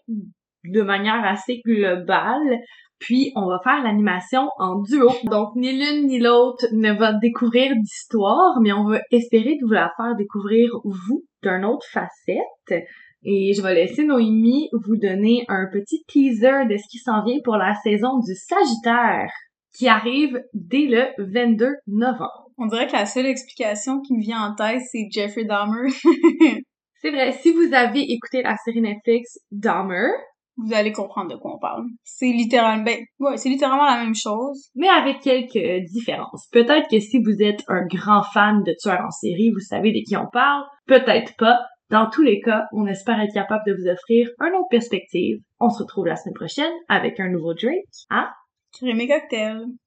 de 0.65 0.83
manière 0.83 1.25
assez 1.25 1.61
globale. 1.65 2.59
Puis 2.99 3.33
on 3.35 3.47
va 3.47 3.59
faire 3.65 3.83
l'animation 3.83 4.51
en 4.59 4.83
duo. 4.83 5.11
Donc 5.25 5.57
ni 5.57 5.73
l'une 5.73 6.07
ni 6.07 6.19
l'autre 6.19 6.67
ne 6.73 6.93
va 6.93 7.15
découvrir 7.15 7.73
d'histoire, 7.75 8.61
mais 8.61 8.73
on 8.73 8.85
va 8.85 8.99
espérer 9.11 9.57
de 9.61 9.67
vous 9.67 9.73
la 9.73 9.91
faire 9.97 10.15
découvrir 10.17 10.71
vous 10.85 11.25
d'une 11.43 11.65
autre 11.65 11.87
facette. 11.91 12.85
Et 13.23 13.53
je 13.55 13.63
vais 13.63 13.75
laisser 13.75 14.05
Noémie 14.05 14.69
vous 14.73 14.97
donner 14.97 15.45
un 15.49 15.67
petit 15.73 16.05
teaser 16.09 16.67
de 16.69 16.77
ce 16.77 16.89
qui 16.91 16.99
s'en 16.99 17.23
vient 17.25 17.39
pour 17.45 17.57
la 17.57 17.75
saison 17.83 18.19
du 18.19 18.35
Sagittaire, 18.35 19.31
qui 19.77 19.89
arrive 19.89 20.43
dès 20.53 20.87
le 20.87 21.07
22 21.19 21.69
novembre. 21.87 22.51
On 22.59 22.67
dirait 22.67 22.87
que 22.87 22.93
la 22.93 23.07
seule 23.07 23.27
explication 23.27 24.01
qui 24.01 24.15
me 24.15 24.21
vient 24.21 24.43
en 24.43 24.55
tête, 24.55 24.83
c'est 24.91 25.09
Jeffrey 25.11 25.45
Dahmer. 25.45 25.89
C'est 27.03 27.11
vrai, 27.11 27.33
si 27.33 27.51
vous 27.51 27.73
avez 27.73 28.03
écouté 28.13 28.43
la 28.43 28.57
série 28.63 28.83
Netflix 28.83 29.39
Dahmer, 29.51 30.11
Vous 30.59 30.75
allez 30.75 30.93
comprendre 30.93 31.31
de 31.31 31.37
quoi 31.37 31.55
on 31.55 31.59
parle. 31.59 31.85
C'est 32.05 32.27
littéralement, 32.27 32.85
ben, 32.85 32.99
ouais, 33.21 33.39
c'est 33.39 33.49
littéralement 33.49 33.87
la 33.87 34.05
même 34.05 34.15
chose. 34.15 34.69
mais 34.75 34.89
avec 34.89 35.21
quelques 35.21 35.87
différences. 35.91 36.47
Peut-être 36.53 36.91
que 36.91 37.01
si 37.01 37.23
vous 37.23 37.41
êtes 37.43 37.63
un 37.69 37.87
grand 37.87 38.23
fan 38.23 38.63
de 38.65 38.75
tueurs 38.79 39.01
en 39.07 39.11
série, 39.11 39.51
vous 39.51 39.61
savez 39.61 39.93
de 39.93 40.01
qui 40.07 40.15
on 40.19 40.27
parle. 40.31 40.65
Peut-être 40.87 41.35
pas. 41.39 41.61
Dans 41.89 42.11
tous 42.11 42.23
les 42.23 42.41
cas, 42.41 42.67
on 42.73 42.87
espère 42.87 43.19
être 43.19 43.33
capable 43.33 43.65
de 43.67 43.73
vous 43.73 43.89
offrir 43.89 44.29
une 44.39 44.55
autre 44.55 44.69
perspective. 44.71 45.39
On 45.59 45.71
se 45.71 45.83
retrouve 45.83 46.07
la 46.07 46.17
semaine 46.17 46.35
prochaine 46.35 46.73
avec 46.89 47.19
un 47.19 47.31
nouveau 47.31 47.55
drink. 47.55 47.83
Hein? 48.11 48.29
Créer 48.73 48.95
mes 48.95 49.07
cocktails. 49.09 49.81